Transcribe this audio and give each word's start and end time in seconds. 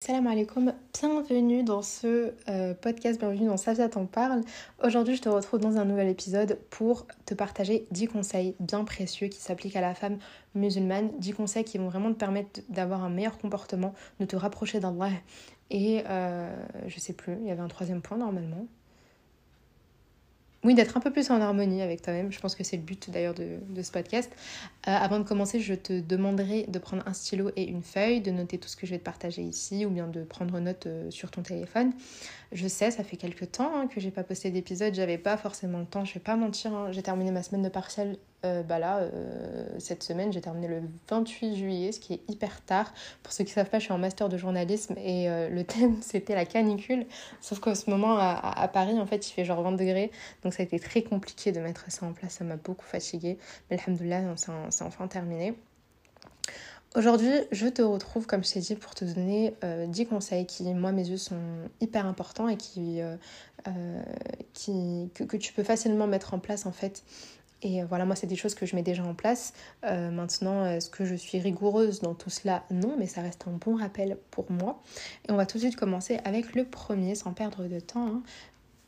Salam 0.00 0.28
alaikum, 0.28 0.72
bienvenue 0.94 1.64
dans 1.64 1.82
ce 1.82 2.32
euh, 2.48 2.72
podcast, 2.72 3.18
bienvenue 3.18 3.48
dans 3.48 3.56
Safia 3.56 3.88
t'en 3.88 4.06
parle. 4.06 4.42
Aujourd'hui 4.84 5.16
je 5.16 5.22
te 5.22 5.28
retrouve 5.28 5.58
dans 5.58 5.76
un 5.76 5.84
nouvel 5.84 6.08
épisode 6.08 6.60
pour 6.70 7.08
te 7.26 7.34
partager 7.34 7.84
10 7.90 8.06
conseils 8.06 8.54
bien 8.60 8.84
précieux 8.84 9.26
qui 9.26 9.40
s'appliquent 9.40 9.74
à 9.74 9.80
la 9.80 9.96
femme 9.96 10.18
musulmane, 10.54 11.10
10 11.18 11.32
conseils 11.32 11.64
qui 11.64 11.78
vont 11.78 11.88
vraiment 11.88 12.12
te 12.12 12.18
permettre 12.18 12.60
d'avoir 12.68 13.02
un 13.02 13.10
meilleur 13.10 13.38
comportement, 13.38 13.92
de 14.20 14.24
te 14.24 14.36
rapprocher 14.36 14.78
d'Allah 14.78 15.10
et 15.70 16.04
euh, 16.08 16.48
je 16.86 17.00
sais 17.00 17.12
plus, 17.12 17.36
il 17.40 17.48
y 17.48 17.50
avait 17.50 17.60
un 17.60 17.68
troisième 17.68 18.00
point 18.00 18.18
normalement. 18.18 18.68
Oui, 20.64 20.74
d'être 20.74 20.96
un 20.96 21.00
peu 21.00 21.12
plus 21.12 21.30
en 21.30 21.40
harmonie 21.40 21.82
avec 21.82 22.02
toi-même. 22.02 22.32
Je 22.32 22.40
pense 22.40 22.56
que 22.56 22.64
c'est 22.64 22.76
le 22.76 22.82
but 22.82 23.10
d'ailleurs 23.10 23.34
de, 23.34 23.82
ce 23.82 23.92
podcast. 23.92 24.30
Euh, 24.88 24.90
avant 24.90 25.20
de 25.20 25.24
commencer, 25.24 25.60
je 25.60 25.74
te 25.74 26.00
demanderai 26.00 26.66
de 26.66 26.78
prendre 26.80 27.04
un 27.06 27.12
stylo 27.12 27.50
et 27.54 27.62
une 27.64 27.82
feuille, 27.82 28.20
de 28.20 28.32
noter 28.32 28.58
tout 28.58 28.68
ce 28.68 28.76
que 28.76 28.84
je 28.84 28.90
vais 28.90 28.98
te 28.98 29.04
partager 29.04 29.42
ici 29.42 29.86
ou 29.86 29.90
bien 29.90 30.08
de 30.08 30.24
prendre 30.24 30.58
note 30.58 30.86
euh, 30.86 31.10
sur 31.12 31.30
ton 31.30 31.42
téléphone. 31.42 31.92
Je 32.52 32.66
sais, 32.66 32.90
ça 32.90 33.04
fait 33.04 33.16
quelques 33.16 33.52
temps 33.52 33.70
hein, 33.74 33.86
que 33.88 34.00
j'ai 34.00 34.10
pas 34.10 34.24
posté 34.24 34.50
d'épisode, 34.50 34.94
j'avais 34.94 35.18
pas 35.18 35.36
forcément 35.36 35.78
le 35.78 35.84
temps, 35.84 36.04
je 36.04 36.14
vais 36.14 36.20
pas 36.20 36.36
mentir. 36.36 36.72
Hein. 36.72 36.92
J'ai 36.92 37.02
terminé 37.02 37.30
ma 37.30 37.42
semaine 37.42 37.62
de 37.62 37.68
partiel 37.68 38.16
euh, 38.44 38.62
bah 38.62 38.78
euh, 38.78 39.66
cette 39.80 40.04
semaine, 40.04 40.32
j'ai 40.32 40.40
terminé 40.40 40.68
le 40.68 40.82
28 41.10 41.56
juillet, 41.56 41.90
ce 41.90 41.98
qui 41.98 42.14
est 42.14 42.20
hyper 42.28 42.64
tard. 42.64 42.92
Pour 43.24 43.32
ceux 43.32 43.42
qui 43.42 43.50
ne 43.50 43.54
savent 43.54 43.68
pas, 43.68 43.80
je 43.80 43.84
suis 43.84 43.92
en 43.92 43.98
master 43.98 44.28
de 44.28 44.36
journalisme 44.36 44.94
et 44.96 45.28
euh, 45.28 45.48
le 45.48 45.64
thème 45.64 45.96
c'était 46.02 46.36
la 46.36 46.44
canicule. 46.44 47.06
Sauf 47.40 47.58
qu'en 47.58 47.74
ce 47.74 47.90
moment, 47.90 48.16
à, 48.18 48.68
Paris, 48.68 48.98
en 48.98 49.06
fait, 49.06 49.28
il 49.28 49.32
fait 49.32 49.44
genre 49.44 49.62
20 49.62 49.72
degrés. 49.72 50.12
Donc 50.44 50.54
ça 50.54 50.62
a 50.62 50.66
été 50.66 50.78
très 50.78 51.02
compliqué 51.02 51.50
de 51.50 51.60
mettre 51.60 51.90
ça 51.90 52.06
en 52.06 52.12
place. 52.12 52.34
Ça 52.34 52.44
m'a 52.44 52.56
beaucoup 52.56 52.86
fatiguée. 52.86 53.38
Mais 53.70 53.78
alhamdoulilah, 53.78 54.36
c'est 54.70 54.84
enfin 54.84 55.08
terminé. 55.08 55.54
Aujourd'hui, 56.96 57.32
je 57.52 57.66
te 57.66 57.82
retrouve, 57.82 58.26
comme 58.26 58.42
je 58.42 58.52
t'ai 58.52 58.60
dit, 58.60 58.74
pour 58.74 58.94
te 58.94 59.04
donner 59.04 59.54
10 59.62 60.06
conseils 60.06 60.46
qui, 60.46 60.64
moi, 60.74 60.90
mes 60.90 61.08
yeux, 61.08 61.18
sont 61.18 61.36
hyper 61.80 62.06
importants 62.06 62.48
et 62.48 62.56
qui, 62.56 63.00
qui 64.54 65.10
que, 65.14 65.24
que, 65.24 65.36
tu 65.36 65.52
peux 65.52 65.62
facilement 65.62 66.06
mettre 66.06 66.32
en 66.32 66.38
place, 66.38 66.64
en 66.64 66.72
fait, 66.72 67.04
et 67.62 67.82
euh, 67.82 67.86
voilà, 67.86 68.04
moi, 68.04 68.14
c'est 68.14 68.26
des 68.26 68.36
choses 68.36 68.54
que 68.54 68.66
je 68.66 68.76
mets 68.76 68.82
déjà 68.82 69.04
en 69.04 69.14
place. 69.14 69.52
Euh, 69.84 70.10
maintenant, 70.10 70.64
est-ce 70.66 70.90
que 70.90 71.04
je 71.04 71.14
suis 71.14 71.38
rigoureuse 71.38 72.00
dans 72.00 72.14
tout 72.14 72.30
cela? 72.30 72.64
Non, 72.70 72.96
mais 72.98 73.06
ça 73.06 73.20
reste 73.20 73.46
un 73.48 73.52
bon 73.52 73.76
rappel 73.76 74.16
pour 74.30 74.50
moi. 74.50 74.80
Et 75.28 75.32
on 75.32 75.36
va 75.36 75.46
tout 75.46 75.58
de 75.58 75.62
suite 75.62 75.76
commencer 75.76 76.18
avec 76.24 76.54
le 76.54 76.64
premier, 76.64 77.14
sans 77.14 77.32
perdre 77.32 77.64
de 77.64 77.80
temps. 77.80 78.06
Hein 78.06 78.22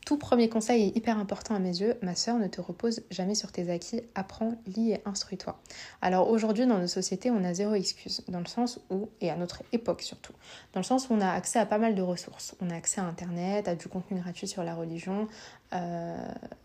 tout 0.07 0.17
premier 0.17 0.49
conseil 0.49 0.85
est 0.85 0.97
hyper 0.97 1.19
important 1.19 1.55
à 1.55 1.59
mes 1.59 1.81
yeux. 1.81 1.97
Ma 2.03 2.15
sœur, 2.15 2.39
ne 2.39 2.49
te 2.49 2.61
repose 2.61 3.03
jamais 3.11 3.35
sur 3.35 3.53
tes 3.53 3.71
acquis. 3.71 4.03
Apprends, 4.15 4.55
lis 4.67 4.93
et 4.93 5.03
instruis-toi. 5.05 5.61
Alors 6.01 6.31
aujourd'hui, 6.31 6.67
dans 6.67 6.79
nos 6.79 6.87
sociétés, 6.87 7.31
on 7.31 7.45
a 7.45 7.55
zéro 7.55 7.75
excuse. 7.75 8.23
Dans 8.29 8.41
le 8.41 8.47
sens 8.47 8.81
où, 8.91 9.09
et 9.21 9.31
à 9.31 9.37
notre 9.37 9.63
époque 9.73 10.03
surtout, 10.03 10.33
dans 10.73 10.81
le 10.81 10.85
sens 10.85 11.09
où 11.09 11.15
on 11.15 11.21
a 11.21 11.31
accès 11.31 11.59
à 11.59 11.67
pas 11.67 11.79
mal 11.79 11.95
de 11.95 12.03
ressources. 12.03 12.55
On 12.61 12.71
a 12.71 12.75
accès 12.75 13.01
à 13.01 13.05
Internet, 13.05 13.69
à 13.69 13.75
du 13.75 13.89
contenu 13.89 14.19
gratuit 14.21 14.49
sur 14.49 14.65
la 14.65 14.75
religion, 14.75 15.29
euh, 15.73 16.17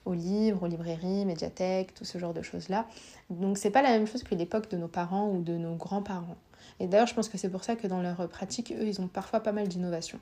aux 0.05 0.13
livres, 0.13 0.63
aux 0.63 0.67
librairies, 0.67 1.25
médiathèques, 1.25 1.93
tout 1.93 2.05
ce 2.05 2.17
genre 2.17 2.33
de 2.33 2.41
choses-là. 2.41 2.87
Donc 3.29 3.57
c'est 3.57 3.69
pas 3.69 3.81
la 3.81 3.89
même 3.89 4.07
chose 4.07 4.23
que 4.23 4.33
l'époque 4.33 4.69
de 4.71 4.77
nos 4.77 4.87
parents 4.87 5.29
ou 5.29 5.41
de 5.41 5.53
nos 5.57 5.75
grands-parents. 5.75 6.37
Et 6.79 6.87
d'ailleurs, 6.87 7.07
je 7.07 7.13
pense 7.13 7.29
que 7.29 7.37
c'est 7.37 7.49
pour 7.49 7.63
ça 7.63 7.75
que 7.75 7.87
dans 7.87 8.01
leur 8.01 8.27
pratique, 8.27 8.73
eux, 8.77 8.85
ils 8.85 8.99
ont 8.99 9.07
parfois 9.07 9.39
pas 9.39 9.51
mal 9.51 9.67
d'innovations. 9.67 10.19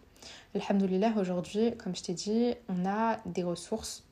Alhamdoulilah, 0.55 1.13
aujourd'hui, 1.17 1.75
comme 1.77 1.95
je 1.95 2.03
t'ai 2.03 2.13
dit, 2.13 2.53
on 2.69 2.85
a 2.85 3.17
des 3.25 3.43
ressources, 3.43 4.03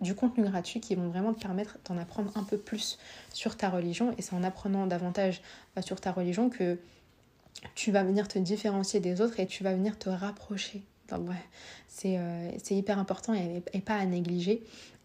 du 0.00 0.14
contenu 0.14 0.44
gratuit 0.44 0.80
qui 0.80 0.94
vont 0.94 1.08
vraiment 1.08 1.32
te 1.32 1.40
permettre 1.40 1.78
d'en 1.84 1.96
apprendre 1.98 2.32
un 2.36 2.44
peu 2.44 2.58
plus 2.58 2.98
sur 3.32 3.56
ta 3.56 3.70
religion. 3.70 4.14
Et 4.18 4.22
c'est 4.22 4.34
en 4.34 4.42
apprenant 4.42 4.86
davantage 4.86 5.42
euh, 5.76 5.82
sur 5.82 6.00
ta 6.00 6.12
religion 6.12 6.50
que 6.50 6.78
tu 7.74 7.92
vas 7.92 8.02
venir 8.02 8.28
te 8.28 8.38
différencier 8.38 9.00
des 9.00 9.20
autres 9.20 9.40
et 9.40 9.46
tu 9.46 9.62
vas 9.62 9.72
venir 9.72 9.98
te 9.98 10.08
rapprocher 10.08 10.82
d'Allah. 11.08 11.34
C'est 11.88 12.18
euh, 12.18 12.50
hyper 12.70 12.98
important 12.98 13.34
et, 13.34 13.80
pas 13.80 13.94
à 13.94 14.04
négliger. 14.04 14.62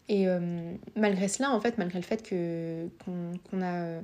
Et 0.08 0.28
euh, 0.28 0.74
malgré 0.96 1.28
cela, 1.28 1.52
en 1.52 1.60
fait, 1.60 1.78
malgré 1.78 1.98
le 2.00 2.04
fait 2.04 2.28
qu'on 2.28 3.62
a 3.62 4.00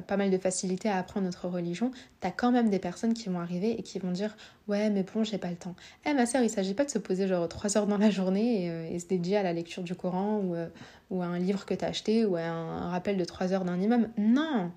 pas 0.00 0.16
mal 0.16 0.30
de 0.30 0.38
facilité 0.38 0.88
à 0.88 0.98
apprendre 0.98 1.26
notre 1.26 1.48
religion, 1.48 1.90
t'as 2.20 2.30
quand 2.30 2.52
même 2.52 2.70
des 2.70 2.78
personnes 2.78 3.14
qui 3.14 3.28
vont 3.28 3.40
arriver 3.40 3.78
et 3.78 3.82
qui 3.82 3.98
vont 3.98 4.10
dire 4.10 4.36
ouais 4.68 4.90
mais 4.90 5.04
bon 5.04 5.24
j'ai 5.24 5.38
pas 5.38 5.50
le 5.50 5.56
temps. 5.56 5.74
Eh 6.04 6.14
ma 6.14 6.26
soeur 6.26 6.42
il 6.42 6.50
s'agit 6.50 6.74
pas 6.74 6.84
de 6.84 6.90
se 6.90 6.98
poser 6.98 7.28
genre 7.28 7.48
3 7.48 7.76
heures 7.76 7.86
dans 7.86 7.98
la 7.98 8.10
journée 8.10 8.64
et, 8.64 8.70
euh, 8.70 8.98
se 8.98 9.06
dédier 9.06 9.36
à 9.36 9.42
la 9.42 9.52
lecture 9.52 9.82
du 9.82 9.94
Coran 9.94 10.38
ou, 10.38 10.54
euh, 10.54 10.68
ou 11.10 11.22
à 11.22 11.26
un 11.26 11.38
livre 11.38 11.66
que 11.66 11.74
t'as 11.74 11.88
acheté 11.88 12.24
ou 12.24 12.36
à 12.36 12.42
un, 12.42 12.90
rappel 12.90 13.16
de 13.16 13.24
3 13.24 13.52
heures 13.52 13.64
d'un 13.64 13.80
imam. 13.80 14.08
Non 14.18 14.70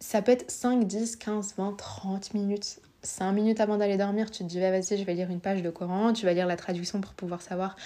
Ça 0.00 0.22
peut 0.22 0.32
être 0.32 0.50
5, 0.50 0.86
10, 0.86 1.16
15, 1.16 1.54
20, 1.56 1.76
30 1.76 2.34
minutes 2.34 2.80
5 3.02 3.32
minutes 3.32 3.60
avant 3.60 3.76
d'aller 3.76 3.96
dormir, 3.96 4.30
tu 4.30 4.38
te 4.38 4.48
dis, 4.48 4.58
vas-y, 4.58 4.98
je 4.98 5.04
vais 5.04 5.14
lire 5.14 5.30
une 5.30 5.40
page 5.40 5.62
de 5.62 5.70
Coran, 5.70 6.12
tu 6.12 6.26
vas 6.26 6.32
lire 6.32 6.46
la 6.46 6.56
traduction 6.56 7.00
pour 7.00 7.14
pouvoir 7.14 7.42
savoir 7.42 7.76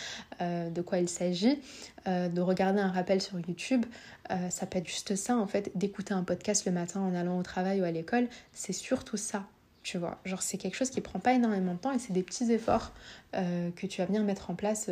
euh, 0.40 0.70
de 0.70 0.80
quoi 0.80 0.98
il 0.98 1.08
s'agit, 1.08 1.60
euh, 2.06 2.28
de 2.28 2.40
regarder 2.40 2.80
un 2.80 2.90
rappel 2.90 3.20
sur 3.20 3.38
YouTube. 3.38 3.84
Euh, 4.30 4.48
ça 4.48 4.66
peut 4.66 4.78
être 4.78 4.88
juste 4.88 5.14
ça, 5.16 5.36
en 5.36 5.46
fait, 5.46 5.70
d'écouter 5.74 6.14
un 6.14 6.24
podcast 6.24 6.64
le 6.64 6.72
matin 6.72 7.00
en 7.00 7.14
allant 7.14 7.38
au 7.38 7.42
travail 7.42 7.80
ou 7.82 7.84
à 7.84 7.90
l'école. 7.90 8.28
C'est 8.52 8.72
surtout 8.72 9.18
ça, 9.18 9.44
tu 9.82 9.98
vois. 9.98 10.18
Genre, 10.24 10.42
c'est 10.42 10.56
quelque 10.56 10.76
chose 10.76 10.90
qui 10.90 11.02
prend 11.02 11.18
pas 11.18 11.34
énormément 11.34 11.74
de 11.74 11.78
temps 11.78 11.92
et 11.92 11.98
c'est 11.98 12.12
des 12.12 12.22
petits 12.22 12.50
efforts 12.50 12.92
que 13.32 13.86
tu 13.86 14.00
vas 14.02 14.06
venir 14.06 14.22
mettre 14.24 14.50
en 14.50 14.54
place 14.54 14.90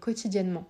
quotidiennement 0.00 0.64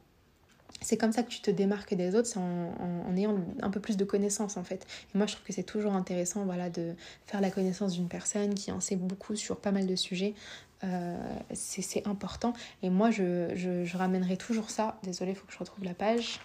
c'est 0.80 0.96
comme 0.96 1.12
ça 1.12 1.22
que 1.22 1.30
tu 1.30 1.40
te 1.40 1.50
démarques 1.50 1.94
des 1.94 2.14
autres, 2.14 2.28
c'est 2.28 2.38
en, 2.38 3.16
ayant 3.16 3.36
un 3.62 3.70
peu 3.70 3.80
plus 3.80 3.96
de 3.96 4.04
connaissances 4.04 4.56
en 4.56 4.64
fait. 4.64 4.86
Moi 5.14 5.26
je 5.26 5.32
trouve 5.34 5.46
que 5.46 5.52
c'est 5.52 5.62
toujours 5.62 5.94
intéressant 5.94 6.44
voilà, 6.44 6.68
de 6.70 6.94
faire 7.26 7.40
la 7.40 7.50
connaissance 7.50 7.92
d'une 7.92 8.08
personne 8.08 8.54
qui 8.54 8.70
en 8.70 8.80
sait 8.80 8.96
beaucoup 8.96 9.34
sur 9.34 9.56
pas 9.58 9.72
mal 9.72 9.86
de 9.86 9.96
sujets. 9.96 10.34
Euh, 10.82 11.16
c'est 11.54 12.06
important. 12.06 12.52
Et 12.82 12.90
moi 12.90 13.10
je, 13.10 13.54
je, 13.54 13.96
ramènerai 13.96 14.36
toujours 14.36 14.70
ça. 14.70 14.98
Désolée, 15.02 15.30
il 15.30 15.36
faut 15.36 15.46
que 15.46 15.52
je 15.52 15.58
retrouve 15.58 15.84
la 15.84 15.94
page. 15.94 16.40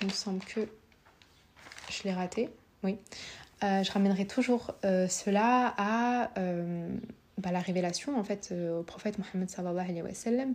Il 0.00 0.06
me 0.06 0.12
semble 0.12 0.44
que 0.44 0.68
je 1.90 2.02
l'ai 2.04 2.12
raté. 2.12 2.50
Oui. 2.84 2.98
Euh, 3.64 3.82
je 3.82 3.90
ramènerai 3.90 4.26
toujours 4.26 4.74
euh, 4.84 5.08
cela 5.08 5.74
à 5.76 6.30
bah, 7.38 7.50
la 7.50 7.58
révélation 7.58 8.16
en 8.16 8.22
fait 8.22 8.52
au 8.52 8.84
prophète 8.84 9.18
Mohammed 9.18 9.50
sallallahu 9.50 9.90
alayhi 9.90 10.02
wa 10.02 10.14
sallam 10.14 10.54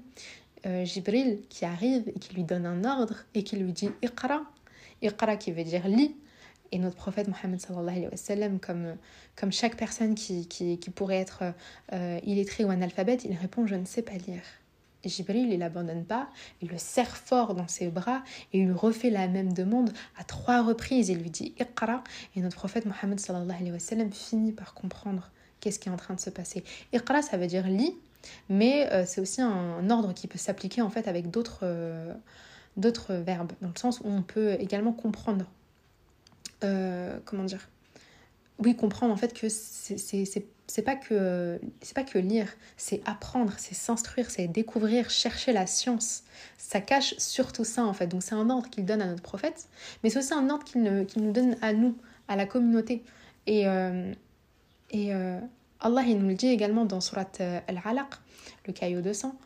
euh, 0.65 0.85
Jibril 0.85 1.41
qui 1.49 1.65
arrive 1.65 2.07
et 2.07 2.19
qui 2.19 2.35
lui 2.35 2.43
donne 2.43 2.65
un 2.65 2.83
ordre 2.83 3.25
et 3.33 3.43
qui 3.43 3.55
lui 3.55 3.71
dit 3.71 3.89
Iqra. 4.01 4.41
Iqra 5.01 5.37
qui 5.37 5.51
veut 5.51 5.63
dire 5.63 5.87
lis. 5.87 6.15
Et 6.71 6.77
notre 6.77 6.95
prophète 6.95 7.27
Mohammed 7.27 7.59
sallallahu 7.59 7.95
alayhi 7.95 8.07
wa 8.11 8.17
sallam, 8.17 8.59
comme, 8.59 8.95
comme 9.35 9.51
chaque 9.51 9.75
personne 9.75 10.13
qui, 10.13 10.47
qui, 10.47 10.77
qui 10.77 10.89
pourrait 10.91 11.17
être 11.17 11.43
euh, 11.93 12.19
illettré 12.23 12.63
ou 12.63 12.69
analphabète, 12.69 13.23
il 13.23 13.35
répond 13.35 13.65
Je 13.65 13.75
ne 13.75 13.85
sais 13.85 14.03
pas 14.03 14.13
lire. 14.13 14.43
Jibril, 15.05 15.51
il 15.51 15.59
l'abandonne 15.59 16.03
pas, 16.03 16.29
il 16.61 16.67
le 16.67 16.77
serre 16.77 17.15
fort 17.15 17.55
dans 17.55 17.67
ses 17.67 17.87
bras 17.87 18.21
et 18.51 18.59
il 18.59 18.65
lui 18.65 18.73
refait 18.73 19.09
la 19.09 19.27
même 19.27 19.53
demande 19.53 19.93
à 20.17 20.23
trois 20.23 20.61
reprises. 20.61 21.09
Il 21.09 21.19
lui 21.19 21.29
dit 21.29 21.55
Iqra. 21.59 22.03
Et 22.35 22.41
notre 22.41 22.57
prophète 22.57 22.85
Mohammed 22.85 23.19
sallallahu 23.19 23.55
alayhi 23.55 23.71
wa 23.71 23.79
sallam 23.79 24.11
finit 24.11 24.51
par 24.51 24.73
comprendre 24.73 25.31
qu'est-ce 25.61 25.79
qui 25.79 25.89
est 25.89 25.91
en 25.91 25.97
train 25.97 26.13
de 26.13 26.19
se 26.19 26.29
passer. 26.29 26.63
Iqra, 26.93 27.21
ça 27.21 27.37
veut 27.37 27.47
dire 27.47 27.67
lis, 27.67 27.95
mais 28.49 28.91
euh, 28.91 29.03
c'est 29.05 29.21
aussi 29.21 29.41
un, 29.41 29.89
ordre 29.89 30.13
qui 30.13 30.27
peut 30.27 30.37
s'appliquer 30.37 30.81
en 30.81 30.89
fait 30.89 31.07
avec 31.07 31.29
d'autres 31.29 31.61
euh, 31.63 32.13
d'autres 32.77 33.13
verbes, 33.13 33.51
dans 33.61 33.69
le 33.69 33.79
sens 33.79 33.99
où 33.99 34.07
on 34.07 34.21
peut 34.21 34.53
également 34.59 34.93
comprendre. 34.93 35.45
Euh, 36.63 37.17
comment 37.25 37.43
dire? 37.43 37.69
Oui, 38.59 38.75
comprendre 38.75 39.13
en 39.13 39.17
fait 39.17 39.33
que 39.33 39.47
c'est 39.49 40.83
pas 40.83 40.95
pas 40.95 42.03
que 42.03 42.17
lire, 42.17 42.47
c'est 42.77 43.01
apprendre, 43.05 43.53
c'est 43.57 43.75
s'instruire, 43.75 44.29
c'est 44.29 44.47
découvrir, 44.47 45.09
chercher 45.09 45.53
la 45.53 45.65
science. 45.65 46.23
Ça 46.57 46.81
cache 46.81 47.15
surtout 47.17 47.63
ça 47.63 47.85
en 47.85 47.93
fait. 47.93 48.07
Donc 48.07 48.23
c'est 48.23 48.35
un 48.35 48.49
ordre 48.49 48.69
qu'il 48.69 48.85
donne 48.85 49.01
à 49.01 49.07
notre 49.07 49.23
prophète, 49.23 49.69
mais 50.03 50.09
c'est 50.09 50.19
aussi 50.19 50.33
un 50.33 50.49
ordre 50.49 50.65
qu'il 50.65 50.83
nous 50.83 51.31
donne 51.31 51.57
à 51.61 51.73
nous, 51.73 51.95
à 52.27 52.35
la 52.35 52.45
communauté. 52.45 53.03
Et, 53.47 53.65
et 54.91 55.13
Allah 55.80 56.02
il 56.02 56.18
nous 56.18 56.28
le 56.28 56.34
dit 56.34 56.48
également 56.48 56.84
dans 56.84 57.00
Surat 57.00 57.26
euh, 57.40 57.60
Al-Alaq, 57.68 58.14
le 58.66 58.72
caillot 58.72 59.02
de 59.02 59.12
sang. 59.12 59.36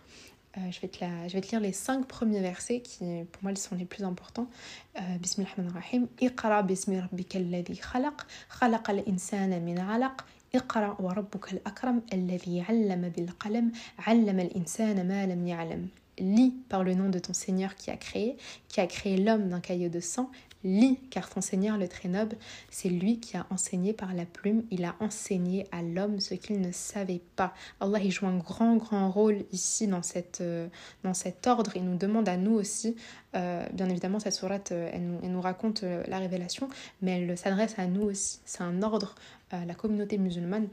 Euh, 0.56 0.60
je, 0.70 0.81
vais 0.81 0.88
te 0.88 1.05
la, 1.05 1.28
je 1.28 1.34
vais 1.34 1.40
te 1.40 1.50
lire 1.50 1.60
les 1.60 1.72
cinq 1.72 2.06
premiers 2.06 2.40
versets 2.40 2.81
qui, 2.81 3.05
pour 3.32 3.43
moi, 3.43 3.55
sont 3.56 3.75
les 3.75 3.84
plus 3.84 4.05
importants. 4.05 4.49
Euh, 4.96 5.00
Bismillahirrahmanirrahim. 5.20 6.06
Iqra 6.20 6.62
bismi 6.62 7.00
rabbika 7.00 7.38
alladhi 7.38 7.78
khalaq, 7.78 8.19
khalaqa 8.58 8.93
al-insana 8.93 9.58
min 9.60 9.78
alaq, 9.78 10.22
اقرأ 10.55 10.96
وربك 11.00 11.52
الأكرم 11.52 12.02
الذي 12.12 12.60
علم 12.60 13.08
بالقلم 13.16 13.72
علم 13.99 14.40
الإنسان 14.40 15.08
ما 15.08 15.26
لم 15.26 15.46
يعلم 15.46 15.88
Lis 16.20 16.52
par 16.69 16.82
le 16.82 16.94
nom 16.94 17.10
de 17.10 17.20
ton 17.20 17.32
Seigneur 17.32 17.76
qui 17.76 17.93
a 17.93 17.96
créé, 17.96 18.37
qui 18.66 18.81
a 18.81 18.88
créé 18.88 19.16
l'homme 19.19 19.50
d'un 19.50 19.60
caillot 19.60 19.88
de 19.88 20.00
sang, 20.00 20.32
lis, 20.63 21.00
car 21.10 21.30
ton 21.30 21.42
Seigneur 21.42 21.77
le 21.77 21.88
très 21.88 22.10
noble, 22.10 22.36
c'est 22.69 22.89
lui 22.89 23.19
qui 23.19 23.38
a 23.38 23.45
enseigné 23.50 23.94
par 23.94 24.13
la 24.13 24.25
plume, 24.25 24.63
il 24.71 24.86
a 24.86 24.95
enseigné 25.00 25.68
à 25.71 25.81
l'homme 25.81 26.19
ce 26.19 26.33
qu'il 26.33 26.62
ne 26.62 26.71
savait 26.71 27.21
pas. 27.36 27.54
Allah, 27.80 28.00
il 28.00 28.12
joue 28.12 28.27
un 28.27 28.38
grand, 28.38 28.75
grand 28.77 29.10
rôle 29.10 29.44
ici 29.51 29.88
dans, 29.88 30.04
cette, 30.04 30.42
euh, 30.42 30.68
dans 31.04 31.13
cet 31.13 31.48
ordre. 31.48 31.71
Il 31.75 31.86
nous 31.86 31.98
demande 31.98 32.30
à 32.30 32.38
nous 32.38 32.54
aussi, 32.54 32.95
euh, 33.36 33.65
bien 33.74 33.89
évidemment, 33.89 34.19
cette 34.19 34.33
sourate, 34.33 34.71
euh, 34.71 34.89
elle, 34.94 35.31
nous, 35.31 35.42
raconte 35.42 35.83
la 36.07 36.19
révélation, 36.19 36.69
mais 37.01 37.21
elle 37.21 37.38
s'adresse 37.38 37.77
à 37.77 37.86
nous 37.88 38.04
aussi. 38.04 38.39
C'est 38.45 38.62
un 38.62 38.81
ordre 38.81 39.16
la 39.51 39.75
communauté 39.75 40.18
musulmane 40.18 40.68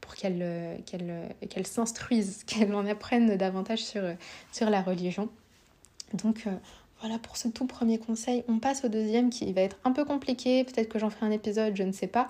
pour 0.00 0.14
qu'elle 0.14 0.80
s'instruise, 1.64 2.44
qu'elle 2.46 2.74
en 2.74 2.86
apprenne 2.86 3.36
davantage 3.36 3.82
sur, 3.84 4.02
sur 4.52 4.68
la 4.68 4.82
religion. 4.82 5.30
Donc 6.12 6.46
voilà 7.00 7.18
pour 7.18 7.36
ce 7.36 7.48
tout 7.48 7.66
premier 7.66 7.98
conseil. 7.98 8.44
On 8.48 8.58
passe 8.58 8.84
au 8.84 8.88
deuxième 8.88 9.30
qui 9.30 9.52
va 9.52 9.62
être 9.62 9.78
un 9.84 9.92
peu 9.92 10.04
compliqué. 10.04 10.64
Peut-être 10.64 10.88
que 10.88 10.98
j'en 10.98 11.10
ferai 11.10 11.26
un 11.26 11.30
épisode, 11.30 11.74
je 11.76 11.82
ne 11.82 11.92
sais 11.92 12.06
pas. 12.06 12.28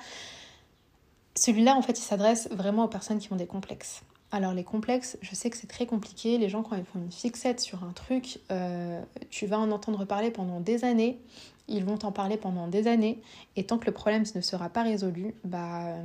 Celui-là, 1.34 1.74
en 1.74 1.82
fait, 1.82 1.98
il 1.98 2.02
s'adresse 2.02 2.48
vraiment 2.50 2.84
aux 2.84 2.88
personnes 2.88 3.18
qui 3.18 3.32
ont 3.32 3.36
des 3.36 3.46
complexes. 3.46 4.02
Alors 4.32 4.52
les 4.52 4.62
complexes, 4.62 5.18
je 5.22 5.34
sais 5.34 5.50
que 5.50 5.56
c'est 5.56 5.66
très 5.66 5.86
compliqué. 5.86 6.38
Les 6.38 6.48
gens, 6.48 6.62
quand 6.62 6.76
ils 6.76 6.84
font 6.84 7.00
une 7.00 7.10
fixette 7.10 7.60
sur 7.60 7.82
un 7.82 7.92
truc, 7.92 8.38
euh, 8.52 9.02
tu 9.28 9.46
vas 9.46 9.58
en 9.58 9.70
entendre 9.72 10.04
parler 10.04 10.30
pendant 10.30 10.60
des 10.60 10.84
années. 10.84 11.18
Ils 11.66 11.84
vont 11.84 11.96
t'en 11.96 12.12
parler 12.12 12.36
pendant 12.36 12.68
des 12.68 12.86
années. 12.86 13.20
Et 13.56 13.64
tant 13.64 13.78
que 13.78 13.86
le 13.86 13.92
problème 13.92 14.24
ne 14.34 14.40
sera 14.40 14.68
pas 14.68 14.82
résolu, 14.82 15.34
bah, 15.44 15.96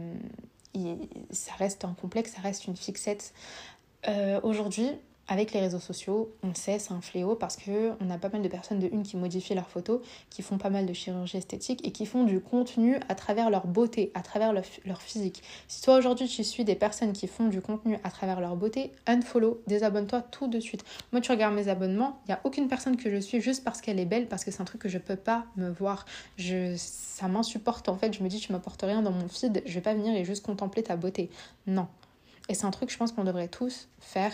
euh, 0.76 0.96
ça 1.30 1.54
reste 1.54 1.86
un 1.86 1.94
complexe, 1.94 2.34
ça 2.34 2.42
reste 2.42 2.66
une 2.66 2.76
fixette. 2.76 3.34
Euh, 4.08 4.40
aujourd'hui, 4.44 4.90
avec 5.28 5.54
les 5.54 5.60
réseaux 5.60 5.80
sociaux, 5.80 6.32
on 6.44 6.54
sait, 6.54 6.78
c'est 6.78 6.94
un 6.94 7.02
fléau 7.02 7.36
parce 7.36 7.56
que 7.56 7.92
on 8.00 8.10
a 8.12 8.18
pas 8.18 8.30
mal 8.30 8.44
de 8.44 8.48
personnes 8.48 8.80
de 8.80 8.88
une 8.88 9.04
qui 9.04 9.18
modifient 9.18 9.56
leurs 9.56 9.70
photos, 9.70 10.02
qui 10.30 10.44
font 10.44 10.58
pas 10.58 10.70
mal 10.70 10.86
de 10.86 10.94
chirurgie 10.94 11.38
esthétique 11.38 11.86
et 11.86 11.92
qui 11.92 12.06
font 12.06 12.24
du 12.24 12.40
contenu 12.40 13.00
à 13.10 13.16
travers 13.16 13.50
leur 13.50 13.66
beauté, 13.66 14.12
à 14.14 14.22
travers 14.22 14.54
leur, 14.54 15.02
physique. 15.02 15.42
Si 15.68 15.82
toi 15.82 15.98
aujourd'hui 15.98 16.28
tu 16.28 16.44
suis 16.44 16.64
des 16.64 16.76
personnes 16.76 17.14
qui 17.14 17.28
font 17.28 17.48
du 17.48 17.60
contenu 17.60 17.98
à 18.04 18.12
travers 18.12 18.40
leur 18.40 18.56
beauté, 18.56 18.92
unfollow, 19.08 19.62
désabonne-toi 19.68 20.22
tout 20.22 20.48
de 20.48 20.60
suite. 20.60 20.84
Moi 21.12 21.22
tu 21.22 21.32
regardes 21.32 21.56
mes 21.56 21.70
abonnements, 21.70 22.20
il 22.28 22.32
y 22.32 22.34
a 22.34 22.40
aucune 22.44 22.68
personne 22.68 22.96
que 22.96 23.10
je 23.10 23.18
suis 23.18 23.42
juste 23.42 23.64
parce 23.64 23.82
qu'elle 23.82 24.00
est 24.00 24.06
belle, 24.06 24.28
parce 24.28 24.46
que 24.46 24.52
c'est 24.52 24.62
un 24.62 24.66
truc 24.66 24.82
que 24.82 24.90
je 24.90 25.00
peux 25.00 25.16
pas 25.16 25.46
me 25.56 25.70
voir. 25.70 26.06
Je, 26.38 26.76
ça 26.78 27.28
m'insupporte 27.28 27.90
en 27.90 27.98
fait. 27.98 28.14
Je 28.14 28.24
me 28.24 28.30
dis 28.30 28.40
tu 28.40 28.52
m'apportes 28.52 28.82
rien 28.84 29.02
dans 29.02 29.12
mon 29.12 29.28
feed, 29.28 29.64
je 29.66 29.74
vais 29.74 29.82
pas 29.82 29.96
venir 29.96 30.16
et 30.16 30.24
juste 30.24 30.46
contempler 30.46 30.84
ta 30.84 30.96
beauté. 30.96 31.30
Non. 31.66 31.88
Et 32.48 32.54
c'est 32.54 32.66
un 32.66 32.72
truc, 32.72 32.92
je 32.92 32.98
pense 32.98 33.12
qu'on 33.12 33.24
devrait 33.24 33.48
tous 33.48 33.88
faire. 34.00 34.32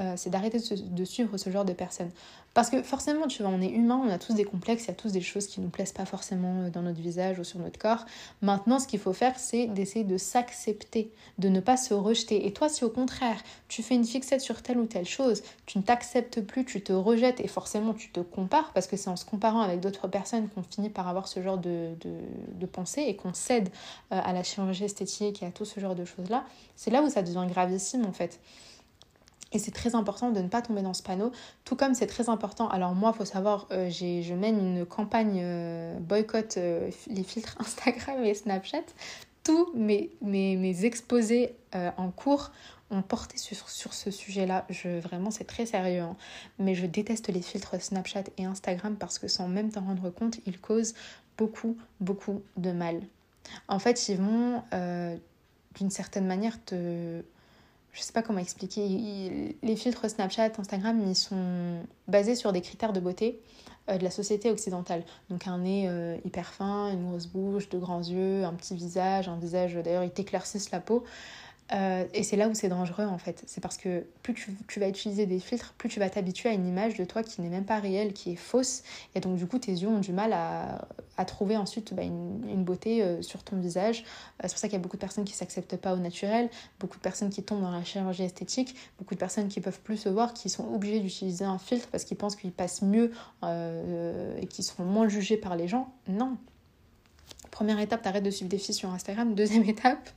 Euh, 0.00 0.14
c'est 0.16 0.30
d'arrêter 0.30 0.58
de, 0.58 1.04
suivre 1.04 1.36
ce 1.36 1.50
genre 1.50 1.66
de 1.66 1.74
personnes. 1.74 2.10
Parce 2.54 2.70
que 2.70 2.82
forcément, 2.82 3.26
tu 3.26 3.42
vois, 3.42 3.52
on 3.52 3.60
est 3.60 3.68
humain, 3.68 4.00
on 4.02 4.08
a 4.08 4.18
tous 4.18 4.32
des 4.32 4.44
complexes, 4.44 4.84
il 4.84 4.88
y 4.88 4.90
a 4.92 4.94
tous 4.94 5.12
des 5.12 5.20
choses 5.20 5.46
qui 5.46 5.60
ne 5.60 5.66
nous 5.66 5.70
plaisent 5.70 5.92
pas 5.92 6.06
forcément 6.06 6.62
euh, 6.62 6.70
dans 6.70 6.80
notre 6.80 7.00
visage 7.00 7.38
ou 7.38 7.44
sur 7.44 7.58
notre 7.58 7.78
corps. 7.78 8.06
Maintenant, 8.40 8.78
ce 8.78 8.86
qu'il 8.86 8.98
faut 8.98 9.12
faire, 9.12 9.38
c'est 9.38 9.66
d'essayer 9.66 10.04
de 10.04 10.16
s'accepter, 10.16 11.12
de 11.38 11.50
ne 11.50 11.60
pas 11.60 11.76
se 11.76 11.92
rejeter. 11.92 12.46
Et 12.46 12.52
toi, 12.52 12.70
si 12.70 12.82
au 12.82 12.88
contraire, 12.88 13.42
tu 13.68 13.82
fais 13.82 13.94
une 13.94 14.06
fixette 14.06 14.40
sur 14.40 14.62
telle 14.62 14.78
ou 14.78 14.86
telle 14.86 15.06
chose, 15.06 15.42
tu 15.66 15.76
ne 15.76 15.82
t'acceptes 15.82 16.40
plus, 16.40 16.64
tu 16.64 16.80
te 16.80 16.94
rejettes 16.94 17.40
et 17.40 17.48
forcément 17.48 17.92
tu 17.92 18.10
te 18.10 18.20
compares, 18.20 18.72
parce 18.72 18.86
que 18.86 18.96
c'est 18.96 19.10
en 19.10 19.16
se 19.16 19.26
comparant 19.26 19.60
avec 19.60 19.80
d'autres 19.80 20.08
personnes 20.08 20.48
qu'on 20.48 20.62
finit 20.62 20.88
par 20.88 21.08
avoir 21.08 21.28
ce 21.28 21.42
genre 21.42 21.58
de, 21.58 21.90
de, 22.00 22.66
pensée 22.66 23.02
et 23.02 23.16
qu'on 23.16 23.34
cède 23.34 23.68
euh, 24.12 24.20
à 24.22 24.32
la 24.32 24.44
chirurgie 24.44 24.84
esthétique 24.84 25.42
et 25.42 25.46
à 25.46 25.50
tout 25.50 25.64
ce 25.64 25.78
genre 25.78 25.94
de 25.94 26.04
choses-là, 26.04 26.44
c'est 26.76 26.90
là 26.90 27.02
où 27.02 27.10
ça 27.10 27.22
devient 27.22 27.46
gravissime 27.50 28.06
en 28.06 28.12
fait. 28.12 28.40
Et 29.52 29.58
c'est 29.58 29.72
très 29.72 29.94
important 29.94 30.30
de 30.30 30.40
ne 30.40 30.48
pas 30.48 30.62
tomber 30.62 30.82
dans 30.82 30.94
ce 30.94 31.02
panneau, 31.02 31.32
tout 31.64 31.74
comme 31.74 31.94
c'est 31.94 32.06
très 32.06 32.28
important. 32.28 32.68
Alors 32.68 32.94
moi, 32.94 33.12
il 33.14 33.18
faut 33.18 33.24
savoir, 33.24 33.66
euh, 33.72 33.90
je 33.90 34.34
mène 34.34 34.58
une 34.58 34.86
campagne 34.86 35.40
euh, 35.42 35.98
boycott 35.98 36.56
euh, 36.56 36.90
les 37.08 37.24
filtres 37.24 37.56
Instagram 37.60 38.24
et 38.24 38.34
Snapchat. 38.34 38.84
Tous 39.42 39.72
mes, 39.74 40.10
mes, 40.20 40.56
mes 40.56 40.84
exposés 40.84 41.54
en 41.72 42.10
cours 42.10 42.50
ont 42.90 43.00
porté 43.00 43.38
sur, 43.38 43.68
sur 43.70 43.94
ce 43.94 44.10
sujet-là. 44.10 44.66
Je, 44.68 45.00
vraiment, 45.00 45.30
c'est 45.30 45.44
très 45.44 45.64
sérieux. 45.64 46.02
Hein. 46.02 46.16
Mais 46.58 46.74
je 46.74 46.84
déteste 46.84 47.28
les 47.28 47.40
filtres 47.40 47.80
Snapchat 47.80 48.24
et 48.36 48.44
Instagram 48.44 48.96
parce 48.96 49.18
que 49.18 49.28
sans 49.28 49.48
même 49.48 49.70
t'en 49.70 49.80
rendre 49.80 50.10
compte, 50.10 50.38
ils 50.46 50.60
causent 50.60 50.94
beaucoup, 51.38 51.78
beaucoup 52.00 52.42
de 52.58 52.70
mal. 52.70 53.00
En 53.66 53.78
fait, 53.78 54.10
ils 54.10 54.18
vont, 54.18 54.62
d'une 55.74 55.90
certaine 55.90 56.26
manière, 56.26 56.62
te 56.62 57.22
je 57.92 58.02
sais 58.02 58.12
pas 58.12 58.22
comment 58.22 58.38
expliquer. 58.38 59.56
les 59.62 59.76
filtres 59.76 60.08
Snapchat, 60.08 60.50
Instagram, 60.58 61.02
ils 61.06 61.16
sont 61.16 61.80
basés 62.08 62.34
sur 62.34 62.52
des 62.52 62.60
critères 62.60 62.92
de 62.92 63.00
beauté 63.00 63.40
euh, 63.88 63.98
de 63.98 64.04
la 64.04 64.10
société 64.10 64.50
occidentale. 64.50 65.02
Donc 65.28 65.46
un 65.46 65.58
nez 65.58 65.88
euh, 65.88 66.16
hyper 66.24 66.52
fin, 66.52 66.92
une 66.92 67.08
grosse 67.08 67.26
bouche, 67.26 67.68
de 67.68 67.78
grands 67.78 68.02
yeux, 68.02 68.44
un 68.44 68.52
petit 68.52 68.74
visage, 68.74 69.28
un 69.28 69.36
visage 69.36 69.74
d'ailleurs 69.74 70.04
ils 70.04 70.10
t'éclaircissent 70.10 70.70
la 70.70 70.80
peau. 70.80 71.04
Euh, 71.72 72.04
et 72.14 72.22
c'est 72.22 72.36
là 72.36 72.48
où 72.48 72.54
c'est 72.54 72.68
dangereux 72.68 73.04
en 73.04 73.18
fait. 73.18 73.42
C'est 73.46 73.60
parce 73.60 73.76
que 73.76 74.04
plus 74.22 74.34
tu, 74.66 74.80
vas 74.80 74.88
utiliser 74.88 75.26
des 75.26 75.38
filtres, 75.38 75.74
plus 75.78 75.88
tu 75.88 76.00
vas 76.00 76.10
t'habituer 76.10 76.48
à 76.48 76.52
une 76.52 76.66
image 76.66 76.94
de 76.94 77.04
toi 77.04 77.22
qui 77.22 77.40
n'est 77.40 77.48
même 77.48 77.64
pas 77.64 77.78
réelle, 77.78 78.12
qui 78.12 78.32
est 78.32 78.36
fausse. 78.36 78.82
Et 79.14 79.20
donc 79.20 79.36
du 79.36 79.46
coup, 79.46 79.58
tes 79.58 79.72
yeux 79.72 79.88
ont 79.88 80.00
du 80.00 80.12
mal 80.12 80.32
à, 80.32 80.86
trouver 81.26 81.58
ensuite 81.58 81.92
bah, 81.92 82.02
une, 82.02 82.64
beauté 82.64 83.02
euh, 83.02 83.20
sur 83.20 83.42
ton 83.42 83.58
visage. 83.58 84.04
Euh, 84.42 84.44
c'est 84.44 84.52
pour 84.52 84.58
ça 84.58 84.68
qu'il 84.68 84.72
y 84.72 84.80
a 84.80 84.82
beaucoup 84.82 84.96
de 84.96 85.02
personnes 85.02 85.24
qui 85.24 85.34
s'acceptent 85.34 85.76
pas 85.76 85.92
au 85.92 85.98
naturel, 85.98 86.48
beaucoup 86.78 86.96
de 86.96 87.02
personnes 87.02 87.28
qui 87.28 87.42
tombent 87.42 87.60
dans 87.60 87.70
la 87.70 87.84
chirurgie 87.84 88.22
esthétique, 88.22 88.74
beaucoup 88.98 89.14
de 89.14 89.20
personnes 89.20 89.48
qui 89.48 89.60
peuvent 89.60 89.80
plus 89.80 89.98
se 89.98 90.08
voir, 90.08 90.32
qui 90.32 90.48
sont 90.48 90.66
obligées 90.72 91.00
d'utiliser 91.00 91.44
un 91.44 91.58
filtre 91.58 91.88
parce 91.92 92.04
qu'ils 92.04 92.16
pensent 92.16 92.36
qu'ils 92.36 92.52
passent 92.52 92.80
mieux 92.80 93.12
et 93.44 94.46
qu'ils 94.46 94.64
seront 94.64 94.84
moins 94.84 95.08
jugés 95.08 95.36
par 95.36 95.56
les 95.56 95.68
gens. 95.68 95.92
Non. 96.08 96.38
Première 97.50 97.78
étape, 97.80 98.00
t'arrêtes 98.00 98.24
de 98.24 98.30
suivre 98.30 98.48
des 98.48 98.58
filles 98.58 98.74
sur 98.74 98.90
Instagram. 98.90 99.34
Deuxième 99.34 99.64
étape, 99.68 100.08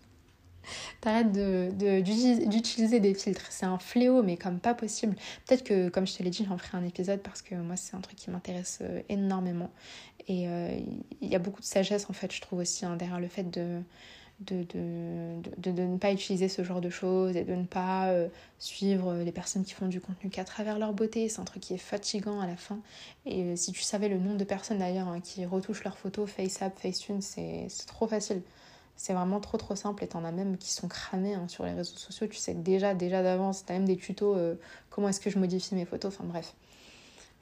T'arrêtes 1.02 1.32
d'utiliser 1.32 3.00
de, 3.00 3.04
des 3.04 3.14
filtres. 3.14 3.48
C'est 3.50 3.66
un 3.66 3.78
fléau, 3.78 4.24
mais 4.24 4.38
comme 4.38 4.60
pas 4.60 4.74
possible. 4.74 5.16
Peut-être 5.48 5.64
que, 5.64 5.90
comme 5.90 6.08
je 6.08 6.16
te 6.16 6.24
l'ai 6.24 6.30
dit, 6.30 6.46
j'en 6.48 6.58
ferai 6.58 6.78
un 6.78 6.86
épisode 6.86 7.22
parce 7.22 7.42
que 7.42 7.56
moi, 7.56 7.76
c'est 7.76 7.96
un 7.96 8.02
truc 8.02 8.18
qui 8.18 8.30
m'intéresse 8.32 8.80
euh, 8.82 9.02
énormément. 9.10 9.72
Et 10.28 10.48
euh, 10.48 10.80
il 11.22 11.28
y 11.28 11.36
a 11.36 11.40
beaucoup 11.40 11.62
de 11.62 11.66
sagesse, 11.66 12.10
en 12.10 12.14
fait, 12.14 12.34
je 12.34 12.42
trouve 12.42 12.60
aussi, 12.60 12.86
hein, 12.86 12.96
derrière 12.96 13.20
le 13.20 13.28
fait 13.28 13.50
de 13.50 13.82
de, 14.40 14.64
de, 14.64 15.72
de, 15.72 15.84
ne 15.84 15.98
pas 15.98 16.12
utiliser 16.12 16.50
ce 16.50 16.64
genre 16.64 16.82
de 16.82 16.90
choses 16.90 17.36
et 17.36 17.44
de 17.44 17.54
ne 17.54 17.66
pas 17.66 18.08
euh, 18.10 18.28
suivre 18.60 19.16
les 19.16 19.32
personnes 19.32 19.64
qui 19.64 19.74
font 19.74 19.88
du 19.88 20.02
contenu 20.02 20.30
qu'à 20.30 20.44
travers 20.44 20.80
leur 20.80 20.94
beauté. 20.94 21.30
C'est 21.30 21.40
un 21.40 21.46
truc 21.46 21.62
qui 21.62 21.74
est 21.74 21.78
fatigant 21.78 22.40
à 22.42 22.48
la 22.48 22.58
fin. 22.58 22.80
Et 23.26 23.56
si 23.56 23.72
tu 23.72 23.82
savais 23.82 24.10
le 24.10 24.18
nombre 24.18 24.38
de 24.38 24.44
personnes 24.44 24.80
d'ailleurs 24.80 25.08
hein, 25.08 25.22
qui 25.22 25.46
retouchent 25.46 25.84
leurs 25.84 25.98
photos 25.98 26.30
FaceApp, 26.30 26.78
Facetune, 26.78 27.22
c'est 27.22 27.68
trop 27.88 28.08
facile. 28.08 28.42
C'est 28.96 29.14
vraiment 29.14 29.40
trop 29.40 29.58
trop 29.58 29.76
simple 29.76 30.04
et 30.04 30.08
t'en 30.08 30.24
as 30.24 30.32
même 30.32 30.58
qui 30.58 30.72
sont 30.72 30.88
cramés 30.88 31.34
hein, 31.34 31.48
sur 31.48 31.66
les 31.66 31.74
réseaux 31.74 31.98
sociaux. 31.98 32.28
Tu 32.28 32.38
sais 32.38 32.54
déjà, 32.54 32.94
déjà 32.94 33.24
d'avance, 33.24 33.66
t'as 33.66 33.74
même 33.74 33.86
des 33.86 33.98
tutos 33.98 34.36
euh, 34.36 34.56
comment 34.90 35.10
est-ce 35.10 35.20
que 35.20 35.30
je 35.30 35.40
modifie 35.40 35.76
mes 35.76 35.86
photos. 35.86 36.14
Enfin 36.14 36.26
bref, 36.26 36.54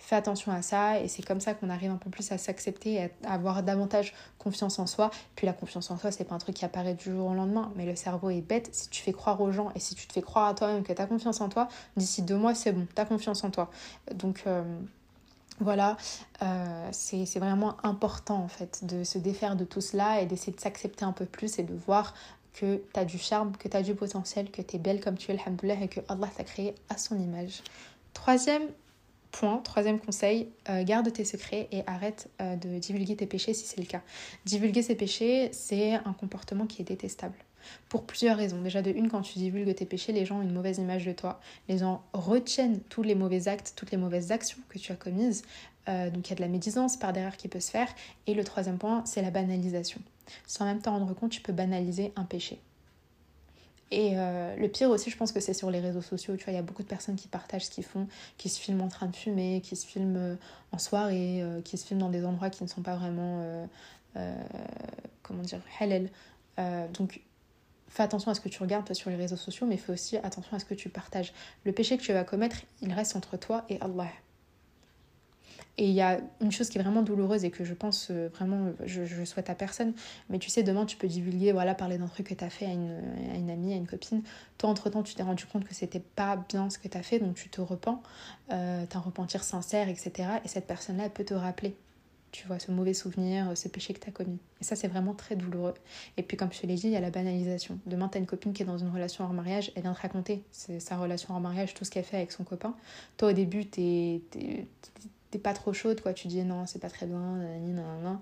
fais 0.02 0.16
attention 0.16 0.52
à 0.52 0.62
ça 0.62 1.00
et 1.00 1.08
c'est 1.08 1.24
comme 1.24 1.40
ça 1.40 1.54
qu'on 1.54 1.70
arrive 1.70 1.92
un 1.92 1.98
peu 1.98 2.10
plus 2.10 2.32
à 2.32 2.38
s'accepter 2.38 2.94
et 2.94 3.12
à 3.26 3.34
avoir 3.34 3.64
davantage 3.64 4.14
confiance 4.40 4.80
en 4.80 4.88
soi. 4.88 5.12
Puis 5.36 5.46
la 5.46 5.54
confiance 5.54 5.92
en 5.92 5.98
soi, 5.98 6.12
c'est 6.12 6.24
pas 6.24 6.36
un 6.36 6.40
truc 6.40 6.56
qui 6.56 6.66
apparaît 6.66 6.96
du 6.96 7.12
jour 7.12 7.28
au 7.30 7.34
lendemain, 7.34 7.72
mais 7.76 7.86
le 7.86 7.96
cerveau 7.96 8.30
est 8.30 8.42
bête. 8.42 8.70
Si 8.74 8.90
tu 8.90 9.02
fais 9.02 9.14
croire 9.14 9.40
aux 9.42 9.52
gens 9.52 9.72
et 9.76 9.80
si 9.80 9.96
tu 9.96 10.08
te 10.08 10.14
fais 10.14 10.22
croire 10.22 10.48
à 10.48 10.56
toi-même 10.56 10.84
que 10.84 10.94
t'as 10.94 11.06
confiance 11.06 11.40
en 11.42 11.50
toi, 11.50 11.68
d'ici 11.96 12.24
deux 12.24 12.38
mois, 12.38 12.56
c'est 12.56 12.72
bon, 12.72 12.88
t'as 12.96 13.06
confiance 13.06 13.44
en 13.44 13.52
toi. 13.52 13.70
Donc. 14.14 14.44
Euh, 14.48 14.64
voilà, 15.60 15.98
euh, 16.42 16.90
c'est 16.92 17.40
vraiment 17.40 17.78
important 17.84 18.38
en 18.38 18.48
fait 18.48 18.84
de 18.86 19.04
se 19.04 19.18
défaire 19.18 19.56
de 19.56 19.66
tout 19.66 19.82
cela 19.82 20.22
et 20.22 20.26
d'essayer 20.26 20.54
de 20.54 20.60
s'accepter 20.60 21.06
un 21.06 21.12
peu 21.12 21.26
plus 21.26 21.60
et 21.60 21.64
de 21.64 21.74
voir 21.74 22.16
que 22.54 22.82
tu 22.94 23.00
as 23.00 23.06
du 23.06 23.18
charme, 23.18 23.56
que 23.58 23.68
tu 23.68 23.78
as 23.78 23.82
du 23.82 23.96
potentiel, 23.96 24.50
que 24.52 24.62
tu 24.62 24.76
es 24.76 24.80
belle 24.80 25.00
comme 25.02 25.18
tu 25.18 25.32
es, 25.32 25.40
alhamdoulilah, 25.40 25.82
et 25.82 25.88
que 25.88 26.00
Allah 26.10 26.30
t'a 26.36 26.44
créé 26.44 26.76
à 26.90 26.98
son 26.98 27.20
image. 27.20 27.62
Troisième 28.14 28.68
point, 29.32 29.58
troisième 29.60 30.00
conseil, 30.00 30.50
euh, 30.70 30.84
garde 30.84 31.12
tes 31.12 31.26
secrets 31.26 31.68
et 31.72 31.84
arrête 31.88 32.30
euh, 32.42 32.56
de 32.56 32.80
divulguer 32.80 33.16
tes 33.16 33.26
péchés 33.26 33.54
si 33.54 33.66
c'est 33.66 33.80
le 33.80 33.86
cas. 33.86 34.02
Divulguer 34.46 34.82
ses 34.82 34.96
péchés, 34.96 35.50
c'est 35.54 35.94
un 35.94 36.14
comportement 36.14 36.66
qui 36.66 36.82
est 36.82 36.86
détestable. 36.86 37.38
Pour 37.90 38.06
plusieurs 38.06 38.38
raisons. 38.38 38.62
Déjà, 38.62 38.82
de 38.82 38.92
une, 38.92 39.10
quand 39.10 39.22
tu 39.22 39.40
divulgues 39.40 39.74
tes 39.76 39.86
péchés, 39.86 40.12
les 40.12 40.26
gens 40.26 40.40
ont 40.40 40.42
une 40.42 40.54
mauvaise 40.54 40.78
image 40.78 41.06
de 41.06 41.12
toi. 41.12 41.40
Les 41.70 41.80
gens 41.80 42.04
retiennent 42.14 42.80
tous 42.90 43.04
les 43.04 43.16
mauvais 43.16 43.48
actes, 43.48 43.74
toutes 43.76 43.92
les 43.92 43.98
mauvaises 43.98 44.32
actions 44.32 44.60
que 44.70 44.80
tu 44.80 44.92
as 44.92 44.96
commises. 44.96 45.44
Euh, 45.90 46.10
donc, 46.10 46.28
il 46.28 46.30
y 46.32 46.34
a 46.34 46.36
de 46.36 46.42
la 46.42 46.48
médisance 46.48 46.98
par 46.98 47.14
derrière 47.14 47.38
qui 47.38 47.48
peut 47.48 47.60
se 47.60 47.72
faire. 47.72 47.88
Et 48.28 48.34
le 48.34 48.44
troisième 48.44 48.78
point, 48.78 49.04
c'est 49.06 49.22
la 49.22 49.32
banalisation. 49.32 50.02
Sans 50.48 50.66
même 50.66 50.80
t'en 50.80 50.92
rendre 50.92 51.14
compte, 51.14 51.32
tu 51.32 51.42
peux 51.42 51.54
banaliser 51.54 52.14
un 52.16 52.24
péché. 52.24 52.60
Et 53.90 54.12
euh, 54.16 54.56
le 54.56 54.70
pire 54.70 54.90
aussi, 54.90 55.10
je 55.10 55.18
pense 55.18 55.34
que 55.34 55.42
c'est 55.42 55.54
sur 55.54 55.70
les 55.70 55.80
réseaux 55.80 56.02
sociaux. 56.02 56.38
Tu 56.38 56.46
vois, 56.46 56.54
il 56.54 56.56
y 56.56 56.60
a 56.60 56.64
beaucoup 56.64 56.84
de 56.84 56.88
personnes 56.88 57.18
qui 57.18 57.28
partagent 57.28 57.66
ce 57.66 57.72
qu'ils 57.72 57.84
font, 57.84 58.08
qui 58.38 58.48
se 58.48 58.60
filment 58.60 58.82
en 58.82 58.88
train 58.88 59.08
de 59.08 59.16
fumer, 59.16 59.60
qui 59.62 59.76
se 59.76 59.86
filment 59.86 60.18
euh, 60.18 60.36
en 60.72 60.78
soirée, 60.78 61.44
qui 61.66 61.78
se 61.78 61.86
filment 61.86 62.02
dans 62.02 62.10
des 62.10 62.26
endroits 62.26 62.50
qui 62.50 62.64
ne 62.64 62.70
sont 62.70 62.82
pas 62.82 62.96
vraiment, 62.96 63.68
comment 65.22 65.44
dire, 65.44 65.60
halal. 65.82 66.10
donc, 66.94 67.20
fais 67.92 68.04
attention 68.04 68.32
à 68.32 68.34
ce 68.34 68.40
que 68.40 68.50
tu 68.50 68.62
regardes 68.62 68.92
sur 68.94 69.10
les 69.10 69.18
réseaux 69.18 69.36
sociaux, 69.36 69.68
mais 69.68 69.78
fais 69.78 69.92
aussi 69.92 70.18
attention 70.18 70.56
à 70.56 70.60
ce 70.60 70.66
que 70.66 70.74
tu 70.74 70.90
partages. 70.90 71.34
Le 71.66 71.74
péché 71.74 71.98
que 71.98 72.04
tu 72.04 72.14
vas 72.14 72.24
commettre, 72.24 72.58
il 72.82 72.92
reste 72.94 73.16
entre 73.16 73.38
toi 73.38 73.66
et 73.70 73.80
Allah. 73.82 74.08
Et 75.78 75.88
il 75.88 75.94
y 75.94 76.02
a 76.02 76.20
une 76.42 76.52
chose 76.52 76.70
qui 76.70 76.78
est 76.78 76.82
vraiment 76.82 77.02
douloureuse 77.02 77.44
et 77.44 77.50
que 77.50 77.64
je 77.64 77.74
pense 77.74 78.10
euh, 78.12 78.30
vraiment, 78.34 78.72
je, 78.86 79.06
je, 79.06 79.24
souhaite 79.24 79.50
à 79.50 79.56
personne, 79.56 79.94
mais 80.30 80.38
tu 80.38 80.50
sais, 80.50 80.64
demain 80.64 80.86
tu 80.86 80.98
peux 80.98 81.08
divulguer, 81.08 81.54
voilà, 81.54 81.74
parler 81.74 81.98
d'un 81.98 82.08
truc 82.08 82.28
que 82.28 82.34
tu 82.34 82.44
as 82.44 82.50
fait 82.50 82.66
à 82.66 82.72
une, 82.72 83.00
à 83.34 83.38
une, 83.38 83.50
amie, 83.50 83.74
à 83.74 83.78
une 83.78 83.88
copine. 83.88 84.22
Toi, 84.58 84.70
entre-temps, 84.70 85.02
tu 85.02 85.16
t'es 85.16 85.24
rendu 85.24 85.46
compte 85.46 85.66
que 85.66 85.74
c'était 85.74 86.02
pas 86.02 86.36
bien 86.50 86.70
ce 86.70 86.78
que 86.78 86.88
tu 86.88 86.98
as 86.98 87.04
fait, 87.04 87.20
donc 87.20 87.36
tu 87.36 87.50
te 87.50 87.62
repens, 87.62 88.04
euh, 88.52 88.86
t'as 88.88 89.00
un 89.00 89.02
repentir 89.02 89.44
sincère, 89.44 89.88
etc. 89.88 90.12
Et 90.44 90.48
cette 90.48 90.68
personne-là, 90.68 91.06
elle 91.06 91.12
peut 91.12 91.26
te 91.26 91.34
rappeler 91.34 91.76
tu 92.32 92.48
vois, 92.48 92.60
ce 92.60 92.72
mauvais 92.72 92.94
souvenir, 92.94 93.58
ce 93.58 93.68
péché 93.68 93.94
que 93.94 94.00
tu 94.00 94.08
as 94.08 94.12
commis. 94.12 94.40
Et 94.62 94.64
ça, 94.64 94.76
c'est 94.76 94.88
vraiment 94.88 95.14
très 95.14 95.36
douloureux. 95.36 95.74
Et 96.18 96.24
puis, 96.24 96.38
comme 96.38 96.52
je 96.52 96.62
te 96.62 96.68
l'ai 96.68 96.76
dit, 96.76 96.88
il 96.88 96.94
y 96.94 96.96
a 96.96 97.02
la 97.02 97.10
banalisation. 97.10 97.80
Demain, 97.86 98.08
tu 98.08 98.18
as 98.18 98.20
une 98.22 98.26
copine 98.26 98.54
qui 98.54 98.64
est 98.64 98.66
dans 98.66 98.78
une 98.78 98.90
relation 98.90 99.24
hors 99.24 99.34
mariage, 99.34 99.72
elle 99.76 99.84
vient 99.84 99.94
te 99.94 100.02
raconter 100.02 100.44
sa 100.52 100.98
relation 100.98 101.34
hors 101.34 101.42
mariage, 101.42 101.74
tout 101.74 101.84
ce 101.86 101.92
qu'elle 101.92 102.06
fait 102.06 102.18
avec 102.18 102.32
son 102.32 102.44
copain. 102.44 102.76
Toi, 103.18 103.30
au 103.30 103.34
début, 103.34 103.66
t'es 103.66 104.22
pas 105.44 105.54
trop 105.54 105.74
chaude, 105.74 106.02
quoi. 106.02 106.14
Tu 106.14 106.28
dis 106.28 106.44
non, 106.44 106.66
c'est 106.66 106.80
pas 106.80 106.90
très 106.90 107.06
bien, 107.06 107.20
nan, 107.20 107.76
nan, 107.76 108.04
nan 108.04 108.20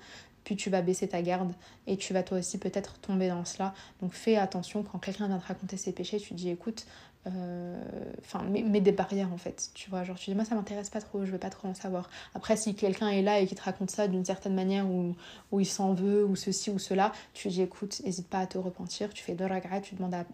tu 0.56 0.70
vas 0.70 0.82
baisser 0.82 1.08
ta 1.08 1.22
garde 1.22 1.53
et 1.88 1.98
tu 1.98 2.13
vas 2.13 2.24
toi 2.24 2.39
aussi 2.39 2.58
peut-être 2.58 3.00
tomber 3.00 3.29
dans 3.29 3.46
cela. 3.46 3.74
Donc 4.01 4.13
fais 4.13 4.36
attention 4.36 4.84
quand 4.84 5.00
quelqu'un 5.00 5.27
vient 5.27 5.39
te 5.39 5.48
raconter 5.48 5.77
ses 5.77 5.91
péchés, 5.91 6.20
tu 6.20 6.34
dis 6.34 6.50
écoute, 6.50 6.86
euh, 7.27 7.77
enfin 8.20 8.44
mets, 8.44 8.79
des 8.79 8.91
barrières 8.91 9.32
en 9.34 9.38
fait. 9.38 9.72
Tu 9.74 9.89
vois 9.89 10.03
genre 10.03 10.18
tu 10.18 10.29
dis 10.29 10.36
moi 10.36 10.46
ça 10.46 10.56
m'intéresse 10.56 10.89
pas 10.89 11.01
trop 11.01 11.25
je 11.25 11.32
veux 11.32 11.38
pas 11.38 11.50
trop 11.50 11.68
en 11.68 11.74
savoir. 11.74 12.10
Après 12.34 12.56
si 12.56 12.75
quelqu'un 12.75 13.10
est 13.10 13.22
là 13.22 13.39
et 13.39 13.48
qui 13.48 13.56
te 13.56 13.62
raconte 13.62 13.91
ça 13.91 14.08
d'une 14.08 14.24
certaine 14.24 14.56
manière 14.56 14.88
où, 14.88 15.15
où 15.51 15.60
il 15.60 15.65
s'en 15.65 15.94
veut 15.94 16.25
ou 16.25 16.36
ceci 16.36 16.70
ou 16.70 16.79
cela 16.79 17.12
tu 17.34 17.50
dis 17.50 17.62
écoute 17.62 18.01
n'hésite 18.06 18.27
pas 18.27 18.39
à 18.39 18.48
te 18.48 18.58
repentir 18.58 19.13
tu 19.13 19.24
fais 19.24 19.36
de 19.36 19.44
regret 19.44 19.82
tu 19.82 19.96
demandes 19.96 20.15
à, 20.15 20.25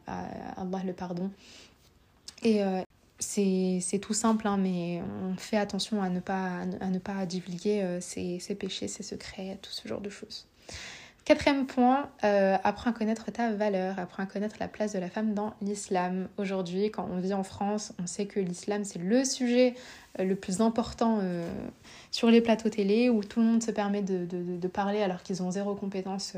Allah 0.58 0.82
le 0.86 0.94
pardon. 0.94 1.32
Et 2.44 2.64
euh, 2.64 2.82
c'est 3.20 4.00
tout 4.02 4.14
simple 4.14 4.48
hein, 4.48 4.58
mais 4.58 5.02
on 5.24 5.36
fait 5.38 5.58
attention 5.58 6.02
à 6.02 6.10
ne 6.10 6.20
pas, 6.20 7.26
divulguer 7.26 7.82
euh, 7.82 8.02
ses, 8.02 8.40
ses 8.40 8.56
péchés 8.56 8.88
ses 8.88 9.04
secrets 9.04 9.58
tout 9.62 9.72
ce 9.72 9.88
genre 9.88 10.02
de 10.02 10.10
choses 10.10 10.48
Quatrième 11.26 11.66
point, 11.66 12.08
euh, 12.24 12.56
apprends 12.64 12.92
à 12.92 12.94
connaître 12.94 13.32
ta 13.32 13.52
valeur, 13.52 13.98
apprends 13.98 14.22
à 14.22 14.26
connaître 14.28 14.58
la 14.60 14.68
place 14.68 14.94
de 14.94 15.00
la 15.00 15.10
femme 15.10 15.34
dans 15.34 15.56
l'islam. 15.60 16.28
Aujourd'hui, 16.38 16.92
quand 16.92 17.10
on 17.12 17.18
vit 17.18 17.34
en 17.34 17.42
France, 17.42 17.94
on 18.00 18.06
sait 18.06 18.28
que 18.28 18.40
l'islam, 18.40 18.84
c'est 18.84 19.00
le 19.00 19.26
sujet 19.26 19.74
euh, 20.20 20.24
le 20.24 20.36
plus 20.36 20.62
important 20.62 21.18
euh, 21.24 21.50
sur 22.12 22.30
les 22.30 22.42
plateaux 22.42 22.70
télé, 22.70 23.10
où 23.10 23.24
tout 23.24 23.40
le 23.40 23.48
monde 23.48 23.64
se 23.64 23.72
permet 23.72 24.04
de 24.04 24.68
parler 24.68 25.02
alors 25.02 25.24
qu'ils 25.24 25.42
ont 25.42 25.50
zéro 25.50 25.74
compétence 25.74 26.36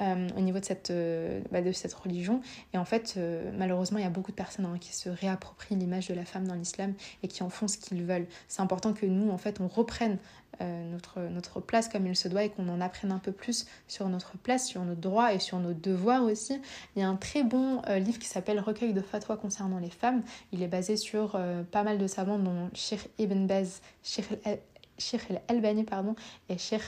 euh, 0.00 0.28
au 0.38 0.40
niveau 0.40 0.58
de 0.58 0.64
cette, 0.64 0.90
euh, 0.90 1.42
bah, 1.50 1.60
de 1.60 1.70
cette 1.70 1.92
religion. 1.92 2.40
Et 2.72 2.78
en 2.78 2.84
fait, 2.84 3.14
euh, 3.16 3.52
malheureusement, 3.56 3.98
il 3.98 4.04
y 4.04 4.06
a 4.06 4.10
beaucoup 4.10 4.30
de 4.30 4.36
personnes 4.36 4.64
hein, 4.64 4.78
qui 4.80 4.94
se 4.94 5.10
réapproprient 5.10 5.76
l'image 5.76 6.08
de 6.08 6.14
la 6.14 6.24
femme 6.24 6.48
dans 6.48 6.54
l'islam 6.54 6.94
et 7.22 7.28
qui 7.28 7.42
en 7.42 7.50
font 7.50 7.68
ce 7.68 7.76
qu'ils 7.76 8.02
veulent. 8.02 8.26
C'est 8.48 8.62
important 8.62 8.94
que 8.94 9.04
nous, 9.04 9.30
en 9.30 9.36
fait, 9.38 9.60
on 9.60 9.68
reprenne 9.68 10.18
notre, 10.60 11.18
notre 11.18 11.60
place 11.60 11.88
comme 11.88 12.06
il 12.06 12.14
se 12.14 12.28
doit 12.28 12.44
et 12.44 12.50
qu'on 12.50 12.68
en 12.68 12.80
apprenne 12.80 13.10
un 13.10 13.18
peu 13.18 13.32
plus 13.32 13.66
sur 13.88 14.08
notre 14.08 14.36
place, 14.36 14.68
sur 14.68 14.84
nos 14.84 14.94
droits 14.94 15.32
et 15.32 15.40
sur 15.40 15.58
nos 15.58 15.72
devoirs 15.72 16.22
aussi. 16.22 16.60
Il 16.94 17.00
y 17.00 17.04
a 17.04 17.08
un 17.08 17.16
très 17.16 17.42
bon 17.42 17.82
livre 17.88 18.20
qui 18.20 18.28
s'appelle 18.28 18.60
Recueil 18.60 18.92
de 18.92 19.00
fatwa 19.00 19.36
concernant 19.36 19.80
les 19.80 19.90
femmes. 19.90 20.22
Il 20.52 20.62
est 20.62 20.68
basé 20.68 20.96
sur 20.96 21.40
pas 21.72 21.82
mal 21.82 21.98
de 21.98 22.06
savants 22.06 22.38
dont 22.38 22.70
Sheikh 22.74 23.08
Ibn 23.18 23.46
Baz, 23.46 23.80
Sheikh 24.04 25.30
al-Albani 25.30 25.82
pardon, 25.82 26.14
et 26.48 26.58
Sheikh 26.58 26.82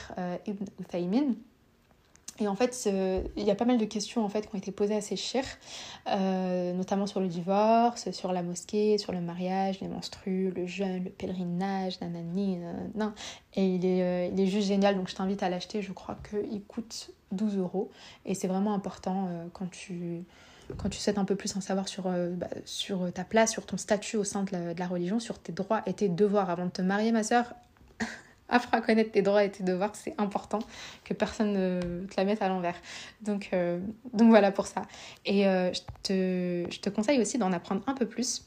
Ibn 0.45 0.63
Uthaymin. 0.79 1.33
Et 2.39 2.47
en 2.47 2.55
fait, 2.55 2.89
il 3.37 3.43
y 3.43 3.51
a 3.51 3.55
pas 3.55 3.65
mal 3.65 3.77
de 3.77 3.85
questions 3.85 4.25
en 4.25 4.29
fait, 4.29 4.49
qui 4.49 4.55
ont 4.55 4.57
été 4.57 4.71
posées 4.71 4.95
à 4.95 5.01
ces 5.01 5.15
euh, 6.07 6.73
notamment 6.73 7.07
sur 7.07 7.19
le 7.19 7.27
divorce, 7.27 8.11
sur 8.11 8.33
la 8.33 8.43
mosquée, 8.43 8.97
sur 8.97 9.11
le 9.11 9.21
mariage, 9.21 9.79
les 9.81 9.87
menstrues, 9.87 10.51
le 10.55 10.65
jeûne, 10.65 11.03
le 11.03 11.09
pèlerinage, 11.09 11.99
nanani, 12.01 12.59
nan. 12.93 13.13
Et 13.55 13.75
il 13.75 13.85
est, 13.85 14.03
euh, 14.03 14.29
il 14.31 14.39
est 14.39 14.47
juste 14.47 14.67
génial, 14.67 14.95
donc 14.95 15.09
je 15.09 15.15
t'invite 15.15 15.43
à 15.43 15.49
l'acheter. 15.49 15.81
Je 15.81 15.93
crois 15.93 16.17
qu'il 16.29 16.63
coûte 16.63 17.11
12 17.31 17.57
euros. 17.57 17.89
Et 18.25 18.35
c'est 18.35 18.47
vraiment 18.47 18.73
important 18.73 19.27
euh, 19.29 19.45
quand 19.53 19.69
tu 19.69 20.23
quand 20.77 20.89
tu 20.89 20.97
souhaites 20.97 21.19
un 21.19 21.25
peu 21.25 21.35
plus 21.35 21.55
en 21.55 21.61
savoir 21.61 21.87
sur, 21.87 22.05
bah, 22.05 22.47
sur 22.65 23.13
ta 23.13 23.23
place, 23.23 23.51
sur 23.51 23.67
ton 23.67 23.77
statut 23.77 24.17
au 24.17 24.23
sein 24.23 24.43
de 24.43 24.73
la, 24.75 24.87
religion, 24.87 25.19
sur 25.19 25.37
tes 25.37 25.51
droits 25.51 25.83
et 25.85 25.93
tes 25.93 26.09
devoirs. 26.09 26.49
Avant 26.49 26.65
de 26.65 26.71
te 26.71 26.81
marier, 26.81 27.11
ma 27.11 27.21
soeur, 27.21 27.53
apprends 28.49 28.77
à 28.77 28.81
connaître 28.81 29.11
tes 29.11 29.21
droits 29.21 29.43
et 29.43 29.51
tes 29.51 29.63
devoirs, 29.63 29.95
c'est 29.95 30.15
important 30.17 30.59
que 31.03 31.13
personne 31.13 31.53
ne 31.53 32.05
te 32.05 32.13
la 32.17 32.25
mette 32.25 32.41
à 32.41 32.49
l'envers. 32.49 32.75
Donc, 33.21 33.49
euh, 33.53 33.79
donc 34.13 34.29
voilà 34.29 34.51
pour 34.51 34.67
ça. 34.67 34.83
Et 35.25 35.47
euh, 35.47 35.71
je, 35.73 36.79
te, 36.79 36.89
conseille 36.89 37.19
aussi 37.19 37.37
d'en 37.37 37.51
apprendre 37.51 37.81
un 37.87 37.93
peu 37.93 38.05
plus 38.05 38.45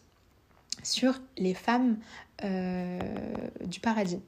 sur 0.83 1.14
les 1.37 1.55
femmes 1.55 1.97
euh, 2.45 2.99
du 3.64 3.81
paradis 3.81 4.21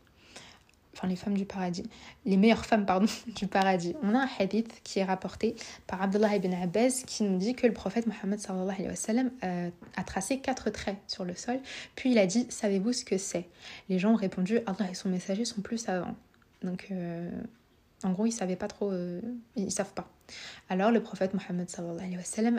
enfin 0.94 1.08
les 1.08 1.16
femmes 1.16 1.36
du 1.36 1.44
paradis, 1.44 1.88
les 2.24 2.36
meilleures 2.36 2.66
femmes 2.66 2.86
pardon 2.86 3.06
du 3.36 3.46
paradis. 3.46 3.94
On 4.02 4.14
a 4.14 4.24
un 4.24 4.28
hadith 4.38 4.80
qui 4.82 4.98
est 4.98 5.04
rapporté 5.04 5.54
par 5.86 6.02
Abdullah 6.02 6.36
ibn 6.36 6.52
Abbas 6.54 7.02
qui 7.06 7.22
nous 7.22 7.38
dit 7.38 7.54
que 7.54 7.66
le 7.66 7.72
prophète 7.72 8.06
Mohammed 8.06 8.40
euh, 9.44 9.70
a 9.96 10.04
tracé 10.04 10.40
quatre 10.40 10.70
traits 10.70 10.96
sur 11.06 11.24
le 11.24 11.34
sol, 11.34 11.60
puis 11.94 12.12
il 12.12 12.18
a 12.18 12.26
dit 12.26 12.46
savez-vous 12.48 12.92
ce 12.92 13.04
que 13.04 13.18
c'est? 13.18 13.48
Les 13.88 13.98
gens 13.98 14.12
ont 14.12 14.16
répondu 14.16 14.58
Allah 14.66 14.90
et 14.90 14.94
son 14.94 15.08
messager 15.08 15.44
sont 15.44 15.62
plus 15.62 15.78
savants. 15.78 16.16
Donc 16.62 16.88
euh, 16.90 17.30
en 18.02 18.12
gros, 18.12 18.26
ils 18.26 18.32
savaient 18.32 18.56
pas 18.56 18.68
trop, 18.68 18.90
euh, 18.90 19.20
ils 19.56 19.70
savent 19.70 19.92
pas. 19.92 20.08
Alors 20.68 20.90
le 20.90 21.02
prophète 21.02 21.34
Mohammed 21.34 21.68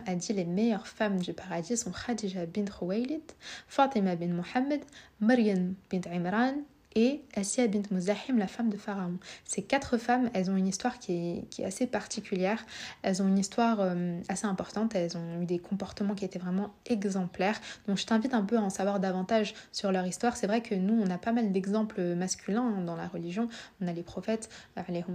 a 0.05 0.15
dit 0.15 0.33
les 0.33 0.45
meilleures 0.45 0.87
femmes 0.87 1.19
du 1.19 1.33
paradis 1.33 1.77
sont 1.77 1.91
Khadija 1.91 2.45
bint 2.45 2.65
Khuwaylid, 2.65 3.23
Fatima 3.67 4.15
bint 4.15 4.33
Mohammed, 4.33 4.81
Maryam 5.19 5.73
bint 5.89 6.01
Imran, 6.11 6.55
et 6.95 7.21
Assia 7.35 7.67
bint 7.67 7.83
Muzahim, 7.91 8.37
la 8.37 8.47
femme 8.47 8.69
de 8.69 8.77
Pharaon. 8.77 9.17
Ces 9.45 9.61
quatre 9.61 9.97
femmes, 9.97 10.29
elles 10.33 10.49
ont 10.51 10.57
une 10.57 10.67
histoire 10.67 10.99
qui 10.99 11.13
est, 11.13 11.49
qui 11.49 11.61
est 11.61 11.65
assez 11.65 11.87
particulière. 11.87 12.65
Elles 13.01 13.21
ont 13.21 13.27
une 13.27 13.39
histoire 13.39 13.77
euh, 13.79 14.19
assez 14.27 14.45
importante. 14.45 14.95
Elles 14.95 15.17
ont 15.17 15.41
eu 15.41 15.45
des 15.45 15.59
comportements 15.59 16.15
qui 16.15 16.25
étaient 16.25 16.39
vraiment 16.39 16.73
exemplaires. 16.85 17.59
Donc 17.87 17.97
je 17.97 18.05
t'invite 18.05 18.33
un 18.33 18.43
peu 18.43 18.57
à 18.57 18.61
en 18.61 18.69
savoir 18.69 18.99
davantage 18.99 19.53
sur 19.71 19.91
leur 19.91 20.05
histoire. 20.05 20.35
C'est 20.35 20.47
vrai 20.47 20.61
que 20.61 20.75
nous, 20.75 21.01
on 21.01 21.09
a 21.09 21.17
pas 21.17 21.31
mal 21.31 21.51
d'exemples 21.51 22.01
masculins 22.15 22.75
hein, 22.77 22.81
dans 22.81 22.95
la 22.95 23.07
religion. 23.07 23.47
On 23.81 23.87
a 23.87 23.93
les 23.93 24.03
prophètes, 24.03 24.49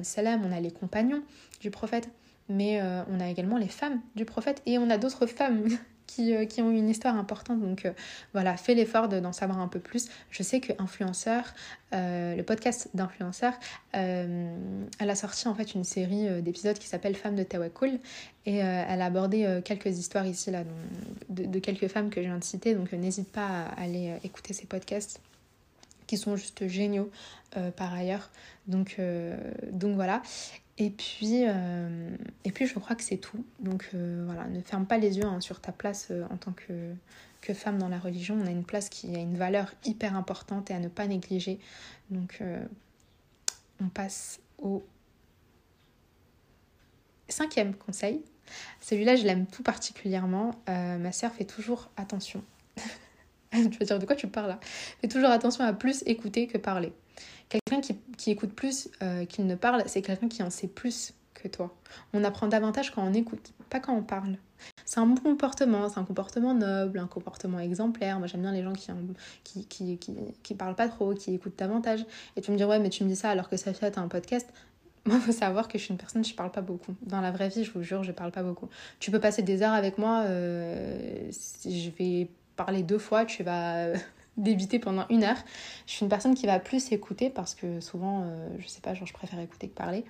salam, 0.03 0.43
on 0.45 0.53
a 0.53 0.61
les 0.61 0.71
compagnons 0.71 1.23
du 1.61 1.71
prophète. 1.71 2.09
Mais 2.49 2.81
euh, 2.81 3.03
on 3.11 3.21
a 3.21 3.29
également 3.29 3.59
les 3.59 3.69
femmes 3.69 4.01
du 4.15 4.25
prophète 4.25 4.63
et 4.67 4.79
on 4.79 4.89
a 4.89 4.99
d'autres 4.99 5.27
femmes 5.27 5.67
qui, 6.07 6.35
euh, 6.35 6.45
qui, 6.45 6.63
ont 6.63 6.71
une 6.71 6.89
histoire 6.89 7.17
importante. 7.17 7.61
Donc 7.61 7.85
euh, 7.85 7.93
voilà, 8.33 8.57
fais 8.57 8.75
l'effort 8.75 9.09
d'en 9.09 9.33
savoir 9.33 9.59
un 9.61 9.69
peu 9.69 9.81
plus. 9.81 10.09
Je 10.31 10.43
sais 10.43 10.61
que 10.61 10.73
Influenceur, 10.79 11.45
euh, 11.93 12.35
le 12.35 12.43
podcast 12.43 12.89
d'Influenceur, 12.95 13.55
elle 13.93 15.11
a 15.11 15.15
sorti 15.15 15.49
en 15.49 15.55
fait 15.55 15.75
une 15.75 15.85
série 15.85 16.43
d'épisodes 16.43 16.79
qui 16.79 16.87
s'appelle 16.87 17.15
Femmes 17.15 17.37
de 17.37 17.43
Tawakul 17.43 17.99
et 18.45 18.57
elle 18.57 19.01
a 19.01 19.07
abordé 19.07 19.61
quelques 19.65 19.99
histoires 19.99 20.27
ici 20.27 20.51
là 20.51 20.65
de, 21.31 21.59
quelques 21.59 21.89
femmes 21.89 22.11
que 22.11 22.21
je 22.21 22.27
viens 22.27 22.37
de 22.37 22.45
citer. 22.45 22.75
Donc 22.75 22.93
n'hésite 22.93 23.33
pas 23.33 23.47
à 23.47 23.81
aller 23.81 24.15
écouter 24.23 24.53
ces 24.53 24.67
podcasts 24.67 25.21
qui 26.07 26.19
sont 26.19 26.37
juste 26.37 26.69
géniaux 26.69 27.11
par 27.77 27.95
ailleurs. 27.95 28.31
Donc, 28.67 29.01
donc 29.73 29.95
voilà. 29.95 30.21
Et 30.79 30.91
puis, 30.91 31.45
euh, 31.47 32.11
et 32.45 32.53
puis 32.53 32.67
je 32.67 32.79
crois 32.79 32.97
que 32.97 33.03
c'est 33.03 33.17
tout. 33.17 33.45
Donc 33.61 33.89
euh, 33.95 34.23
voilà, 34.27 34.47
ne 34.47 34.61
ferme 34.61 34.87
pas 34.87 34.99
les 34.99 35.17
yeux 35.17 35.25
hein, 35.25 35.41
sur 35.41 35.61
ta 35.61 35.73
place 35.73 36.09
euh, 36.11 36.25
en 36.31 36.37
tant 36.37 36.53
que, 36.53 36.95
femme 37.55 37.79
dans 37.79 37.89
la 37.89 37.99
religion. 37.99 38.37
On 38.43 38.47
a 38.47 38.51
une 38.51 38.65
place 38.65 38.89
qui 38.89 39.15
a 39.15 39.21
une 39.21 39.37
valeur 39.37 39.73
hyper 39.85 40.17
importante 40.17 40.71
et 40.73 40.75
à 40.75 40.81
ne 40.81 40.89
pas 40.89 41.07
négliger. 41.07 41.61
Donc 42.11 42.43
on 43.81 43.89
passe 43.89 44.41
au 44.59 44.85
cinquième 47.29 47.73
conseil. 47.73 48.25
Celui-là, 48.81 49.15
je 49.15 49.23
l'aime 49.23 49.47
tout 49.47 49.63
particulièrement. 49.63 50.61
ma 50.67 51.13
sœur 51.13 51.33
fait 51.35 51.45
toujours 51.45 51.89
attention. 51.97 52.43
tu 53.53 53.79
vas 53.79 53.85
dire 53.85 53.99
de 54.01 54.07
quoi 54.07 54.17
tu 54.17 54.27
parles 54.27 54.49
là? 54.49 54.59
Fais 55.01 55.07
toujours 55.07 55.31
attention 55.31 55.63
à 55.63 55.73
plus 55.73 56.03
écouter 56.05 56.49
que 56.49 56.59
parler. 56.59 56.93
Quelqu'un 57.49 57.81
qui, 57.81 57.97
qui, 58.17 58.31
écoute 58.31 58.53
plus 58.53 58.89
euh, 59.03 59.25
qu'il 59.25 59.47
ne 59.47 59.55
parle, 59.55 59.85
c'est 59.87 60.03
quelqu'un 60.03 60.29
qui 60.29 60.43
en 60.43 60.51
sait 60.51 60.67
plus 60.69 61.15
que 61.35 61.49
toi. 61.49 61.75
On 62.13 62.25
apprend 62.25 62.49
davantage 62.49 62.91
quand 62.91 63.03
on 63.03 63.13
écoute, 63.13 63.53
pas 63.71 63.81
quand 63.81 63.95
on 63.95 64.03
parle. 64.03 64.37
C'est 64.85 65.01
un 65.01 65.07
bon 65.07 65.17
comportement, 65.17 65.89
c'est 65.89 65.99
un 65.99 66.05
comportement 66.05 66.55
noble, 66.55 66.99
un 66.99 67.07
comportement 67.07 67.61
exemplaire. 67.61 68.19
Moi 68.19 68.27
j'aime 68.27 68.43
bien 68.43 68.53
les 68.53 68.63
gens 68.63 68.73
qui, 68.73 68.91
qui, 69.45 69.67
qui, 69.67 69.99
qui, 69.99 70.15
qui 70.43 70.55
parlent 70.55 70.75
pas 70.75 70.89
trop, 70.89 71.15
qui 71.15 71.35
écoutent 71.35 71.59
davantage. 71.59 72.05
Et 72.37 72.41
tu 72.41 72.51
me 72.51 72.57
dis, 72.57 72.65
ouais, 72.65 72.79
mais 72.79 72.91
tu 72.91 73.05
me 73.05 73.09
dis 73.09 73.17
ça 73.17 73.31
alors 73.31 73.49
que 73.49 73.57
ça 73.57 73.73
fait 73.73 73.99
un 73.99 74.09
podcast. 74.09 74.49
Moi, 75.07 75.21
faut 75.21 75.31
savoir 75.31 75.69
que 75.69 75.79
je 75.79 75.85
suis 75.85 75.93
une 75.93 75.99
personne, 75.99 76.25
je 76.25 76.35
parle 76.35 76.51
pas 76.51 76.63
beaucoup. 76.63 76.97
Dans 77.03 77.21
la 77.21 77.31
vraie 77.31 77.49
vie, 77.49 77.63
je 77.63 77.71
vous 77.71 77.83
jure, 77.83 78.03
je 78.03 78.11
parle 78.11 78.33
pas 78.33 78.43
beaucoup. 78.43 78.69
Tu 78.99 79.13
peux 79.13 79.21
passer 79.21 79.43
des 79.43 79.63
heures 79.63 79.73
avec 79.73 79.99
moi, 79.99 80.23
euh, 80.25 81.31
je 81.65 81.91
vais 81.97 82.29
parler 82.57 82.83
deux 82.83 82.99
fois, 82.99 83.25
tu 83.25 83.45
vas 83.45 83.93
d'éviter 84.37 84.79
pendant 84.79 85.07
une 85.11 85.25
heure. 85.25 85.39
Je 85.87 85.93
suis 85.93 86.03
une 86.03 86.09
personne 86.09 86.35
qui 86.35 86.47
va 86.47 86.59
plus 86.59 86.93
écouter 86.93 87.31
parce 87.31 87.55
que 87.55 87.81
souvent, 87.81 88.23
euh, 88.23 88.49
je 88.59 88.69
sais 88.69 88.81
pas, 88.81 88.95
genre 88.95 89.07
je 89.07 89.13
préfère 89.13 89.41
écouter 89.41 89.69
que 89.69 89.75
parler. 89.75 90.05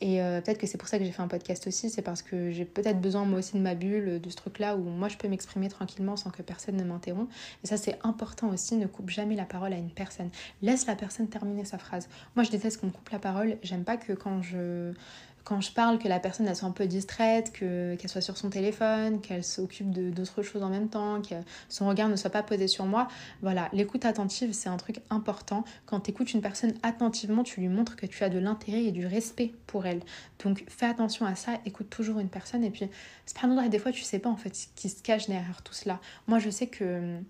Et 0.00 0.22
euh, 0.22 0.40
peut-être 0.40 0.58
que 0.58 0.66
c'est 0.66 0.78
pour 0.78 0.88
ça 0.88 0.98
que 0.98 1.04
j'ai 1.04 1.10
fait 1.10 1.22
un 1.22 1.28
podcast 1.28 1.66
aussi, 1.66 1.90
c'est 1.90 2.02
parce 2.02 2.22
que 2.22 2.52
j'ai 2.52 2.64
peut-être 2.64 3.00
besoin 3.00 3.24
moi 3.24 3.40
aussi 3.40 3.54
de 3.54 3.62
ma 3.62 3.74
bulle, 3.74 4.20
de 4.20 4.30
ce 4.30 4.36
truc-là 4.36 4.76
où 4.76 4.82
moi 4.82 5.08
je 5.08 5.16
peux 5.16 5.26
m'exprimer 5.26 5.68
tranquillement 5.68 6.16
sans 6.16 6.30
que 6.30 6.42
personne 6.42 6.76
ne 6.76 6.84
m'interrompt. 6.84 7.28
Et 7.64 7.66
ça 7.66 7.76
c'est 7.76 7.98
important 8.04 8.48
aussi, 8.50 8.76
ne 8.76 8.86
coupe 8.86 9.10
jamais 9.10 9.34
la 9.34 9.44
parole 9.44 9.72
à 9.72 9.76
une 9.76 9.90
personne. 9.90 10.30
Laisse 10.62 10.86
la 10.86 10.94
personne 10.94 11.28
terminer 11.28 11.64
sa 11.64 11.78
phrase. 11.78 12.08
Moi 12.36 12.44
je 12.44 12.50
déteste 12.50 12.80
qu'on 12.80 12.86
me 12.86 12.92
coupe 12.92 13.08
la 13.10 13.18
parole, 13.18 13.58
j'aime 13.62 13.82
pas 13.82 13.96
que 13.96 14.12
quand 14.12 14.40
je 14.40 14.92
quand 15.48 15.62
je 15.62 15.72
parle, 15.72 15.98
que 15.98 16.08
la 16.08 16.20
personne 16.20 16.54
soit 16.54 16.68
un 16.68 16.72
peu 16.72 16.86
distraite, 16.86 17.52
que, 17.54 17.94
qu'elle 17.94 18.10
soit 18.10 18.20
sur 18.20 18.36
son 18.36 18.50
téléphone, 18.50 19.22
qu'elle 19.22 19.42
s'occupe 19.42 19.90
de, 19.90 20.10
d'autres 20.10 20.42
choses 20.42 20.62
en 20.62 20.68
même 20.68 20.90
temps, 20.90 21.22
que 21.22 21.36
son 21.70 21.88
regard 21.88 22.10
ne 22.10 22.16
soit 22.16 22.28
pas 22.28 22.42
posé 22.42 22.68
sur 22.68 22.84
moi. 22.84 23.08
Voilà, 23.40 23.70
l'écoute 23.72 24.04
attentive, 24.04 24.52
c'est 24.52 24.68
un 24.68 24.76
truc 24.76 25.00
important. 25.08 25.64
Quand 25.86 26.00
tu 26.00 26.10
écoutes 26.10 26.34
une 26.34 26.42
personne 26.42 26.74
attentivement, 26.82 27.44
tu 27.44 27.60
lui 27.60 27.68
montres 27.68 27.96
que 27.96 28.04
tu 28.04 28.22
as 28.24 28.28
de 28.28 28.38
l'intérêt 28.38 28.84
et 28.84 28.92
du 28.92 29.06
respect 29.06 29.54
pour 29.66 29.86
elle. 29.86 30.00
Donc 30.44 30.64
fais 30.68 30.84
attention 30.84 31.24
à 31.24 31.34
ça, 31.34 31.52
écoute 31.64 31.88
toujours 31.88 32.18
une 32.18 32.28
personne. 32.28 32.62
Et 32.62 32.70
puis, 32.70 32.86
c'est 33.24 33.70
des 33.70 33.78
fois, 33.78 33.90
tu 33.90 34.02
sais 34.02 34.18
pas 34.18 34.28
en 34.28 34.36
fait 34.36 34.54
ce 34.54 34.66
qui 34.76 34.90
se 34.90 35.02
cache 35.02 35.28
derrière 35.28 35.62
tout 35.62 35.72
cela. 35.72 35.98
Moi, 36.26 36.40
je 36.40 36.50
sais 36.50 36.66
que 36.66 37.20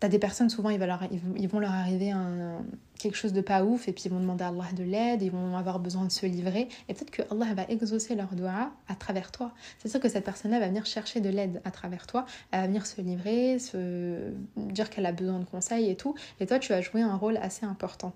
T'as 0.00 0.08
des 0.08 0.18
personnes, 0.18 0.50
souvent, 0.50 0.70
ils 0.70 0.78
vont 0.78 0.86
leur, 0.86 1.00
ils 1.10 1.48
vont 1.48 1.58
leur 1.58 1.72
arriver 1.72 2.10
un, 2.10 2.62
quelque 2.98 3.16
chose 3.16 3.32
de 3.32 3.40
pas 3.40 3.64
ouf 3.64 3.88
et 3.88 3.92
puis 3.92 4.04
ils 4.06 4.10
vont 4.10 4.20
demander 4.20 4.44
à 4.44 4.48
Allah 4.48 4.72
de 4.74 4.82
l'aide, 4.82 5.22
ils 5.22 5.30
vont 5.30 5.56
avoir 5.56 5.78
besoin 5.78 6.04
de 6.04 6.12
se 6.12 6.26
livrer. 6.26 6.68
Et 6.88 6.94
peut-être 6.94 7.10
que 7.10 7.22
Allah 7.30 7.54
va 7.54 7.64
exaucer 7.68 8.14
leur 8.14 8.34
doigt 8.34 8.72
à 8.88 8.94
travers 8.94 9.32
toi. 9.32 9.52
C'est 9.78 9.88
sûr 9.88 10.00
que 10.00 10.08
cette 10.08 10.24
personne-là 10.24 10.60
va 10.60 10.68
venir 10.68 10.86
chercher 10.86 11.20
de 11.20 11.28
l'aide 11.28 11.60
à 11.64 11.70
travers 11.70 12.06
toi, 12.06 12.26
elle 12.50 12.60
va 12.60 12.66
venir 12.66 12.86
se 12.86 13.00
livrer, 13.00 13.58
se 13.58 14.32
dire 14.56 14.90
qu'elle 14.90 15.06
a 15.06 15.12
besoin 15.12 15.38
de 15.38 15.44
conseils 15.44 15.90
et 15.90 15.96
tout. 15.96 16.14
Et 16.40 16.46
toi, 16.46 16.58
tu 16.58 16.72
vas 16.72 16.80
jouer 16.80 17.02
un 17.02 17.16
rôle 17.16 17.36
assez 17.38 17.64
important. 17.64 18.12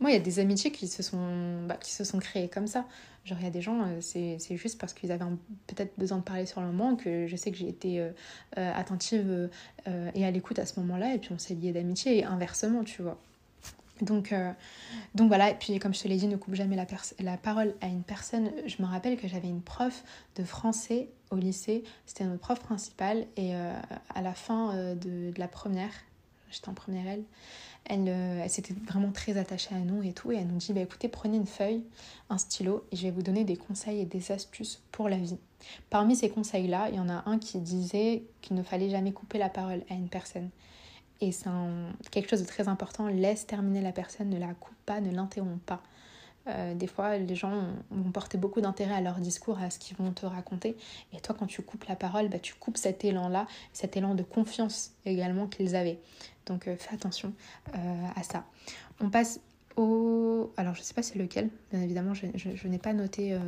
Moi, 0.00 0.10
il 0.10 0.14
y 0.14 0.16
a 0.16 0.20
des 0.20 0.38
amitiés 0.38 0.72
qui 0.72 0.88
se 0.88 1.02
sont, 1.02 1.62
bah, 1.66 1.76
qui 1.76 1.92
se 1.92 2.04
sont 2.04 2.18
créées 2.18 2.48
comme 2.48 2.66
ça. 2.66 2.86
Genre, 3.26 3.38
il 3.38 3.44
y 3.44 3.46
a 3.46 3.50
des 3.50 3.60
gens, 3.60 3.82
euh, 3.82 4.00
c'est 4.00 4.56
juste 4.56 4.80
parce 4.80 4.94
qu'ils 4.94 5.12
avaient 5.12 5.26
peut-être 5.66 5.92
besoin 5.98 6.18
de 6.18 6.22
parler 6.22 6.46
sur 6.46 6.62
le 6.62 6.68
moment 6.68 6.96
que 6.96 7.26
je 7.26 7.36
sais 7.36 7.50
que 7.50 7.58
j'ai 7.58 7.68
été 7.68 8.00
euh, 8.00 8.10
euh, 8.56 8.72
attentive 8.74 9.50
et 10.14 10.24
à 10.24 10.30
l'écoute 10.30 10.58
à 10.58 10.64
ce 10.64 10.80
moment-là, 10.80 11.14
et 11.14 11.18
puis 11.18 11.30
on 11.32 11.38
s'est 11.38 11.54
liés 11.54 11.72
d'amitié, 11.72 12.18
et 12.18 12.24
inversement, 12.24 12.82
tu 12.84 13.02
vois. 13.02 13.18
Donc, 14.00 14.32
donc 15.14 15.28
voilà, 15.28 15.50
et 15.50 15.54
puis 15.54 15.78
comme 15.78 15.92
je 15.92 16.00
te 16.00 16.08
l'ai 16.08 16.16
dit, 16.16 16.26
ne 16.26 16.36
coupe 16.36 16.54
jamais 16.54 16.76
la, 16.76 16.86
la 17.18 17.36
parole 17.36 17.74
à 17.82 17.86
une 17.86 18.02
personne. 18.02 18.50
Je 18.66 18.80
me 18.82 18.86
rappelle 18.86 19.18
que 19.18 19.28
j'avais 19.28 19.48
une 19.48 19.60
prof 19.60 20.02
de 20.36 20.44
français 20.44 21.08
au 21.30 21.36
lycée, 21.36 21.84
c'était 22.06 22.24
notre 22.24 22.40
prof 22.40 22.60
principale, 22.60 23.26
et 23.36 23.54
à 23.54 24.22
la 24.22 24.32
fin 24.32 24.94
de, 24.94 25.32
de 25.32 25.38
la 25.38 25.48
première, 25.48 25.92
j'étais 26.50 26.68
en 26.68 26.74
première 26.74 27.06
L, 27.06 27.24
euh, 27.90 28.40
elle, 28.42 28.50
s'était 28.50 28.74
vraiment 28.86 29.10
très 29.10 29.36
attachée 29.36 29.74
à 29.74 29.78
nous 29.78 30.02
et 30.02 30.12
tout. 30.12 30.32
Et 30.32 30.36
elle 30.36 30.46
nous 30.46 30.58
dit 30.58 30.72
bah, 30.72 30.80
écoutez, 30.80 31.08
prenez 31.08 31.36
une 31.36 31.46
feuille, 31.46 31.82
un 32.28 32.38
stylo, 32.38 32.84
et 32.92 32.96
je 32.96 33.02
vais 33.02 33.10
vous 33.10 33.22
donner 33.22 33.44
des 33.44 33.56
conseils 33.56 34.00
et 34.00 34.04
des 34.04 34.32
astuces 34.32 34.82
pour 34.92 35.08
la 35.08 35.16
vie. 35.16 35.38
Parmi 35.90 36.16
ces 36.16 36.30
conseils-là, 36.30 36.88
il 36.90 36.96
y 36.96 37.00
en 37.00 37.08
a 37.08 37.22
un 37.26 37.38
qui 37.38 37.58
disait 37.58 38.24
qu'il 38.40 38.56
ne 38.56 38.62
fallait 38.62 38.90
jamais 38.90 39.12
couper 39.12 39.38
la 39.38 39.48
parole 39.48 39.82
à 39.90 39.94
une 39.94 40.08
personne. 40.08 40.50
Et 41.20 41.32
c'est 41.32 41.50
quelque 42.10 42.30
chose 42.30 42.40
de 42.40 42.46
très 42.46 42.68
important 42.68 43.06
laisse 43.08 43.46
terminer 43.46 43.82
la 43.82 43.92
personne, 43.92 44.30
ne 44.30 44.38
la 44.38 44.54
coupe 44.54 44.76
pas, 44.86 45.00
ne 45.00 45.10
l'interrompt 45.14 45.60
pas. 45.60 45.82
Euh, 46.46 46.74
des 46.74 46.86
fois, 46.86 47.18
les 47.18 47.34
gens 47.34 47.64
vont 47.90 48.10
porter 48.10 48.38
beaucoup 48.38 48.62
d'intérêt 48.62 48.94
à 48.94 49.00
leur 49.02 49.18
discours, 49.18 49.58
à 49.58 49.68
ce 49.68 49.78
qu'ils 49.78 49.96
vont 49.98 50.12
te 50.12 50.24
raconter. 50.24 50.76
Et 51.12 51.20
toi, 51.20 51.36
quand 51.38 51.46
tu 51.46 51.60
coupes 51.60 51.84
la 51.84 51.96
parole, 51.96 52.28
bah, 52.28 52.38
tu 52.38 52.54
coupes 52.54 52.78
cet 52.78 53.04
élan-là, 53.04 53.46
cet 53.72 53.96
élan 53.96 54.14
de 54.14 54.22
confiance 54.22 54.92
également 55.04 55.46
qu'ils 55.46 55.76
avaient. 55.76 55.98
Donc 56.50 56.68
euh, 56.68 56.76
fais 56.76 56.94
attention 56.94 57.32
euh, 57.74 58.06
à 58.16 58.22
ça. 58.22 58.44
On 59.00 59.08
passe 59.08 59.40
au... 59.76 60.52
Alors 60.56 60.74
je 60.74 60.82
sais 60.82 60.94
pas 60.94 61.02
c'est 61.02 61.18
lequel, 61.18 61.48
bien 61.72 61.80
évidemment 61.80 62.12
je, 62.14 62.68
n'ai 62.68 62.78
pas 62.78 62.92
noté 62.92 63.38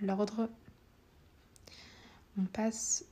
l'ordre. 0.00 0.48
On 2.38 2.44
passe 2.44 3.04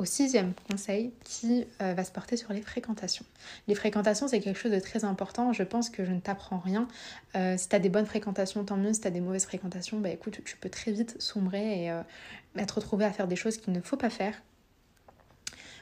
au 0.00 0.06
sixième 0.06 0.54
conseil 0.70 1.12
qui 1.24 1.66
euh, 1.82 1.92
va 1.92 2.04
se 2.04 2.10
porter 2.10 2.38
sur 2.38 2.52
les 2.54 2.62
fréquentations. 2.62 3.24
Les 3.68 3.74
fréquentations, 3.74 4.28
c'est 4.28 4.40
quelque 4.40 4.58
chose 4.58 4.72
de 4.72 4.80
très 4.80 5.04
important. 5.04 5.52
Je 5.52 5.62
pense 5.62 5.90
que 5.90 6.06
je 6.06 6.12
ne 6.12 6.20
t'apprends 6.20 6.58
rien. 6.58 6.88
Euh, 7.36 7.58
si 7.58 7.68
tu 7.68 7.76
as 7.76 7.78
des 7.78 7.90
bonnes 7.90 8.06
fréquentations, 8.06 8.64
tant 8.64 8.78
mieux. 8.78 8.94
Si 8.94 9.02
tu 9.02 9.06
as 9.06 9.10
des 9.10 9.20
mauvaises 9.20 9.44
fréquentations, 9.44 10.00
bah 10.00 10.08
écoute, 10.08 10.40
tu 10.42 10.56
peux 10.56 10.70
très 10.70 10.90
vite 10.90 11.20
sombrer 11.20 11.84
et 11.84 11.90
euh, 11.90 12.02
être 12.56 12.76
retrouvé 12.76 13.04
à 13.04 13.12
faire 13.12 13.28
des 13.28 13.36
choses 13.36 13.58
qu'il 13.58 13.74
ne 13.74 13.80
faut 13.82 13.98
pas 13.98 14.10
faire 14.10 14.40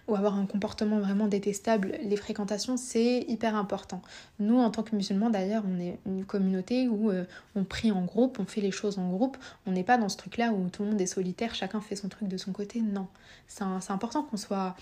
ou 0.08 0.16
avoir 0.16 0.36
un 0.36 0.46
comportement 0.46 0.98
vraiment 0.98 1.28
détestable, 1.28 1.92
les 2.02 2.16
fréquentations, 2.16 2.76
c'est 2.76 3.20
hyper 3.28 3.54
important. 3.54 4.02
Nous, 4.40 4.58
en 4.58 4.70
tant 4.70 4.82
que 4.82 4.96
musulmans, 4.96 5.30
d'ailleurs, 5.30 5.62
on 5.68 5.78
est 5.78 5.98
une 6.06 6.24
communauté 6.24 6.88
où 6.88 7.10
euh, 7.10 7.24
on 7.54 7.64
prie 7.64 7.92
en 7.92 8.04
groupe, 8.04 8.38
on 8.40 8.46
fait 8.46 8.62
les 8.62 8.70
choses 8.70 8.98
en 8.98 9.10
groupe. 9.10 9.36
On 9.66 9.72
n'est 9.72 9.84
pas 9.84 9.98
dans 9.98 10.08
ce 10.08 10.16
truc-là 10.16 10.52
où 10.52 10.68
tout 10.70 10.82
le 10.82 10.90
monde 10.90 11.00
est 11.00 11.06
solitaire, 11.06 11.54
chacun 11.54 11.80
fait 11.80 11.96
son 11.96 12.08
truc 12.08 12.26
de 12.26 12.38
son 12.38 12.52
côté. 12.52 12.80
Non. 12.80 13.06
C'est 13.46 13.62
important 13.90 14.22
qu'on 14.22 14.38
soit 14.38 14.74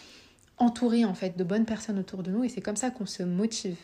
entouré, 0.59 1.05
en 1.05 1.15
fait, 1.15 1.37
de 1.37 1.45
bonnes 1.45 1.67
personnes 1.67 1.99
autour 1.99 2.23
de 2.23 2.31
nous 2.31 2.45
et 2.45 2.49
c'est 2.49 2.63
comme 2.63 2.77
ça 2.77 2.91
qu'on 2.91 3.07
se 3.07 3.23
motive. 3.23 3.77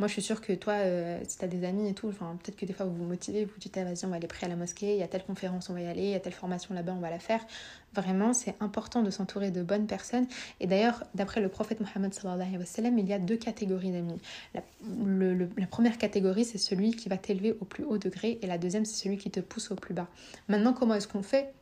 Moi, 0.00 0.06
je 0.08 0.14
suis 0.14 0.22
sûre 0.22 0.40
que 0.40 0.54
toi, 0.54 0.72
euh, 0.72 1.20
si 1.28 1.36
tu 1.36 1.44
as 1.44 1.48
des 1.48 1.62
amis 1.62 1.86
et 1.86 1.92
tout, 1.92 2.08
peut-être 2.08 2.56
que 2.56 2.64
des 2.64 2.72
fois 2.72 2.86
vous 2.86 2.94
vous 2.94 3.04
motivez, 3.04 3.44
vous 3.44 3.52
dites, 3.58 3.76
ah, 3.76 3.84
vas-y, 3.84 4.06
on 4.06 4.08
va 4.08 4.16
aller 4.16 4.26
prier 4.28 4.46
à 4.46 4.48
la 4.48 4.56
mosquée, 4.56 4.94
il 4.94 4.98
y 4.98 5.02
a 5.02 5.08
telle 5.08 5.24
conférence, 5.24 5.68
on 5.68 5.74
va 5.74 5.82
y 5.82 5.86
aller, 5.86 6.04
il 6.04 6.08
y 6.08 6.14
a 6.14 6.20
telle 6.20 6.32
formation 6.32 6.74
là-bas, 6.74 6.94
on 6.96 7.00
va 7.00 7.10
la 7.10 7.18
faire. 7.18 7.44
Vraiment, 7.92 8.32
c'est 8.32 8.54
important 8.60 9.02
de 9.02 9.10
s'entourer 9.10 9.50
de 9.50 9.62
bonnes 9.62 9.86
personnes. 9.86 10.26
Et 10.58 10.66
d'ailleurs, 10.66 11.04
d'après 11.14 11.42
le 11.42 11.50
prophète 11.50 11.80
Mohammed, 11.80 12.14
il 12.18 13.08
y 13.10 13.12
a 13.12 13.18
deux 13.18 13.36
catégories 13.36 13.92
d'amis. 13.92 14.18
La 14.54 15.66
première 15.66 15.98
catégorie, 15.98 16.46
c'est 16.46 16.56
celui 16.56 16.92
qui 16.92 17.10
va 17.10 17.18
t'élever 17.18 17.54
au 17.60 17.66
plus 17.66 17.84
haut 17.84 17.98
degré, 17.98 18.38
et 18.40 18.46
la 18.46 18.56
deuxième, 18.56 18.86
c'est 18.86 19.04
celui 19.04 19.18
qui 19.18 19.30
te 19.30 19.40
pousse 19.40 19.70
au 19.70 19.74
plus 19.74 19.92
bas. 19.92 20.08
Maintenant, 20.48 20.72
comment 20.72 20.94
est-ce 20.94 21.08
qu'on 21.08 21.22
fait 21.22 21.52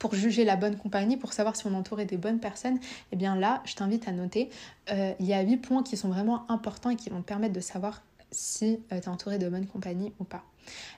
pour 0.00 0.14
juger 0.14 0.44
la 0.44 0.56
bonne 0.56 0.76
compagnie, 0.76 1.16
pour 1.16 1.32
savoir 1.32 1.54
si 1.54 1.66
on 1.66 1.72
est 1.72 1.76
entouré 1.76 2.06
des 2.06 2.16
bonnes 2.16 2.40
personnes, 2.40 2.80
eh 3.12 3.16
bien 3.16 3.36
là, 3.36 3.62
je 3.64 3.76
t'invite 3.76 4.08
à 4.08 4.12
noter, 4.12 4.50
euh, 4.90 5.12
il 5.20 5.26
y 5.26 5.34
a 5.34 5.42
huit 5.42 5.58
points 5.58 5.84
qui 5.84 5.96
sont 5.96 6.08
vraiment 6.08 6.50
importants 6.50 6.90
et 6.90 6.96
qui 6.96 7.10
vont 7.10 7.20
te 7.20 7.26
permettre 7.26 7.52
de 7.52 7.60
savoir 7.60 8.02
si 8.32 8.80
euh, 8.92 8.98
tu 8.98 9.04
es 9.04 9.08
entouré 9.08 9.38
de 9.38 9.48
bonne 9.48 9.66
compagnie 9.66 10.12
ou 10.18 10.24
pas. 10.24 10.42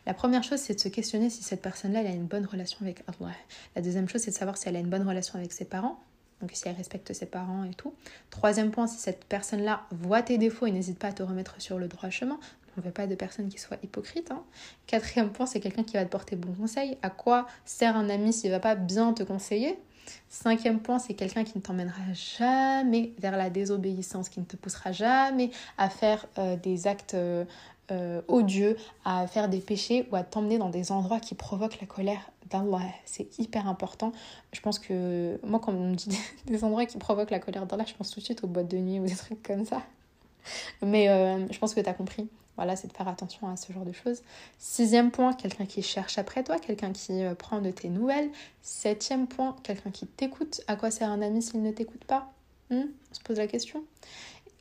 La 0.07 0.15
première 0.15 0.45
chose, 0.45 0.61
c'est 0.61 0.75
de 0.75 0.81
se 0.81 0.89
questionner 0.89 1.31
si 1.31 1.43
cette 1.43 1.63
personne-là 1.63 2.01
a 2.01 2.13
une 2.13 2.27
bonne 2.27 2.47
relation 2.47 2.79
avec 2.83 3.03
Allah. 3.09 3.33
La 3.75 3.83
deuxième 3.83 4.09
chose, 4.09 4.23
c'est 4.23 4.31
de 4.31 4.37
savoir 4.37 4.57
si 4.57 4.69
elle 4.69 4.77
a 4.77 4.81
une 4.81 4.91
bonne 4.91 5.07
relation 5.07 5.37
avec 5.37 5.53
ses 5.53 5.65
parents, 5.65 5.99
donc 6.41 6.51
si 6.55 6.69
elle 6.69 6.77
respecte 6.77 7.13
ses 7.13 7.27
parents 7.27 7.65
et 7.65 7.75
tout. 7.75 7.95
Troisième 8.31 8.71
point, 8.71 8.87
si 8.87 8.99
cette 8.99 9.25
personne-là 9.25 9.83
voit 9.91 10.23
tes 10.23 10.39
défauts 10.39 10.67
et 10.67 10.71
n'hésite 10.71 10.99
pas 10.99 11.09
à 11.09 11.13
te 11.13 11.25
remettre 11.25 11.61
sur 11.61 11.79
le 11.79 11.89
droit 11.89 12.11
chemin. 12.11 12.39
On 12.77 12.81
ne 12.81 12.87
veut 12.87 12.93
pas 12.93 13.07
de 13.07 13.15
personnes 13.15 13.49
qui 13.49 13.59
soient 13.59 13.77
hypocrites. 13.83 14.31
Hein. 14.31 14.43
Quatrième 14.87 15.31
point, 15.31 15.47
c'est 15.47 15.61
quelqu'un 15.61 15.85
qui 15.85 15.95
va 15.95 16.05
te 16.05 16.11
porter 16.11 16.37
bon 16.37 16.53
conseil. 16.53 16.97
À 17.03 17.11
quoi 17.11 17.47
sert 17.65 17.97
un 17.97 18.09
ami 18.09 18.33
s'il 18.33 18.51
ne 18.51 18.57
va 18.57 18.61
pas 18.61 18.75
bien 18.75 19.13
te 19.13 19.23
conseiller? 19.23 19.79
Cinquième 20.29 20.81
point, 20.81 20.99
c'est 20.99 21.15
quelqu'un 21.15 21.45
qui 21.45 21.57
ne 21.57 21.63
t'emmènera 21.63 22.13
jamais 22.15 23.13
vers 23.19 23.37
la 23.37 23.51
désobéissance, 23.51 24.29
qui 24.29 24.41
ne 24.41 24.45
te 24.45 24.57
poussera 24.57 24.93
jamais 24.93 25.51
à 25.79 25.89
faire 25.91 26.27
euh, 26.39 26.57
des 26.57 26.87
actes 26.87 27.15
euh, 27.15 27.45
euh, 27.91 28.23
odieux, 28.29 28.77
à 29.05 29.27
faire 29.27 29.49
des 29.49 29.59
péchés 29.59 30.09
ou 30.11 30.17
à 30.17 30.23
t'emmener 30.23 30.59
dans 30.59 30.71
des 30.71 30.93
endroits 30.93 31.21
qui 31.21 31.35
provoquent 31.35 31.81
la 31.81 31.87
colère 31.87 32.31
d'Allah. 32.51 32.81
C'est 33.05 33.39
hyper 33.39 33.69
important. 33.69 34.13
Je 34.53 34.61
pense 34.61 34.79
que 34.79 35.39
moi, 35.45 35.61
quand 35.61 35.73
on 35.73 35.91
me 35.91 35.95
dit 35.95 36.19
des 36.47 36.65
endroits 36.65 36.87
qui 36.87 36.99
provoquent 36.99 37.31
la 37.31 37.41
colère 37.41 37.67
d'Allah, 37.67 37.85
je 37.87 37.95
pense 37.95 38.11
tout 38.11 38.21
de 38.21 38.25
suite 38.25 38.43
aux 38.45 38.49
boîtes 38.49 38.69
de 38.69 38.79
nuit 38.79 39.01
ou 39.01 39.07
des 39.07 39.17
trucs 39.17 39.43
comme 39.43 39.65
ça. 39.65 39.83
Mais 40.83 41.07
je 41.51 41.59
pense 41.59 41.75
que 41.75 41.81
tu 41.81 41.89
as 41.89 41.95
compris. 41.95 42.29
Voilà, 42.57 42.77
c'est 42.77 42.89
de 42.89 42.93
faire 42.93 43.09
attention 43.09 43.49
à 43.49 43.57
ce 43.57 43.73
genre 43.73 43.85
de 43.85 43.93
choses. 43.93 44.23
Sixième 44.59 45.11
point, 45.11 45.33
quelqu'un 45.33 45.65
qui 45.65 45.83
cherche 45.83 46.19
après 46.19 46.45
toi, 46.45 46.59
quelqu'un 46.59 46.93
qui 46.93 47.25
euh, 47.25 47.35
prend 47.35 47.61
de 47.61 47.71
tes 47.71 47.89
nouvelles. 47.89 48.31
Septième 48.61 49.27
point, 49.27 49.57
quelqu'un 49.63 49.91
qui 49.91 50.07
t'écoute. 50.07 50.61
À 50.67 50.77
quoi 50.77 50.91
sert 50.91 51.09
un 51.09 51.23
ami 51.23 51.43
s'il 51.43 51.63
ne 51.63 51.71
t'écoute 51.71 52.05
pas? 52.05 52.31
Hmm? 52.71 52.85
On 53.11 53.15
se 53.15 53.21
pose 53.21 53.39
la 53.39 53.47
question. 53.47 53.83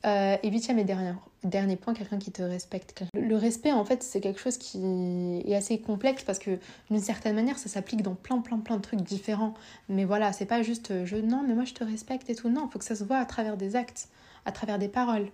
Euh, 0.04 0.36
et 0.42 0.50
huitième 0.50 0.78
et 0.78 0.84
dernier, 0.84 1.12
dernier 1.44 1.76
point, 1.76 1.92
quelqu'un 1.92 2.18
qui 2.18 2.32
te 2.32 2.42
respecte. 2.42 3.04
Le 3.14 3.36
respect, 3.36 3.72
en 3.72 3.84
fait, 3.84 4.02
c'est 4.02 4.20
quelque 4.20 4.40
chose 4.40 4.56
qui 4.56 5.42
est 5.46 5.54
assez 5.54 5.78
complexe 5.78 6.24
parce 6.24 6.38
que 6.38 6.58
d'une 6.90 6.98
certaine 6.98 7.36
manière, 7.36 7.58
ça 7.58 7.68
s'applique 7.68 8.02
dans 8.02 8.14
plein, 8.14 8.40
plein, 8.40 8.58
plein 8.58 8.78
de 8.78 8.82
trucs 8.82 9.02
différents. 9.02 9.52
Mais 9.90 10.04
voilà, 10.04 10.32
c'est 10.32 10.46
pas 10.46 10.62
juste 10.62 10.90
euh, 10.90 11.04
je 11.04 11.16
non, 11.16 11.44
mais 11.46 11.54
moi 11.54 11.64
je 11.64 11.74
te 11.74 11.84
respecte 11.84 12.30
et 12.30 12.34
tout. 12.34 12.48
Non, 12.48 12.66
il 12.68 12.72
faut 12.72 12.78
que 12.78 12.86
ça 12.86 12.96
se 12.96 13.04
voit 13.04 13.18
à 13.18 13.26
travers 13.26 13.58
des 13.58 13.76
actes, 13.76 14.08
à 14.46 14.50
travers 14.50 14.78
des 14.78 14.88
paroles. 14.88 15.28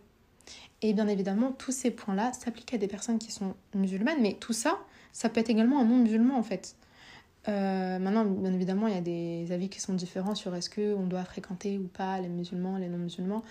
Et 0.82 0.92
bien 0.92 1.08
évidemment, 1.08 1.52
tous 1.52 1.72
ces 1.72 1.90
points-là 1.90 2.32
s'appliquent 2.32 2.74
à 2.74 2.78
des 2.78 2.88
personnes 2.88 3.18
qui 3.18 3.32
sont 3.32 3.54
musulmanes, 3.74 4.20
mais 4.20 4.34
tout 4.34 4.52
ça, 4.52 4.78
ça 5.12 5.28
peut 5.28 5.40
être 5.40 5.50
également 5.50 5.80
un 5.80 5.84
non-musulman 5.84 6.38
en 6.38 6.42
fait. 6.42 6.76
Euh, 7.48 7.98
maintenant, 7.98 8.24
bien 8.24 8.52
évidemment, 8.52 8.88
il 8.88 8.94
y 8.94 8.98
a 8.98 9.00
des 9.00 9.52
avis 9.52 9.68
qui 9.68 9.80
sont 9.80 9.94
différents 9.94 10.34
sur 10.34 10.54
est-ce 10.54 10.68
qu'on 10.68 11.06
doit 11.06 11.24
fréquenter 11.24 11.78
ou 11.78 11.86
pas 11.86 12.20
les 12.20 12.28
musulmans, 12.28 12.76
les 12.76 12.88
non-musulmans. 12.88 13.42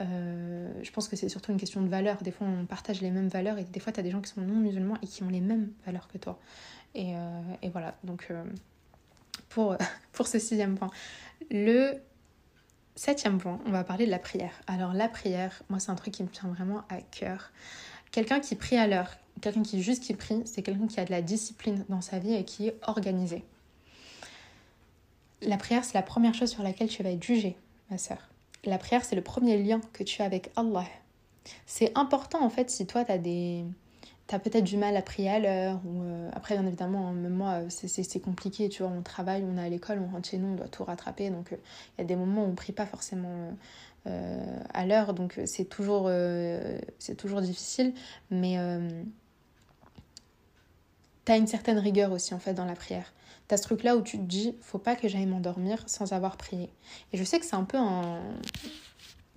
Euh, 0.00 0.68
je 0.82 0.90
pense 0.90 1.08
que 1.08 1.16
c'est 1.16 1.28
surtout 1.28 1.52
une 1.52 1.58
question 1.58 1.80
de 1.80 1.88
valeur. 1.88 2.18
Des 2.22 2.32
fois, 2.32 2.46
on 2.46 2.66
partage 2.66 3.00
les 3.00 3.10
mêmes 3.10 3.28
valeurs 3.28 3.58
et 3.58 3.64
des 3.64 3.80
fois, 3.80 3.92
tu 3.92 4.00
as 4.00 4.02
des 4.02 4.10
gens 4.10 4.20
qui 4.20 4.30
sont 4.30 4.42
non-musulmans 4.42 4.96
et 5.02 5.06
qui 5.06 5.22
ont 5.22 5.28
les 5.28 5.40
mêmes 5.40 5.70
valeurs 5.86 6.08
que 6.08 6.18
toi. 6.18 6.38
Et, 6.94 7.14
euh, 7.14 7.40
et 7.62 7.70
voilà, 7.70 7.96
donc 8.04 8.30
pour, 9.48 9.76
pour 10.12 10.26
ce 10.26 10.38
sixième 10.38 10.76
point. 10.76 10.90
Le 11.50 11.94
septième 12.96 13.38
point, 13.38 13.60
on 13.66 13.70
va 13.70 13.84
parler 13.84 14.06
de 14.06 14.10
la 14.10 14.18
prière. 14.18 14.52
Alors 14.66 14.92
la 14.92 15.08
prière, 15.08 15.62
moi 15.68 15.78
c'est 15.78 15.90
un 15.90 15.94
truc 15.94 16.14
qui 16.14 16.22
me 16.22 16.28
tient 16.28 16.48
vraiment 16.48 16.82
à 16.88 17.00
cœur. 17.00 17.52
Quelqu'un 18.10 18.40
qui 18.40 18.56
prie 18.56 18.76
à 18.76 18.86
l'heure, 18.86 19.10
quelqu'un 19.40 19.62
qui 19.62 19.82
juste 19.82 20.02
qui 20.02 20.14
prie, 20.14 20.42
c'est 20.46 20.62
quelqu'un 20.62 20.86
qui 20.86 20.98
a 20.98 21.04
de 21.04 21.10
la 21.10 21.22
discipline 21.22 21.84
dans 21.88 22.00
sa 22.00 22.18
vie 22.18 22.34
et 22.34 22.44
qui 22.44 22.68
est 22.68 22.76
organisé. 22.86 23.44
La 25.42 25.58
prière, 25.58 25.84
c'est 25.84 25.94
la 25.94 26.02
première 26.02 26.34
chose 26.34 26.50
sur 26.50 26.62
laquelle 26.62 26.88
tu 26.88 27.02
vas 27.02 27.10
être 27.10 27.22
jugé, 27.22 27.56
ma 27.90 27.98
soeur. 27.98 28.18
La 28.64 28.78
prière, 28.78 29.04
c'est 29.04 29.14
le 29.14 29.22
premier 29.22 29.62
lien 29.62 29.80
que 29.92 30.02
tu 30.02 30.22
as 30.22 30.24
avec 30.24 30.50
Allah. 30.56 30.86
C'est 31.66 31.96
important 31.96 32.42
en 32.42 32.50
fait 32.50 32.70
si 32.70 32.86
toi 32.86 33.04
tu 33.04 33.12
as 33.12 33.18
des 33.18 33.64
t'as 34.26 34.38
peut-être 34.38 34.64
du 34.64 34.76
mal 34.76 34.96
à 34.96 35.02
prier 35.02 35.30
à 35.30 35.38
l'heure 35.38 35.80
euh, 35.86 36.30
après 36.32 36.56
bien 36.56 36.66
évidemment 36.66 37.12
même 37.12 37.34
moi 37.34 37.62
euh, 37.62 37.66
c'est 37.68 38.20
compliqué 38.20 38.68
tu 38.68 38.82
vois 38.82 38.92
on 38.92 39.02
travaille 39.02 39.44
on 39.44 39.56
est 39.56 39.64
à 39.64 39.68
l'école 39.68 40.00
on 40.00 40.12
rentre 40.12 40.28
chez 40.28 40.38
nous 40.38 40.48
on 40.48 40.54
doit 40.54 40.68
tout 40.68 40.84
rattraper 40.84 41.30
donc 41.30 41.52
euh, 41.52 41.56
il 41.96 42.02
y 42.02 42.04
a 42.04 42.06
des 42.06 42.16
moments 42.16 42.44
où 42.44 42.48
on 42.48 42.54
prie 42.54 42.72
pas 42.72 42.86
forcément 42.86 43.56
à 44.72 44.86
l'heure 44.86 45.14
donc 45.14 45.40
c'est 45.46 45.64
toujours 45.64 46.08
c'est 47.00 47.16
toujours 47.16 47.40
difficile 47.40 47.92
mais 48.30 48.56
tu 51.26 51.32
as 51.32 51.36
une 51.36 51.48
certaine 51.48 51.78
rigueur 51.78 52.12
aussi 52.12 52.32
en 52.32 52.38
fait 52.38 52.54
dans 52.54 52.64
la 52.64 52.74
prière. 52.74 53.12
Tu 53.48 53.54
as 53.54 53.58
ce 53.58 53.64
truc 53.64 53.82
là 53.82 53.96
où 53.96 54.00
tu 54.00 54.16
te 54.16 54.22
dis 54.22 54.54
faut 54.62 54.78
pas 54.78 54.96
que 54.96 55.08
j'aille 55.08 55.26
m'endormir 55.26 55.82
sans 55.86 56.12
avoir 56.12 56.36
prié. 56.36 56.70
Et 57.12 57.18
je 57.18 57.24
sais 57.24 57.38
que 57.38 57.44
c'est 57.44 57.56
un 57.56 57.64
peu 57.64 57.76
un 57.76 58.22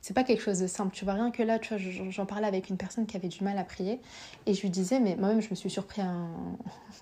c'est 0.01 0.13
pas 0.13 0.23
quelque 0.23 0.41
chose 0.41 0.59
de 0.59 0.67
simple. 0.67 0.95
Tu 0.95 1.03
vois, 1.05 1.13
rien 1.13 1.31
que 1.31 1.43
là, 1.43 1.59
tu 1.59 1.75
vois, 1.75 2.09
j'en 2.09 2.25
parlais 2.25 2.47
avec 2.47 2.69
une 2.69 2.77
personne 2.77 3.05
qui 3.05 3.17
avait 3.17 3.27
du 3.27 3.43
mal 3.43 3.57
à 3.57 3.63
prier. 3.63 3.99
Et 4.45 4.53
je 4.53 4.61
lui 4.61 4.69
disais, 4.69 4.99
mais 4.99 5.15
moi-même, 5.15 5.41
je 5.41 5.49
me 5.49 5.55
suis 5.55 5.69
surpris 5.69 6.01
en, 6.01 6.29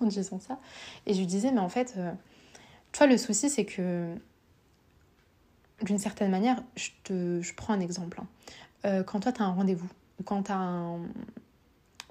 disant 0.06 0.40
ça. 0.40 0.58
Et 1.06 1.14
je 1.14 1.18
lui 1.18 1.26
disais, 1.26 1.52
mais 1.52 1.60
en 1.60 1.68
fait, 1.68 1.94
euh, 1.96 2.12
tu 2.92 2.98
vois, 2.98 3.06
le 3.06 3.16
souci, 3.16 3.50
c'est 3.50 3.64
que 3.64 4.14
d'une 5.82 5.98
certaine 5.98 6.30
manière, 6.30 6.62
je, 6.76 6.90
te, 7.04 7.54
prends 7.54 7.74
un 7.74 7.80
exemple. 7.80 8.20
Hein. 8.20 8.26
Euh, 8.84 9.02
quand 9.02 9.20
toi, 9.20 9.32
tu 9.32 9.42
as 9.42 9.44
un 9.44 9.52
rendez-vous, 9.52 9.88
ou 10.18 10.22
quand 10.22 10.44
tu 10.44 10.52
as 10.52 10.56
un. 10.56 11.00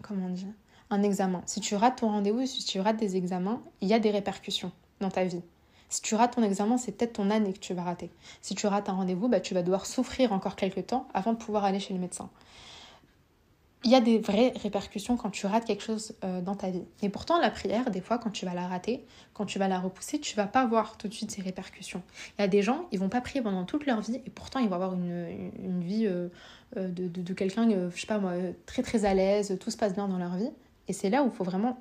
Comment 0.02 0.28
on 0.28 0.96
Un 0.96 1.04
examen. 1.04 1.42
Si 1.46 1.60
tu 1.60 1.76
rates 1.76 1.98
ton 1.98 2.10
rendez-vous, 2.10 2.46
si 2.46 2.64
tu 2.64 2.80
rates 2.80 2.98
des 2.98 3.18
examens, 3.18 3.62
il 3.82 3.88
y 3.88 3.94
a 3.94 4.00
des 4.00 4.12
répercussions 4.12 4.72
dans 5.02 5.10
ta 5.10 5.26
vie. 5.26 5.42
Si 5.90 6.02
tu 6.02 6.16
rates 6.16 6.36
ton 6.36 6.44
examen, 6.44 6.78
c'est 6.78 6.92
peut-être 6.92 7.14
ton 7.14 7.30
année 7.30 7.54
que 7.54 7.60
tu 7.60 7.74
vas 7.74 7.84
rater. 7.84 8.10
Si 8.42 8.56
tu 8.56 8.68
rates 8.68 8.90
un 8.90 8.94
rendez-vous, 8.94 9.30
bah, 9.30 9.40
tu 9.40 9.54
vas 9.54 9.64
devoir 9.64 9.86
souffrir 9.86 10.34
encore 10.34 10.56
quelques 10.56 10.88
temps 10.88 11.08
avant 11.14 11.34
de 11.34 11.38
pouvoir 11.38 11.64
aller 11.64 11.80
chez 11.80 11.94
le 11.94 12.00
médecin. 12.00 12.30
Il 13.84 13.92
y 13.92 13.96
a 13.96 14.02
des 14.02 14.18
vraies 14.18 14.52
répercussions 14.62 15.18
quand 15.18 15.30
tu 15.30 15.46
rates 15.46 15.64
quelque 15.64 15.84
chose 15.84 16.14
euh, 16.24 16.42
dans 16.42 16.56
ta 16.56 16.72
vie. 16.72 16.84
Et 17.04 17.10
pourtant, 17.10 17.40
la 17.40 17.52
prière, 17.52 17.90
des 17.92 18.02
fois, 18.02 18.18
quand 18.18 18.32
tu 18.32 18.44
vas 18.46 18.54
la 18.54 18.68
rater, 18.68 19.06
quand 19.34 19.46
tu 19.46 19.60
vas 19.60 19.68
la 19.68 19.80
repousser, 19.80 20.20
tu 20.20 20.36
vas 20.36 20.48
pas 20.48 20.66
voir 20.66 20.98
tout 20.98 21.08
de 21.08 21.14
suite 21.14 21.32
ces 21.32 21.42
répercussions. 21.42 22.02
Il 22.38 22.42
y 22.42 22.44
a 22.44 22.48
des 22.48 22.64
gens, 22.64 22.88
ils 22.92 23.00
vont 23.00 23.08
pas 23.08 23.22
prier 23.22 23.42
pendant 23.42 23.64
toute 23.66 23.86
leur 23.86 24.02
vie 24.02 24.20
et 24.26 24.30
pourtant 24.30 24.60
ils 24.60 24.68
vont 24.68 24.76
avoir 24.76 24.94
une, 24.94 25.52
une 25.64 25.84
vie 25.84 26.08
euh, 26.08 26.28
euh, 26.76 26.90
de, 26.90 27.08
de, 27.08 27.34
quelqu'un, 27.34 27.70
je 27.70 27.98
sais 27.98 28.08
pas 28.08 28.18
moi, 28.18 28.34
très 28.66 28.82
très 28.82 29.06
à 29.06 29.14
l'aise, 29.14 29.56
tout 29.62 29.70
se 29.70 29.78
passe 29.78 29.94
bien 29.94 30.08
dans 30.08 30.18
leur 30.18 30.36
vie. 30.36 30.50
Et 30.90 30.94
c'est 30.94 31.10
là 31.10 31.24
où 31.24 31.28
il 31.28 31.32
faut 31.32 31.44
vraiment 31.44 31.80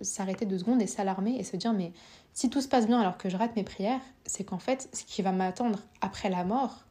s'arrêter 0.00 0.46
deux 0.46 0.58
secondes 0.58 0.80
et 0.80 0.86
s'alarmer 0.86 1.36
et 1.38 1.44
se 1.44 1.56
dire 1.56 1.72
mais 1.72 1.92
si 2.38 2.50
tout 2.50 2.60
se 2.60 2.68
passe 2.68 2.86
bien 2.86 3.00
alors 3.00 3.18
que 3.18 3.28
je 3.28 3.36
rate 3.36 3.56
mes 3.56 3.64
prières, 3.64 4.00
c'est 4.24 4.44
qu'en 4.44 4.60
fait, 4.60 4.88
ce 4.92 5.02
qui 5.02 5.22
va 5.22 5.32
m'attendre 5.32 5.80
après 6.00 6.30
la 6.30 6.44
mort, 6.44 6.84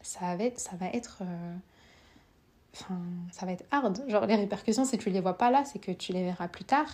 ça 0.00 0.36
va 0.36 0.44
être, 0.44 0.60
ça 0.60 0.76
va 0.76 0.86
être, 0.86 1.22
euh, 1.22 1.56
enfin, 2.72 3.00
ça 3.32 3.44
va 3.44 3.50
être 3.50 3.64
hard. 3.72 4.08
Genre 4.08 4.26
les 4.26 4.36
répercussions, 4.36 4.84
si 4.84 4.98
tu 4.98 5.10
les 5.10 5.20
vois 5.20 5.36
pas 5.36 5.50
là, 5.50 5.64
c'est 5.64 5.80
que 5.80 5.90
tu 5.90 6.12
les 6.12 6.22
verras 6.22 6.46
plus 6.46 6.62
tard. 6.62 6.86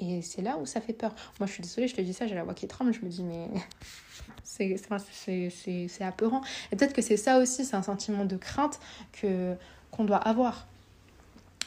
Et 0.00 0.20
c'est 0.20 0.42
là 0.42 0.56
où 0.56 0.66
ça 0.66 0.80
fait 0.80 0.94
peur. 0.94 1.14
Moi, 1.38 1.46
je 1.46 1.52
suis 1.52 1.62
désolée, 1.62 1.86
je 1.86 1.94
te 1.94 2.00
dis 2.00 2.12
ça, 2.12 2.26
j'ai 2.26 2.34
la 2.34 2.42
voix 2.42 2.54
qui 2.54 2.66
tremble, 2.66 2.92
je 2.92 3.02
me 3.02 3.08
dis, 3.08 3.22
mais 3.22 3.50
c'est 4.42 6.02
apeurant. 6.02 6.42
Et 6.72 6.76
peut-être 6.76 6.92
que 6.92 7.02
c'est 7.02 7.16
ça 7.16 7.38
aussi, 7.38 7.64
c'est 7.64 7.76
un 7.76 7.84
sentiment 7.84 8.24
de 8.24 8.36
crainte 8.36 8.80
que 9.12 9.54
qu'on 9.92 10.02
doit 10.02 10.16
avoir 10.16 10.66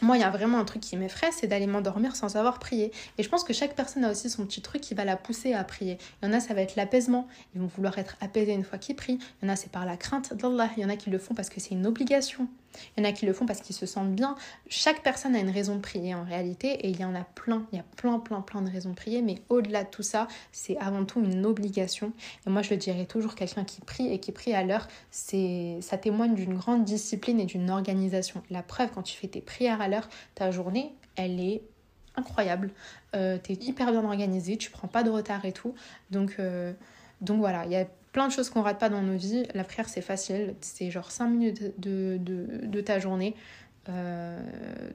moi, 0.02 0.18
il 0.18 0.22
y 0.22 0.24
a 0.24 0.30
vraiment 0.30 0.60
un 0.60 0.66
truc 0.66 0.82
qui 0.82 0.96
m'effraie, 0.98 1.32
c'est 1.32 1.48
d'aller 1.48 1.68
m'endormir 1.68 2.16
sans 2.16 2.36
avoir 2.36 2.60
prié. 2.60 2.92
Et 3.18 3.24
je 3.24 3.30
pense 3.30 3.44
que 3.44 3.54
chaque 3.54 3.76
personne 3.76 4.04
a 4.06 4.12
aussi 4.12 4.30
son 4.30 4.46
petit 4.46 4.62
truc 4.62 4.82
qui 4.82 4.94
va 4.94 5.06
la 5.06 5.18
pousser 5.18 5.54
à 5.54 5.64
prier. 5.64 5.98
Il 6.22 6.28
y 6.28 6.30
en 6.30 6.34
a, 6.34 6.40
ça 6.40 6.54
va 6.54 6.62
être 6.62 6.76
l'apaisement. 6.76 7.28
Ils 7.56 7.62
vont 7.62 7.68
vouloir 7.68 7.98
être 7.98 8.16
apaisés 8.22 8.54
une 8.54 8.64
fois 8.64 8.78
qu'ils 8.78 8.96
prient. 8.96 9.20
Il 9.42 9.46
y 9.46 9.50
en 9.50 9.54
a, 9.54 9.56
c'est 9.56 9.72
par 9.72 9.86
la 9.86 9.98
crainte 9.98 10.34
d'Allah. 10.34 10.70
Il 10.78 10.84
y 10.84 10.86
en 10.86 10.90
a 10.90 10.96
qui 10.96 11.10
le 11.10 11.18
font 11.18 11.34
parce 11.34 11.50
que 11.50 11.60
c'est 11.60 11.72
une 11.72 11.88
obligation. 11.88 12.48
Il 12.96 13.04
y 13.04 13.06
en 13.06 13.10
a 13.10 13.14
qui 13.14 13.26
le 13.26 13.34
font 13.34 13.46
parce 13.46 13.62
qu'ils 13.62 13.76
se 13.76 13.86
sentent 13.86 14.14
bien. 14.14 14.36
Chaque 14.70 15.04
personne 15.04 15.36
a 15.36 15.40
une 15.40 15.50
raison 15.50 15.76
de 15.76 15.82
prier 15.82 16.14
en 16.16 16.24
réalité 16.24 16.74
et 16.86 16.90
il 16.90 17.00
y 17.00 17.06
en 17.06 17.16
a 17.16 17.24
plein, 17.24 17.66
il 17.72 17.78
y 17.78 17.80
a 17.80 17.86
plein, 17.96 18.20
plein, 18.20 18.42
plein 18.42 18.62
de 18.62 18.70
raisons 18.70 18.92
de 18.92 18.96
prier. 18.96 19.22
Mais 19.22 19.42
au-delà 19.50 19.84
de 19.84 19.90
tout 19.90 20.04
ça, 20.04 20.28
c'est 20.52 20.78
avant 20.78 21.06
tout 21.06 21.20
une 21.20 21.46
obligation. 21.46 22.14
Et 22.46 22.50
moi, 22.50 22.62
je 22.62 22.72
le 22.72 22.78
dirais 22.78 23.06
toujours, 23.06 23.36
quelqu'un 23.36 23.64
qui 23.64 23.82
prie 23.82 24.12
et 24.12 24.20
qui 24.20 24.32
prie 24.32 24.54
à 24.54 24.64
l'heure, 24.64 24.88
c'est, 25.12 25.78
ça 25.82 25.98
témoigne 25.98 26.36
d'une 26.36 26.56
grande 26.56 26.84
discipline 26.84 27.40
et 27.40 27.46
d'une 27.46 27.70
organisation. 27.70 28.44
La 28.50 28.64
preuve, 28.64 28.92
quand 28.94 29.04
tu 29.04 29.18
fais 29.18 29.28
tes 29.28 29.42
prières 29.42 29.82
à 29.82 29.88
l'heure, 29.88 30.08
ta 30.36 30.52
journée, 30.52 30.94
elle 31.16 31.40
est 31.40 31.62
incroyable. 32.16 32.72
Euh, 33.16 33.38
tu 33.42 33.54
es 33.54 33.56
hyper 33.56 33.92
bien 33.92 34.04
organisé, 34.04 34.58
tu 34.58 34.72
prends 34.72 34.88
pas 34.88 35.04
de 35.04 35.10
retard 35.10 35.46
et 35.46 35.54
tout. 35.54 35.74
Donc, 36.12 36.36
euh, 36.40 36.74
donc 37.22 37.40
voilà, 37.40 37.66
il 37.66 37.72
y 37.72 37.76
a 37.76 37.86
plein 38.18 38.30
de 38.30 38.34
choses 38.34 38.50
qu'on 38.50 38.64
rate 38.64 38.80
pas 38.80 38.90
dans 38.90 39.04
nos 39.04 39.16
vies. 39.16 39.44
La 39.54 39.64
prière, 39.64 39.88
c'est 39.88 40.02
facile. 40.02 40.56
C'est 40.62 40.90
genre 40.90 41.12
5 41.12 41.28
minutes 41.28 41.80
de, 41.80 42.18
de, 42.20 42.66
de 42.66 42.82
ta 42.82 42.98
journée. 42.98 43.36
Euh, 43.90 44.40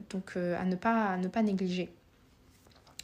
donc 0.09 0.33
euh, 0.35 0.59
à, 0.59 0.65
ne 0.65 0.75
pas, 0.75 1.05
à 1.05 1.17
ne 1.17 1.29
pas 1.29 1.41
négliger. 1.41 1.89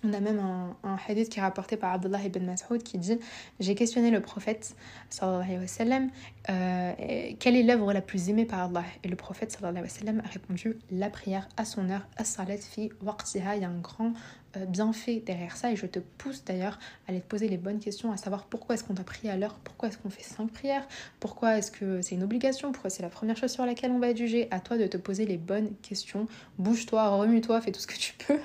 On 0.04 0.14
a 0.14 0.20
même 0.20 0.40
un, 0.40 0.98
hadith 1.08 1.30
qui 1.30 1.40
est 1.40 1.42
rapporté 1.42 1.76
par 1.76 1.94
Abdullah 1.94 2.24
ibn 2.24 2.46
Mas'ud 2.46 2.82
qui 2.84 2.98
dit 2.98 3.20
J'ai 3.60 3.76
questionné 3.76 4.12
le 4.12 4.22
prophète 4.22 4.76
sallallahu 5.10 5.44
alayhi 5.44 5.60
wa 5.60 5.68
sallam 5.68 6.10
euh, 6.50 6.94
quelle 7.40 7.56
est 7.56 7.64
l'œuvre 7.64 7.92
la 7.94 8.02
plus 8.02 8.30
aimée 8.30 8.46
par 8.46 8.60
Allah? 8.60 8.84
Et 9.04 9.08
le 9.08 9.16
prophète 9.16 9.52
sallallahu 9.52 9.80
alayhi 9.80 9.94
wa 9.94 10.00
sallam 10.00 10.22
a 10.26 10.30
répondu 10.30 10.78
La 10.92 11.10
prière 11.10 11.50
à 11.58 11.66
son 11.66 11.90
heure, 11.90 12.08
as-salat 12.18 12.58
fi 12.58 12.92
waqtiha. 13.04 13.58
Il 13.58 13.62
y 13.62 13.66
a 13.66 13.70
un 13.70 13.80
grand 13.80 14.14
euh, 14.58 14.66
bien 14.66 14.94
fait 14.94 15.20
derrière 15.20 15.56
ça 15.56 15.72
et 15.72 15.76
je 15.76 15.86
te 15.86 16.00
pousse 16.00 16.44
d'ailleurs 16.44 16.80
à 17.08 17.12
aller 17.12 17.22
te 17.22 17.28
poser 17.28 17.48
les 17.50 17.58
bonnes 17.58 17.80
questions, 17.80 18.12
à 18.12 18.18
savoir 18.18 18.46
pourquoi 18.46 18.76
est-ce 18.76 18.84
qu'on 18.84 18.96
t'a 18.96 19.04
prié 19.04 19.32
à 19.32 19.38
l'heure, 19.38 19.60
pourquoi 19.64 19.90
est-ce 19.90 19.98
qu'on 19.98 20.10
fait 20.10 20.24
cinq 20.24 20.50
prières, 20.52 20.88
pourquoi 21.20 21.58
est-ce 21.58 21.72
que 21.72 22.02
c'est 22.02 22.16
une 22.16 22.24
obligation, 22.24 22.72
pourquoi 22.72 22.90
c'est 22.90 23.04
la 23.04 23.10
première 23.10 23.38
chose 23.38 23.52
sur 23.52 23.66
laquelle 23.66 23.92
on 23.92 24.00
va 24.00 24.10
être 24.10 24.18
jugé? 24.18 24.48
À 24.50 24.60
toi 24.60 24.78
de 24.78 24.88
te 24.88 24.98
poser 24.98 25.26
les 25.26 25.38
bonnes 25.38 25.76
questions. 25.82 26.26
Bouge-toi, 26.58 27.10
remue-toi, 27.10 27.62
fais 27.62 27.72
tout 27.72 27.82
ce 27.82 27.88
que 27.88 27.98
tu 27.98 28.14
peux. 28.14 28.40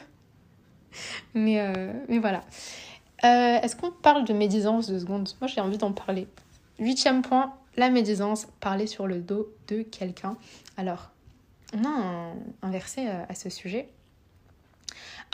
mais, 1.34 1.60
euh, 1.60 1.92
mais 2.08 2.18
voilà. 2.18 2.42
Euh, 3.24 3.60
est-ce 3.62 3.76
qu'on 3.76 3.90
parle 3.90 4.24
de 4.24 4.32
médisance 4.32 4.88
de 4.88 4.98
secondes? 4.98 5.28
Moi 5.40 5.48
j'ai 5.48 5.60
envie 5.60 5.78
d'en 5.78 5.92
parler. 5.92 6.26
Huitième 6.78 7.22
point, 7.22 7.54
la 7.76 7.90
médisance, 7.90 8.46
parler 8.60 8.86
sur 8.86 9.06
le 9.06 9.20
dos 9.20 9.48
de 9.68 9.82
quelqu'un. 9.82 10.36
Alors, 10.76 11.10
on 11.72 11.84
a 11.84 12.32
un 12.62 12.70
verset 12.70 13.06
à 13.06 13.34
ce 13.34 13.48
sujet 13.48 13.88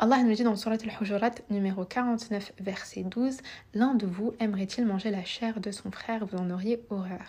Allah 0.02 0.22
nous 0.22 0.32
dit 0.32 0.44
dans 0.44 0.56
Surat 0.56 0.76
al-Hujurat 0.82 1.34
numéro 1.50 1.84
49 1.84 2.52
verset 2.60 3.02
12 3.02 3.36
L'un 3.74 3.94
de 3.94 4.06
vous 4.06 4.32
aimerait-il 4.40 4.86
manger 4.86 5.10
la 5.10 5.24
chair 5.24 5.60
de 5.60 5.70
son 5.70 5.90
frère? 5.90 6.24
Vous 6.24 6.38
en 6.38 6.48
auriez 6.48 6.80
horreur. 6.88 7.20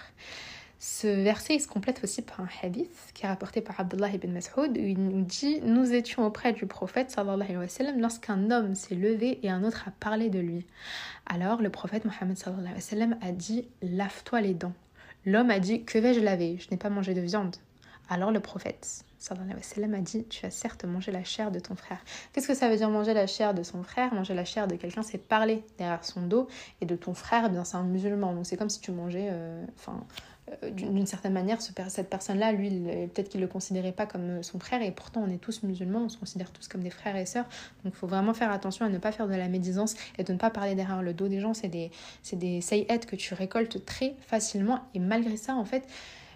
Ce 0.84 1.06
verset 1.06 1.58
il 1.58 1.62
se 1.62 1.68
complète 1.68 2.04
aussi 2.04 2.24
par 2.24 2.42
un 2.42 2.48
hadith 2.64 3.12
qui 3.14 3.28
est 3.28 3.30
rapporté 3.30 3.62
par 3.62 3.80
Abdullah 3.80 4.10
ibn 4.10 4.32
Mas'ud 4.32 4.76
où 4.76 4.82
il 4.82 4.98
nous 4.98 5.22
dit 5.22 5.62
Nous 5.62 5.94
étions 5.94 6.26
auprès 6.26 6.54
du 6.54 6.66
prophète 6.66 7.12
sallallahu 7.12 7.52
alayhi 7.52 7.58
wa 7.58 7.68
sallam 7.68 8.00
lorsqu'un 8.02 8.50
homme 8.50 8.74
s'est 8.74 8.96
levé 8.96 9.40
et 9.44 9.52
un 9.52 9.64
autre 9.64 9.84
a 9.88 9.92
parlé 9.92 10.32
de 10.32 10.40
lui. 10.40 10.66
Alors 11.28 11.62
le 11.62 11.70
prophète 11.70 12.04
Mohammed 12.04 12.36
sallallahu 12.36 12.64
alayhi 12.64 12.76
wa 12.78 12.82
sallam 12.82 13.18
a 13.22 13.32
dit 13.32 13.68
Lave-toi 13.84 14.42
les 14.42 14.56
dents. 14.56 14.74
L'homme 15.24 15.52
a 15.52 15.60
dit 15.60 15.84
Que 15.84 16.00
vais-je 16.00 16.20
laver? 16.20 16.58
Je 16.58 16.72
n'ai 16.72 16.78
pas 16.78 16.90
mangé 16.90 17.14
de 17.14 17.22
viande. 17.22 17.58
Alors 18.10 18.32
le 18.32 18.40
prophète 18.40 19.06
sallallahu 19.20 19.52
alayhi 19.52 19.92
wa 19.92 19.98
a 20.00 20.02
dit 20.02 20.24
Tu 20.30 20.48
as 20.48 20.50
certes 20.50 20.86
mangé 20.86 21.12
la 21.12 21.24
chair 21.24 21.52
de 21.52 21.60
ton 21.60 21.76
frère. 21.76 22.04
Qu'est-ce 22.34 22.48
que 22.48 22.56
ça 22.56 22.70
veut 22.70 22.78
dire 22.78 22.90
manger 22.90 23.14
la 23.14 23.28
chair 23.28 23.54
de 23.54 23.62
son 23.62 23.84
frère? 23.84 24.16
Manger 24.16 24.34
la 24.34 24.46
chair 24.46 24.68
de 24.68 24.76
quelqu'un, 24.76 25.04
c'est 25.04 25.20
parler 25.20 25.64
derrière 25.78 26.04
son 26.04 26.24
dos. 26.24 26.48
Et 26.82 26.88
de 26.88 26.96
ton 26.96 27.14
frère, 27.14 27.52
bien 27.52 27.66
c'est 27.66 27.78
un 27.78 27.84
musulman. 27.84 28.34
Donc 28.34 28.48
c'est 28.48 28.58
comme 28.58 28.72
si 28.72 28.82
tu 28.82 28.92
mangeais. 28.92 29.28
Euh, 29.30 29.64
d'une 30.72 31.06
certaine 31.06 31.34
manière, 31.34 31.60
cette 31.62 32.10
personne-là, 32.10 32.52
lui, 32.52 32.70
peut-être 33.14 33.30
qu'il 33.30 33.40
ne 33.40 33.46
le 33.46 33.52
considérait 33.52 33.92
pas 33.92 34.06
comme 34.06 34.30
euh, 34.30 34.44
son 34.44 34.60
frère, 34.60 34.82
et 34.82 34.92
pourtant 34.92 35.24
on 35.26 35.30
est 35.30 35.38
tous 35.38 35.64
musulmans, 35.64 36.02
on 36.06 36.10
se 36.10 36.18
considère 36.18 36.52
tous 36.52 36.68
comme 36.68 36.82
des 36.82 36.90
frères 36.90 37.16
et 37.16 37.26
sœurs. 37.26 37.46
Donc 37.84 37.94
il 37.94 37.98
faut 37.98 38.08
vraiment 38.08 38.34
faire 38.34 38.52
attention 38.52 38.86
à 38.86 38.90
ne 38.90 38.98
pas 38.98 39.12
faire 39.12 39.28
de 39.28 39.36
la 39.36 39.48
médisance 39.48 39.96
et 40.18 40.24
de 40.24 40.34
ne 40.34 40.38
pas 40.38 40.50
parler 40.50 40.76
derrière 40.76 41.02
le 41.02 41.14
dos 41.14 41.28
des 41.28 41.40
gens. 41.40 41.54
C'est 41.54 41.70
des, 41.70 41.90
des 42.34 42.62
say-it 42.62 43.06
que 43.06 43.16
tu 43.16 43.34
récoltes 43.34 43.86
très 43.86 44.16
facilement, 44.20 44.82
et 44.94 45.00
malgré 45.00 45.38
ça, 45.38 45.56
en 45.56 45.66
fait, 45.66 45.88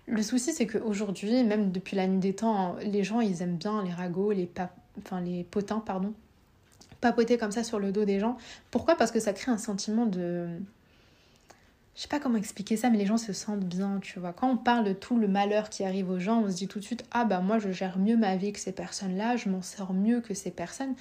le 0.07 0.21
souci, 0.21 0.53
c'est 0.53 0.67
qu'aujourd'hui, 0.67 1.43
même 1.43 1.71
depuis 1.71 1.95
la 1.95 2.07
nuit 2.07 2.19
des 2.19 2.35
temps, 2.35 2.75
les 2.81 3.03
gens, 3.03 3.21
ils 3.21 3.41
aiment 3.41 3.57
bien 3.57 3.83
les 3.83 3.91
ragots, 3.91 4.31
les, 4.31 4.49
enfin, 4.99 5.19
les 5.19 5.43
potins, 5.43 5.79
pardon, 5.79 6.13
papoter 7.01 7.37
comme 7.37 7.51
ça 7.51 7.63
sur 7.63 7.79
le 7.79 7.91
dos 7.91 8.05
des 8.05 8.19
gens. 8.19 8.37
Pourquoi? 8.71 8.95
Parce 8.95 9.11
que 9.11 9.19
ça 9.19 9.33
crée 9.33 9.51
un 9.51 9.57
sentiment 9.57 10.05
de... 10.05 10.47
Je 11.95 12.01
sais 12.01 12.07
pas 12.09 12.19
comment 12.19 12.37
expliquer 12.37 12.75
ça, 12.75 12.89
mais 12.89 12.97
les 12.97 13.05
gens 13.05 13.17
se 13.17 13.31
sentent 13.31 13.63
bien, 13.63 13.99
tu 14.01 14.19
vois. 14.19 14.33
Quand 14.33 14.49
on 14.49 14.57
parle 14.57 14.83
de 14.83 14.91
tout 14.91 15.17
le 15.17 15.29
malheur 15.29 15.69
qui 15.69 15.85
arrive 15.85 16.09
aux 16.09 16.19
gens, 16.19 16.41
on 16.41 16.49
se 16.49 16.55
dit 16.55 16.67
tout 16.67 16.79
de 16.79 16.83
suite, 16.83 17.05
ah 17.11 17.23
bah 17.23 17.39
moi 17.39 17.57
je 17.57 17.71
gère 17.71 17.97
mieux 17.97 18.17
ma 18.17 18.35
vie 18.35 18.51
que 18.51 18.59
ces 18.59 18.73
personnes-là, 18.73 19.37
je 19.37 19.47
m'en 19.47 19.61
sors 19.61 19.93
mieux 19.93 20.19
que 20.19 20.33
ces 20.33 20.51
personnes. 20.51 20.93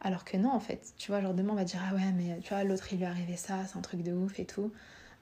Alors 0.00 0.24
que 0.24 0.36
non, 0.36 0.50
en 0.52 0.60
fait, 0.60 0.92
tu 0.98 1.10
vois, 1.10 1.20
genre 1.20 1.34
demain 1.34 1.52
on 1.52 1.56
va 1.56 1.64
dire, 1.64 1.80
ah 1.90 1.94
ouais, 1.94 2.12
mais 2.16 2.38
tu 2.42 2.50
vois, 2.50 2.62
l'autre 2.62 2.86
il 2.92 2.98
lui 2.98 3.04
est 3.04 3.08
arrivé 3.08 3.36
ça, 3.36 3.54
c'est 3.66 3.76
un 3.76 3.80
truc 3.80 4.02
de 4.04 4.12
ouf 4.12 4.38
et 4.38 4.44
tout. 4.44 4.70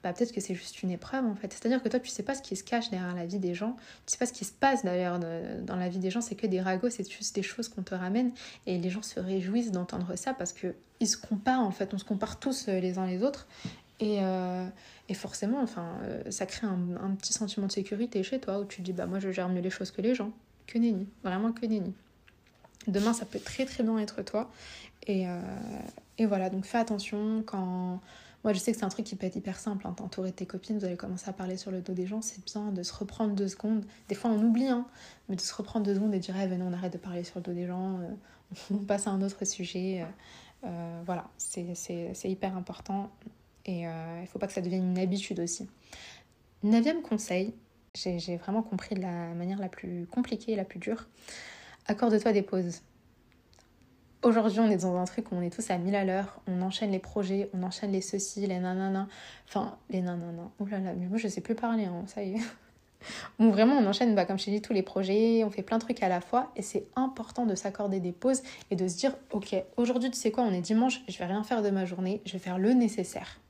bah 0.02 0.12
peut-être 0.12 0.32
que 0.32 0.42
c'est 0.42 0.54
juste 0.54 0.82
une 0.82 0.90
épreuve 0.90 1.24
en 1.24 1.34
fait. 1.34 1.50
C'est-à-dire 1.54 1.82
que 1.82 1.88
toi 1.88 2.00
tu 2.00 2.10
sais 2.10 2.22
pas 2.22 2.34
ce 2.34 2.42
qui 2.42 2.54
se 2.54 2.64
cache 2.64 2.90
derrière 2.90 3.14
la 3.14 3.24
vie 3.24 3.38
des 3.38 3.54
gens, 3.54 3.76
tu 4.04 4.12
sais 4.12 4.18
pas 4.18 4.26
ce 4.26 4.32
qui 4.34 4.44
se 4.44 4.52
passe 4.52 4.84
d'ailleurs 4.84 5.18
dans 5.18 5.76
la 5.76 5.88
vie 5.88 6.00
des 6.00 6.10
gens, 6.10 6.20
c'est 6.20 6.34
que 6.34 6.46
des 6.46 6.60
ragots, 6.60 6.90
c'est 6.90 7.10
juste 7.10 7.34
des 7.34 7.42
choses 7.42 7.68
qu'on 7.68 7.82
te 7.82 7.94
ramène 7.94 8.32
et 8.66 8.76
les 8.76 8.90
gens 8.90 9.00
se 9.02 9.18
réjouissent 9.20 9.70
d'entendre 9.72 10.16
ça 10.16 10.34
parce 10.34 10.52
que 10.52 10.74
ils 11.00 11.08
se 11.08 11.16
comparent 11.16 11.66
en 11.66 11.70
fait, 11.70 11.94
on 11.94 11.98
se 11.98 12.04
compare 12.04 12.38
tous 12.38 12.68
euh, 12.68 12.78
les 12.78 12.98
uns 12.98 13.06
les 13.06 13.22
autres 13.22 13.46
et, 14.00 14.18
euh, 14.20 14.66
et 15.09 15.14
forcément 15.14 15.61
enfin 15.61 15.87
euh, 16.02 16.30
ça 16.30 16.46
crée 16.46 16.66
un, 16.66 16.78
un, 17.00 17.14
petit 17.14 17.33
sentiment 17.33 17.66
de 17.66 17.72
sécurité 17.72 18.22
chez 18.22 18.40
toi 18.40 18.59
où 18.59 18.64
tu 18.64 18.78
te 18.78 18.83
dis 18.83 18.92
bah 18.92 19.07
moi 19.07 19.20
je 19.20 19.30
gère 19.30 19.48
mieux 19.48 19.61
les 19.61 19.70
choses 19.70 19.90
que 19.90 20.02
les 20.02 20.14
gens, 20.14 20.33
que 20.66 20.78
nenni, 20.78 21.07
vraiment 21.22 21.52
que 21.52 21.64
nenni. 21.66 21.94
Demain 22.87 23.12
ça 23.12 23.24
peut 23.24 23.38
très 23.38 23.64
très 23.64 23.83
bien 23.83 23.98
être 23.98 24.22
toi 24.22 24.50
et, 25.07 25.26
et 26.18 26.26
voilà 26.26 26.50
donc 26.50 26.64
fais 26.64 26.78
attention 26.78 27.42
quand 27.46 28.00
moi, 28.44 28.52
je 28.52 28.59
sais 28.59 28.72
que 28.72 28.78
c'est 28.78 28.85
un 28.85 28.90
truc 28.90 29.07
qui 29.07 29.16
peut 29.16 29.26
être 29.26 29.37
hyper 29.37 29.59
simple. 29.59 29.87
Hein. 29.87 29.94
T'entourer 29.96 30.30
tes 30.30 30.44
copines, 30.44 30.78
vous 30.78 30.85
allez 30.85 30.98
commencer 30.98 31.30
à 31.30 31.33
parler 31.33 31.57
sur 31.57 31.70
le 31.70 31.80
dos 31.80 31.94
des 31.94 32.07
gens, 32.07 32.20
c'est 32.20 32.44
bien 32.44 32.72
de 32.72 32.83
se 32.83 32.92
reprendre 32.92 33.35
deux 33.35 33.48
secondes. 33.48 33.87
Des 34.11 34.14
fois, 34.14 34.30
on 34.30 34.38
oublie, 34.42 34.68
hein, 34.68 34.87
mais 35.30 35.37
de 35.37 35.40
se 35.40 35.54
reprendre 35.54 35.87
deux 35.87 35.94
secondes 35.94 36.12
et 36.12 36.18
de 36.18 36.22
dire, 36.22 36.37
eh, 36.38 36.46
venez, 36.46 36.62
on 36.62 36.74
arrête 36.74 36.92
de 36.92 36.98
parler 36.98 37.24
sur 37.24 37.38
le 37.38 37.42
dos 37.42 37.54
des 37.54 37.66
gens, 37.66 37.98
euh, 38.00 38.11
on 38.70 38.85
passe 38.85 39.07
à 39.07 39.11
un 39.11 39.22
autre 39.22 39.46
sujet. 39.46 40.02
Euh, 40.02 40.66
euh, 40.66 41.02
voilà, 41.07 41.26
c'est 41.38 42.30
hyper 42.30 42.54
important 42.54 43.11
et 43.66 43.81
il 43.81 44.20
ne 44.20 44.27
faut 44.27 44.38
pas 44.38 44.46
que 44.46 44.53
ça 44.53 44.61
devienne 44.61 44.90
une 44.90 44.98
habitude 44.98 45.40
aussi. 45.40 45.68
Neuvième 46.62 47.03
conseil, 47.03 47.55
j'ai 47.94 48.37
vraiment 48.37 48.62
compris 48.62 48.94
de 48.94 49.03
la 49.03 49.35
manière 49.35 49.59
la 49.59 49.68
plus 49.68 50.07
compliquée 50.07 50.53
et 50.53 50.57
la 50.57 50.64
plus 50.64 50.79
dure. 50.79 51.07
Accorde-toi 51.87 52.33
des 52.33 52.42
pauses. 52.42 52.81
Aujourd'hui, 54.22 54.61
on 54.61 54.70
est 54.70 54.79
dans 54.79 54.96
un 54.96 55.05
truc 55.05 55.31
où 55.31 55.35
on 55.35 55.42
est 55.42 55.55
tous 55.55 55.70
à 55.70 55.77
1000 55.77 55.94
à 55.94 56.05
l'heure, 56.05 56.40
on 56.46 56.62
enchaîne 56.62 56.90
les 56.90 56.98
projets, 56.98 57.50
on 57.53 57.62
enchaîne 57.62 57.92
les 57.92 58.00
ceci, 58.00 58.46
les 58.46 58.59
nanana, 58.59 59.07
enfin, 59.46 59.77
les 59.90 60.00
nanana. 60.00 60.50
Oh 60.59 60.66
là 60.66 60.79
là, 60.79 60.94
mais 60.94 61.07
moi 61.07 61.18
je 61.18 61.29
sais 61.29 61.42
plus 61.42 61.55
parler, 61.55 61.85
hein, 61.85 62.05
ça 62.07 62.22
y 62.22 62.37
est. 62.37 62.40
Vraiment 63.38 63.74
on 63.74 63.87
enchaîne, 63.87 64.14
bah, 64.14 64.24
comme 64.24 64.38
je 64.38 64.46
t'ai 64.46 64.50
dit, 64.50 64.62
tous 64.62 64.72
les 64.72 64.83
projets, 64.83 65.44
on 65.44 65.50
fait 65.50 65.62
plein 65.62 65.77
de 65.77 65.83
trucs 65.83 66.03
à 66.03 66.09
la 66.09 66.22
fois 66.22 66.50
et 66.57 66.62
c'est 66.62 66.87
important 66.96 67.44
de 67.44 67.55
s'accorder 67.55 68.00
des 68.00 68.12
pauses 68.12 68.42
et 68.70 68.77
de 68.77 68.88
se 68.88 68.96
dire, 68.96 69.14
ok, 69.33 69.55
aujourd'hui 69.77 70.11
tu 70.11 70.16
sais 70.16 70.31
quoi, 70.31 70.44
on 70.44 70.53
est 70.55 70.62
dimanche, 70.62 71.03
je 71.07 71.18
vais 71.18 71.27
rien 71.27 71.44
faire 71.44 71.62
de 71.62 71.68
ma 71.68 71.85
journée, 71.85 72.22
je 72.24 72.33
vais 72.33 72.38
faire 72.38 72.57
le 72.57 72.72
nécessaire. 72.72 73.40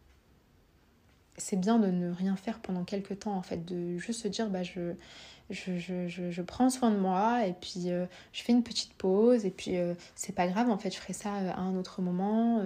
C'est 1.37 1.57
bien 1.57 1.79
de 1.79 1.89
ne 1.89 2.13
rien 2.13 2.37
faire 2.37 2.61
pendant 2.61 2.85
quelques 2.85 3.21
temps 3.21 3.35
en 3.35 3.43
fait, 3.43 3.65
de 3.65 3.99
juste 3.99 4.23
se 4.23 4.29
dire, 4.29 4.49
bah 4.51 4.63
je 4.63 6.43
prends 6.43 6.71
soin 6.71 6.91
de 6.91 6.97
moi 6.97 7.47
et 7.47 7.53
puis 7.53 7.91
euh, 7.91 8.07
je 8.33 8.43
fais 8.43 8.53
une 8.53 8.63
petite 8.63 8.95
pause 8.95 9.45
et 9.45 9.51
puis 9.51 9.77
euh, 9.77 9.95
c'est 10.15 10.35
pas 10.35 10.47
grave 10.47 10.71
en 10.71 10.79
fait 10.79 10.91
je 10.91 10.99
ferai 10.99 11.13
ça 11.13 11.35
euh, 11.37 11.51
à 11.51 11.61
un 11.61 11.77
autre 11.77 12.03
moment 12.03 12.63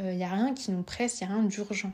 il 0.00 0.16
n'y 0.16 0.24
a 0.24 0.30
rien 0.30 0.54
qui 0.54 0.72
nous 0.72 0.82
presse 0.82 1.20
il 1.20 1.26
n'y 1.26 1.32
a 1.32 1.36
rien 1.36 1.44
d'urgent 1.44 1.92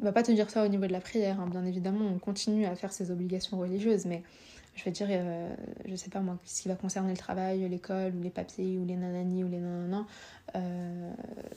on 0.00 0.04
va 0.04 0.12
pas 0.12 0.22
te 0.22 0.32
dire 0.32 0.48
ça 0.48 0.64
au 0.64 0.68
niveau 0.68 0.86
de 0.86 0.92
la 0.92 1.00
prière 1.00 1.40
hein. 1.40 1.48
bien 1.48 1.64
évidemment 1.64 2.06
on 2.06 2.18
continue 2.18 2.66
à 2.66 2.74
faire 2.74 2.92
ses 2.92 3.10
obligations 3.10 3.58
religieuses 3.58 4.06
mais 4.06 4.22
je 4.78 4.84
vais 4.84 4.90
dire 4.92 5.08
je 5.86 5.96
sais 5.96 6.08
pas 6.08 6.20
moi 6.20 6.38
ce 6.44 6.62
qui 6.62 6.68
va 6.68 6.76
concerner 6.76 7.10
le 7.10 7.16
travail 7.16 7.68
l'école 7.68 8.14
ou 8.14 8.22
les 8.22 8.30
papiers 8.30 8.78
ou 8.78 8.84
les 8.86 8.96
nanani 8.96 9.44
ou 9.44 9.48
les 9.48 9.58
nanana 9.58 10.06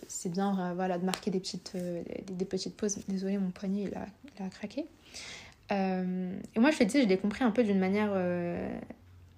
c'est 0.07 0.29
bien 0.29 0.73
voilà 0.73 0.97
de 0.97 1.05
marquer 1.05 1.31
des 1.31 1.39
petites 1.39 1.77
des, 1.77 2.45
petites 2.45 2.75
pauses 2.75 2.97
désolé 3.07 3.38
mon 3.38 3.51
poignet 3.51 3.84
il 3.84 4.43
a, 4.43 4.49
craqué 4.49 4.88
euh, 5.71 6.38
et 6.55 6.60
moi, 6.60 6.71
je 6.71 6.77
te 6.77 6.84
dis, 6.84 7.01
je 7.01 7.07
l'ai 7.07 7.17
compris 7.17 7.43
un 7.43 7.51
peu 7.51 7.63
d'une 7.63 7.79
manière 7.79 8.12
euh, 8.13 8.69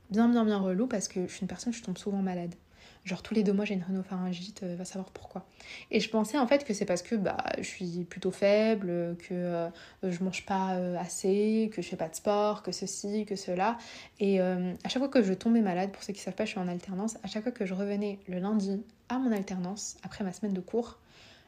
bien, 0.10 0.28
bien, 0.28 0.44
bien 0.46 0.58
relou 0.58 0.88
parce 0.88 1.08
que 1.08 1.28
je 1.28 1.32
suis 1.32 1.42
une 1.42 1.48
personne, 1.48 1.74
je 1.74 1.84
tombe 1.84 1.98
souvent 1.98 2.22
malade. 2.22 2.54
Genre 3.06 3.22
tous 3.22 3.34
les 3.34 3.44
deux 3.44 3.52
mois 3.52 3.66
j'ai 3.66 3.74
une 3.74 3.84
rhinopharyngite, 3.84 4.64
euh, 4.64 4.76
va 4.76 4.86
savoir 4.86 5.10
pourquoi. 5.12 5.46
Et 5.92 6.00
je 6.00 6.10
pensais 6.10 6.38
en 6.38 6.48
fait 6.48 6.64
que 6.64 6.74
c'est 6.74 6.86
parce 6.86 7.02
que 7.02 7.16
bah, 7.16 7.38
je 7.58 7.64
suis 7.64 8.06
plutôt 8.06 8.32
faible, 8.32 9.18
que 9.28 9.70
je 10.04 10.24
mange 10.24 10.46
pas 10.46 10.70
assez, 10.98 11.70
que 11.74 11.82
je 11.82 11.88
fais 11.88 11.96
pas 11.96 12.08
de 12.08 12.16
sport, 12.16 12.64
que 12.64 12.72
ceci, 12.72 13.26
que 13.26 13.36
cela. 13.36 13.78
Et 14.20 14.40
à 14.40 14.90
chaque 14.90 15.00
fois 15.00 15.10
que 15.10 15.22
je 15.22 15.34
tombais 15.34 15.62
malade, 15.62 15.92
pour 15.92 16.04
ceux 16.04 16.14
qui 16.14 16.22
savent 16.22 16.36
pas, 16.36 16.46
je 16.46 16.52
suis 16.52 16.60
en 16.60 16.68
alternance, 16.68 17.18
à 17.24 17.28
chaque 17.28 17.44
fois 17.44 17.52
que 17.52 17.66
je 17.66 17.74
revenais 17.74 18.20
le 18.28 18.40
lundi 18.40 18.84
à 19.10 19.20
mon 19.20 19.32
alternance, 19.32 19.98
après 20.04 20.24
ma 20.24 20.32
semaine 20.32 20.54
de 20.54 20.62
cours, 20.62 20.98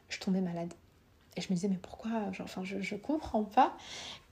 je 0.08 0.18
tombais 0.18 0.40
malade. 0.40 0.72
Et 1.36 1.40
je 1.40 1.48
me 1.50 1.54
disais 1.54 1.68
mais 1.68 1.78
pourquoi 1.80 2.10
Enfin 2.40 2.62
je, 2.64 2.94
comprends 2.96 3.44
pas. 3.44 3.76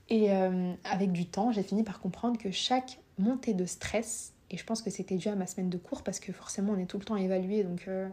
Et 0.09 0.31
euh, 0.31 0.73
avec 0.83 1.11
du 1.11 1.25
temps, 1.25 1.51
j'ai 1.51 1.63
fini 1.63 1.83
par 1.83 1.99
comprendre 1.99 2.37
que 2.37 2.51
chaque 2.51 2.99
montée 3.17 3.53
de 3.53 3.65
stress, 3.65 4.33
et 4.55 4.57
je 4.57 4.63
pense 4.63 4.81
que 4.81 4.89
c'était 4.89 5.17
dû 5.17 5.27
à 5.27 5.35
ma 5.35 5.47
semaine 5.47 5.69
de 5.69 5.77
cours 5.77 6.01
parce 6.01 6.21
que 6.21 6.31
forcément 6.31 6.73
on 6.73 6.79
est 6.79 6.85
tout 6.85 6.97
le 6.97 7.03
temps 7.03 7.17
évalué, 7.17 7.63
donc 7.63 7.83
euh, 7.89 8.07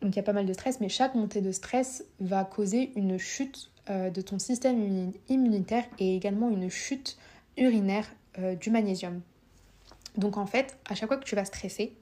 donc 0.00 0.14
il 0.14 0.16
y 0.16 0.20
a 0.20 0.22
pas 0.22 0.32
mal 0.32 0.46
de 0.46 0.52
stress, 0.54 0.80
mais 0.80 0.88
chaque 0.88 1.14
montée 1.14 1.42
de 1.42 1.52
stress 1.52 2.02
va 2.18 2.44
causer 2.44 2.92
une 2.96 3.18
chute 3.18 3.70
euh, 3.90 4.08
de 4.08 4.22
ton 4.22 4.38
système 4.38 5.12
immunitaire 5.28 5.84
et 5.98 6.16
également 6.16 6.48
une 6.48 6.70
chute 6.70 7.18
urinaire 7.58 8.06
du 8.60 8.70
magnésium. 8.70 9.20
Donc 10.16 10.36
en 10.36 10.46
fait, 10.46 10.78
à 10.88 10.94
chaque 10.94 11.08
fois 11.08 11.16
que 11.16 11.24
tu 11.24 11.34
vas 11.34 11.44
stresser, 11.44 11.92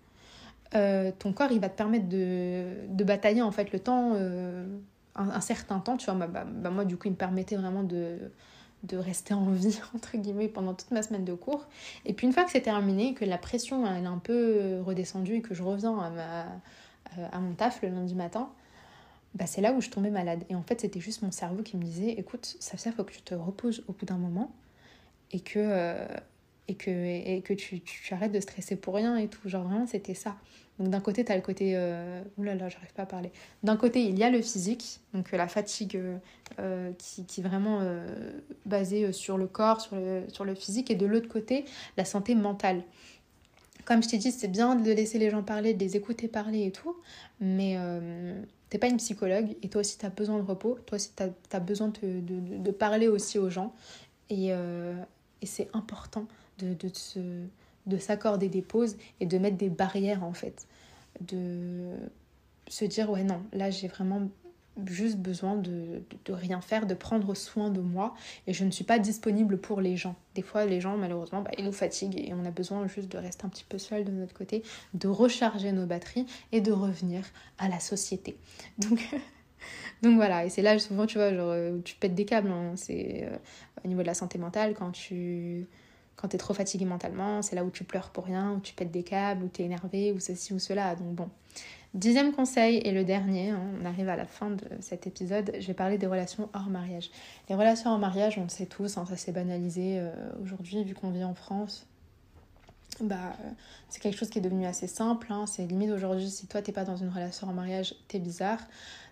ton 0.72 1.32
corps 1.32 1.50
il 1.50 1.60
va 1.60 1.70
te 1.70 1.76
permettre 1.76 2.10
de, 2.10 2.74
de 2.90 3.04
batailler 3.04 3.40
en 3.40 3.50
fait 3.52 3.72
le 3.72 3.78
temps, 3.78 4.14
un, 5.14 5.40
certain 5.40 5.78
temps, 5.78 5.96
tu 5.96 6.10
vois, 6.10 6.26
bah, 6.26 6.44
bah, 6.44 6.68
moi 6.68 6.84
du 6.84 6.98
coup 6.98 7.08
il 7.08 7.12
me 7.12 7.16
permettait 7.16 7.56
vraiment 7.56 7.84
de 7.84 8.18
de 8.86 8.96
rester 8.96 9.34
en 9.34 9.50
vie, 9.50 9.78
entre 9.94 10.16
guillemets, 10.16 10.48
pendant 10.48 10.74
toute 10.74 10.90
ma 10.90 11.02
semaine 11.02 11.24
de 11.24 11.34
cours. 11.34 11.66
Et 12.04 12.12
puis 12.12 12.26
une 12.26 12.32
fois 12.32 12.44
que 12.44 12.50
c'est 12.50 12.62
terminé, 12.62 13.14
que 13.14 13.24
la 13.24 13.38
pression 13.38 13.86
elle 13.86 14.04
est 14.04 14.06
un 14.06 14.18
peu 14.18 14.80
redescendue 14.84 15.36
et 15.36 15.42
que 15.42 15.54
je 15.54 15.62
reviens 15.62 15.98
à, 15.98 16.46
euh, 17.18 17.38
mon 17.40 17.54
taf 17.54 17.82
le 17.82 17.88
lundi 17.88 18.14
matin, 18.14 18.50
bah 19.34 19.46
c'est 19.46 19.60
là 19.60 19.72
où 19.72 19.80
je 19.80 19.90
tombais 19.90 20.10
malade. 20.10 20.44
Et 20.48 20.54
en 20.54 20.62
fait, 20.62 20.80
c'était 20.80 21.00
juste 21.00 21.22
mon 21.22 21.30
cerveau 21.30 21.62
qui 21.62 21.76
me 21.76 21.82
disait, 21.82 22.10
écoute, 22.12 22.56
ça 22.60 22.76
fait, 22.76 22.90
faut 22.90 23.04
que 23.04 23.12
tu 23.12 23.22
te 23.22 23.34
reposes 23.34 23.84
au 23.88 23.92
bout 23.92 24.06
d'un 24.06 24.16
moment 24.16 24.50
et 25.32 25.40
que, 25.40 25.58
euh, 25.58 26.06
et 26.68 26.74
que, 26.74 26.90
et 26.90 27.42
que 27.42 27.54
tu, 27.54 27.80
tu, 27.80 28.14
arrêtes 28.14 28.32
de 28.32 28.40
stresser 28.40 28.76
pour 28.76 28.94
rien 28.94 29.16
et 29.16 29.28
tout. 29.28 29.48
Genre 29.48 29.64
vraiment, 29.64 29.86
c'était 29.86 30.14
ça. 30.14 30.36
Donc 30.78 30.90
d'un 30.90 31.00
côté, 31.00 31.24
tu 31.24 31.32
as 31.32 31.36
le 31.36 31.42
côté... 31.42 31.72
Euh... 31.74 32.22
Oulala, 32.36 32.68
j'arrive 32.68 32.92
pas 32.92 33.02
à 33.02 33.06
parler. 33.06 33.32
D'un 33.62 33.76
côté, 33.76 34.02
il 34.02 34.18
y 34.18 34.24
a 34.24 34.30
le 34.30 34.42
physique, 34.42 35.00
donc 35.14 35.30
la 35.32 35.48
fatigue 35.48 35.98
euh, 36.58 36.92
qui, 36.98 37.24
qui, 37.24 37.40
est 37.40 37.44
vraiment 37.44 37.78
euh, 37.80 38.06
basée 38.66 39.12
sur 39.12 39.38
le 39.38 39.46
corps, 39.46 39.80
sur 39.80 39.96
le, 39.96 40.24
sur 40.28 40.44
le 40.44 40.54
physique, 40.54 40.90
et 40.90 40.94
de 40.94 41.06
l'autre 41.06 41.28
côté, 41.28 41.64
la 41.96 42.04
santé 42.04 42.34
mentale. 42.34 42.82
Comme 43.84 44.02
je 44.02 44.08
t'ai 44.08 44.18
dit, 44.18 44.32
c'est 44.32 44.48
bien 44.48 44.74
de 44.74 44.90
laisser 44.90 45.18
les 45.18 45.30
gens 45.30 45.44
parler, 45.44 45.72
de 45.72 45.80
les 45.80 45.96
écouter 45.96 46.26
parler 46.28 46.66
et 46.66 46.72
tout, 46.72 46.96
mais 47.40 47.76
euh, 47.78 48.42
t'es 48.68 48.78
pas 48.78 48.88
une 48.88 48.96
psychologue, 48.96 49.56
et 49.62 49.68
toi 49.68 49.80
aussi, 49.80 49.96
tu 49.96 50.04
as 50.04 50.10
besoin 50.10 50.38
de 50.38 50.42
repos, 50.42 50.76
toi 50.84 50.96
aussi, 50.96 51.12
tu 51.16 51.22
as, 51.22 51.60
besoin 51.60 51.88
de, 51.88 52.20
de, 52.20 52.58
de, 52.58 52.70
parler 52.72 53.06
aussi 53.06 53.38
aux 53.38 53.48
gens, 53.48 53.72
et, 54.28 54.48
et 54.48 55.46
c'est 55.46 55.68
important 55.72 56.26
de, 56.58 56.88
se 56.92 57.20
de 57.86 57.98
s'accorder 57.98 58.48
des 58.48 58.62
pauses 58.62 58.96
et 59.20 59.26
de 59.26 59.38
mettre 59.38 59.56
des 59.56 59.70
barrières 59.70 60.24
en 60.24 60.32
fait. 60.32 60.66
De 61.20 61.94
se 62.68 62.84
dire 62.84 63.10
ouais 63.10 63.24
non, 63.24 63.42
là 63.52 63.70
j'ai 63.70 63.88
vraiment 63.88 64.28
juste 64.84 65.16
besoin 65.16 65.56
de, 65.56 66.02
de, 66.26 66.32
rien 66.34 66.60
faire, 66.60 66.86
de 66.86 66.92
prendre 66.92 67.34
soin 67.34 67.70
de 67.70 67.80
moi 67.80 68.14
et 68.46 68.52
je 68.52 68.62
ne 68.64 68.70
suis 68.70 68.84
pas 68.84 68.98
disponible 68.98 69.58
pour 69.58 69.80
les 69.80 69.96
gens. 69.96 70.16
Des 70.34 70.42
fois 70.42 70.66
les 70.66 70.80
gens 70.80 70.96
malheureusement 70.98 71.40
bah, 71.40 71.50
ils 71.56 71.64
nous 71.64 71.72
fatiguent 71.72 72.18
et 72.18 72.34
on 72.34 72.44
a 72.44 72.50
besoin 72.50 72.86
juste 72.86 73.10
de 73.10 73.18
rester 73.18 73.46
un 73.46 73.48
petit 73.48 73.64
peu 73.66 73.78
seul 73.78 74.04
de 74.04 74.10
notre 74.10 74.34
côté, 74.34 74.62
de 74.92 75.08
recharger 75.08 75.72
nos 75.72 75.86
batteries 75.86 76.26
et 76.52 76.60
de 76.60 76.72
revenir 76.72 77.24
à 77.58 77.68
la 77.68 77.80
société. 77.80 78.36
Donc 78.78 79.00
donc 80.02 80.16
voilà, 80.16 80.44
et 80.44 80.50
c'est 80.50 80.62
là 80.62 80.78
souvent 80.78 81.06
tu 81.06 81.18
vois, 81.18 81.32
genre, 81.32 81.50
euh, 81.50 81.78
tu 81.84 81.96
pètes 81.96 82.14
des 82.14 82.26
câbles, 82.26 82.50
hein. 82.50 82.72
c'est 82.76 83.24
euh, 83.24 83.36
au 83.84 83.88
niveau 83.88 84.02
de 84.02 84.06
la 84.06 84.14
santé 84.14 84.38
mentale 84.38 84.74
quand 84.74 84.90
tu 84.90 85.66
quand 86.16 86.28
t'es 86.28 86.38
trop 86.38 86.54
fatigué 86.54 86.84
mentalement, 86.84 87.42
c'est 87.42 87.56
là 87.56 87.64
où 87.64 87.70
tu 87.70 87.84
pleures 87.84 88.10
pour 88.10 88.24
rien, 88.24 88.52
où 88.52 88.60
tu 88.60 88.74
pètes 88.74 88.90
des 88.90 89.02
câbles, 89.02 89.44
où 89.44 89.48
t'es 89.48 89.64
énervé, 89.64 90.12
ou 90.12 90.18
ceci 90.18 90.52
ou 90.54 90.58
cela. 90.58 90.94
Donc 90.96 91.14
bon. 91.14 91.28
Dixième 91.94 92.32
conseil 92.32 92.78
et 92.84 92.92
le 92.92 93.04
dernier, 93.04 93.50
hein, 93.50 93.60
on 93.80 93.86
arrive 93.86 94.08
à 94.10 94.16
la 94.16 94.26
fin 94.26 94.50
de 94.50 94.64
cet 94.80 95.06
épisode, 95.06 95.52
je 95.58 95.66
vais 95.66 95.74
parler 95.74 95.96
des 95.96 96.06
relations 96.06 96.50
hors 96.52 96.68
mariage. 96.68 97.10
Les 97.48 97.54
relations 97.54 97.90
hors 97.90 97.98
mariage, 97.98 98.36
on 98.36 98.42
le 98.42 98.50
sait 98.50 98.66
tous, 98.66 98.98
hein, 98.98 99.06
ça 99.08 99.16
s'est 99.16 99.32
banalisé 99.32 99.98
euh, 99.98 100.12
aujourd'hui 100.42 100.84
vu 100.84 100.94
qu'on 100.94 101.10
vit 101.10 101.24
en 101.24 101.34
France. 101.34 101.86
Bah, 103.00 103.36
euh, 103.44 103.50
c'est 103.88 104.00
quelque 104.00 104.16
chose 104.16 104.30
qui 104.30 104.38
est 104.38 104.42
devenu 104.42 104.66
assez 104.66 104.86
simple. 104.86 105.26
Hein. 105.30 105.46
C'est 105.46 105.66
limite 105.66 105.90
aujourd'hui, 105.90 106.30
si 106.30 106.46
toi 106.46 106.62
t'es 106.62 106.72
pas 106.72 106.84
dans 106.84 106.96
une 106.96 107.10
relation 107.10 107.48
en 107.48 107.52
mariage, 107.52 107.94
t'es 108.08 108.18
bizarre. 108.18 108.60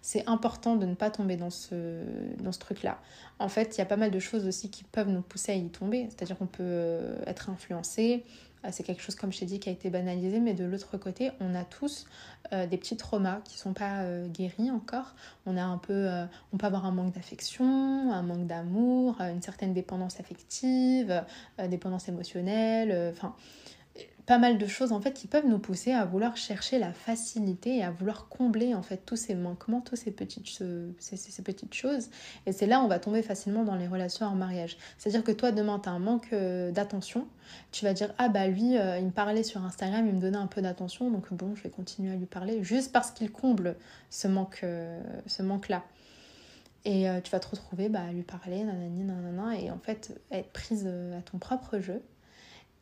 C'est 0.01 0.27
important 0.29 0.77
de 0.77 0.87
ne 0.87 0.95
pas 0.95 1.11
tomber 1.11 1.37
dans 1.37 1.51
ce, 1.51 2.03
dans 2.43 2.53
ce 2.53 2.59
truc-là. 2.59 2.99
En 3.39 3.49
fait, 3.49 3.77
il 3.77 3.79
y 3.79 3.83
a 3.83 3.87
pas 3.87 3.97
mal 3.97 4.11
de 4.11 4.19
choses 4.19 4.47
aussi 4.47 4.71
qui 4.71 4.85
peuvent 4.85 5.09
nous 5.09 5.23
pousser 5.23 5.53
à 5.53 5.55
y 5.55 5.69
tomber. 5.69 6.09
C'est-à-dire 6.09 6.39
qu'on 6.39 6.47
peut 6.47 6.63
euh, 6.63 7.17
être 7.27 7.51
influencé. 7.51 8.25
Euh, 8.65 8.69
c'est 8.73 8.85
quelque 8.85 9.03
chose, 9.03 9.15
comme 9.17 9.33
je 9.33 9.41
t'ai 9.41 9.47
dit, 9.47 9.61
qui 9.61 9.69
a 9.69 9.73
été 9.73 9.91
banalisé. 9.91 10.41
Mais 10.41 10.55
de 10.55 10.65
l'autre 10.65 10.97
côté, 10.99 11.31
on 11.41 11.55
a 11.55 11.65
tous 11.65 12.07
des 12.53 12.77
petits 12.77 12.97
traumas 12.97 13.41
qui 13.45 13.59
sont 13.59 13.73
pas 13.73 14.05
guéris 14.29 14.71
encore. 14.71 15.15
On 15.45 15.57
a 15.57 15.65
un 15.65 15.79
peu, 15.79 16.09
on 16.53 16.57
peut 16.59 16.67
avoir 16.67 16.85
un 16.85 16.93
manque 16.93 17.13
d'affection, 17.13 18.13
un 18.13 18.23
manque 18.23 18.47
d'amour, 18.47 19.21
une 19.21 19.43
certaine 19.43 19.73
dépendance 19.73 20.21
affective, 20.21 21.25
dépendance 21.69 22.09
émotionnelle. 22.09 23.13
Enfin 23.13 23.35
pas 24.27 24.39
mal 24.39 24.57
de 24.57 24.67
choses 24.67 24.93
en 24.93 25.01
fait 25.01 25.13
qui 25.13 25.27
peuvent 25.27 25.47
nous 25.47 25.59
pousser 25.59 25.93
à 25.93 26.05
vouloir 26.05 26.37
chercher 26.37 26.79
la 26.79 26.93
facilité 26.93 27.79
et 27.79 27.85
à 27.85 27.91
vouloir 27.91 28.29
combler 28.29 28.75
en 28.75 28.83
fait 28.83 29.03
tous 29.05 29.17
ces 29.17 29.35
manquements, 29.35 29.83
toutes 29.83 29.99
ces 29.99 30.11
petites, 30.11 30.63
ces, 30.99 31.43
petites 31.43 31.75
choses. 31.75 32.09
Et 32.47 32.53
c'est 32.53 32.67
là 32.67 32.81
où 32.81 32.85
on 32.85 32.89
va 32.89 32.99
tomber 32.99 33.23
facilement 33.23 33.65
dans 33.65 33.75
les 33.75 33.87
relations 33.87 34.27
en 34.27 34.35
mariage. 34.35 34.79
C'est-à-dire 34.97 35.25
que 35.25 35.33
toi 35.33 35.53
demain 35.53 35.79
tu 35.79 35.89
as 35.89 35.93
un 35.93 35.99
manque 35.99 36.33
euh, 36.33 36.71
d'attention, 36.71 37.27
tu 37.71 37.85
vas 37.85 37.93
dire 37.93 38.15
ah 38.17 38.29
bah 38.29 38.47
lui 38.47 38.79
euh, 38.79 38.99
il 38.99 39.07
me 39.07 39.11
parlait 39.11 39.43
sur 39.43 39.63
Instagram, 39.63 40.07
il 40.07 40.15
me 40.15 40.21
donnait 40.21 40.39
un 40.39 40.47
peu 40.47 40.63
d'attention 40.63 41.11
donc 41.11 41.33
bon 41.33 41.55
je 41.55 41.63
vais 41.63 41.71
continuer 41.71 42.13
à 42.13 42.17
lui 42.17 42.27
parler 42.27 42.63
juste 42.65 42.93
parce 42.93 43.11
qu'il 43.11 43.31
comble 43.31 43.77
ce 44.09 44.27
manque, 44.27 44.61
euh, 44.63 45.03
ce 45.27 45.43
manque 45.43 45.69
là. 45.69 45.85
Et 46.87 47.07
tu 47.25 47.31
vas 47.31 47.41
te 47.41 47.49
retrouver 47.49 47.89
bah, 47.89 48.03
à 48.07 48.13
lui 48.13 48.25
parler, 48.25 48.63
nanani, 48.63 49.05
nanana, 49.05 49.59
et 49.59 49.71
en 49.71 49.79
fait 49.79 50.21
être 50.31 50.53
prise 50.53 50.87
à 50.87 51.23
ton 51.23 51.39
propre 51.39 51.79
jeu 51.79 52.03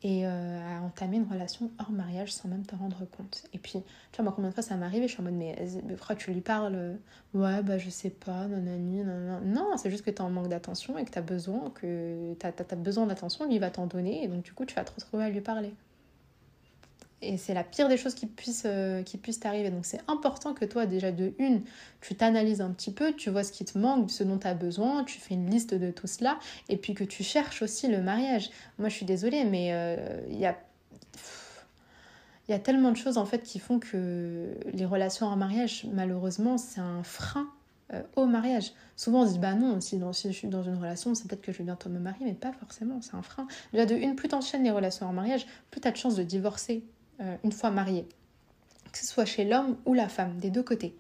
et 0.03 0.27
euh, 0.27 0.79
à 0.79 0.83
entamer 0.83 1.17
une 1.17 1.31
relation 1.31 1.71
hors 1.79 1.91
mariage 1.91 2.33
sans 2.33 2.49
même 2.49 2.67
te 2.67 2.75
rendre 2.75 3.05
compte. 3.17 3.45
Et 3.53 3.59
puis, 3.59 3.73
tu 3.73 4.17
vois, 4.17 4.25
moi, 4.25 4.33
combien 4.35 4.51
de 4.51 4.55
fois 4.55 4.63
ça 4.63 4.77
m'arrive 4.77 5.03
et 5.03 5.09
je 5.09 5.13
suis 5.13 5.21
en 5.21 5.25
mode, 5.25 5.35
mais, 5.35 5.57
pourquoi 5.97 6.17
tu 6.17 6.33
lui 6.33 6.41
parles 6.41 6.99
Ouais, 7.35 7.63
bah 7.63 7.79
je 7.79 7.89
sais 7.89 8.11
pas, 8.11 8.47
nanani, 8.47 9.05
nanana. 9.05 9.41
Non, 9.45 9.77
c'est 9.77 9.91
juste 9.91 10.05
que 10.05 10.11
tu 10.11 10.17
es 10.17 10.21
en 10.21 10.31
manque 10.31 10.49
d'attention 10.49 10.99
et 10.99 11.05
que 11.05 11.11
tu 11.11 11.19
as 11.19 11.23
besoin, 11.23 11.71
que 11.71 12.35
tu 12.35 12.47
as, 12.47 12.77
besoin 12.77 13.07
d'attention, 13.07 13.47
lui 13.49 13.59
va 13.59 13.71
t'en 13.71 13.87
donner 13.87 14.25
et 14.25 14.29
donc 14.29 14.43
du 14.43 14.53
coup, 14.53 14.65
tu 14.65 14.75
vas 14.75 14.85
te 14.85 14.93
retrouver 14.93 15.25
à 15.25 15.31
lui 15.31 15.41
parler. 15.41 15.75
Et 17.23 17.37
c'est 17.37 17.55
la 17.55 17.63
pire 17.63 17.89
des 17.89 17.97
choses 17.97 18.15
qui 18.15 18.27
puissent 18.27 18.65
euh, 18.67 19.03
qui 19.03 19.17
puisse 19.17 19.39
t'arriver. 19.41 19.71
Donc 19.71 19.87
c'est 19.87 20.01
important 20.09 20.55
que 20.55 20.65
toi, 20.65 20.87
déjà 20.87 21.13
de 21.13 21.33
une, 21.39 21.63
tu 22.01 22.15
t'analyses 22.15 22.61
un 22.61 22.71
petit 22.71 22.91
peu, 22.93 23.13
tu 23.13 23.31
vois 23.31 23.45
ce 23.45 23.53
qui 23.53 23.65
te 23.65 23.79
manque, 23.79 24.11
ce 24.11 24.25
dont 24.25 24.39
tu 24.39 24.47
as 24.47 24.55
besoin, 24.55 25.05
tu 25.05 25.19
fais 25.21 25.35
une 25.35 25.49
liste 25.49 25.75
de 25.75 25.91
tout 25.93 26.09
cela, 26.09 26.39
et 26.69 26.77
puis 26.77 26.95
que 26.95 27.05
tu 27.05 27.23
cherches 27.23 27.63
aussi 27.63 27.89
le 27.89 28.03
mariage. 28.03 28.51
Moi, 28.79 28.89
je 28.89 28.97
suis 28.97 29.07
désolée, 29.07 29.45
mais 29.45 29.73
euh, 29.73 30.21
il 30.29 30.39
y 30.39 30.47
a... 30.47 30.59
Il 32.49 32.51
y 32.51 32.55
a 32.55 32.59
tellement 32.59 32.91
de 32.91 32.97
choses 32.97 33.19
en 33.19 33.25
fait 33.25 33.45
qui 33.45 33.61
font 33.61 33.79
que 33.79 34.53
les 34.73 34.85
relations 34.85 35.27
en 35.27 35.37
mariage, 35.37 35.87
malheureusement, 35.93 36.59
c'est 36.59 36.81
un 36.81 37.05
frein 37.05 37.49
euh, 37.95 38.03
au 38.17 38.27
mariage. 38.27 38.73
Souvent 38.97 39.23
on 39.23 39.27
se 39.27 39.33
dit 39.35 39.39
bah 39.39 39.55
non, 39.55 39.81
si, 39.81 40.01
je 40.01 40.29
suis 40.31 40.49
dans 40.49 40.63
une 40.63 40.77
relation, 40.77 41.15
c'est 41.15 41.29
peut-être 41.29 41.43
que 41.43 41.53
je 41.53 41.59
vais 41.59 41.65
bientôt 41.65 41.91
me 41.91 41.99
marier, 41.99 42.25
mais 42.25 42.33
pas 42.33 42.53
forcément, 42.53 43.01
c'est 43.03 43.15
un 43.15 43.23
frein. 43.23 43.47
Déjà 43.73 43.87
de 43.87 43.95
une, 43.95 44.17
plus 44.17 44.29
t'enchaînes 44.29 44.65
les 44.65 44.71
relations 44.71 45.07
en 45.07 45.13
mariage, 45.13 45.47
plus 45.71 45.81
tu 45.81 45.89
as 45.89 45.91
de 45.91 45.97
chances 45.97 46.17
de 46.17 46.23
divorcer 46.23 46.85
euh, 47.21 47.37
une 47.45 47.53
fois 47.53 47.71
marié, 47.71 48.07
que 48.93 48.99
ce 48.99 49.07
soit 49.07 49.25
chez 49.25 49.45
l'homme 49.45 49.77
ou 49.87 49.95
la 49.95 50.09
femme, 50.09 50.39
des 50.39 50.51
deux 50.51 50.63
côtés. 50.63 50.97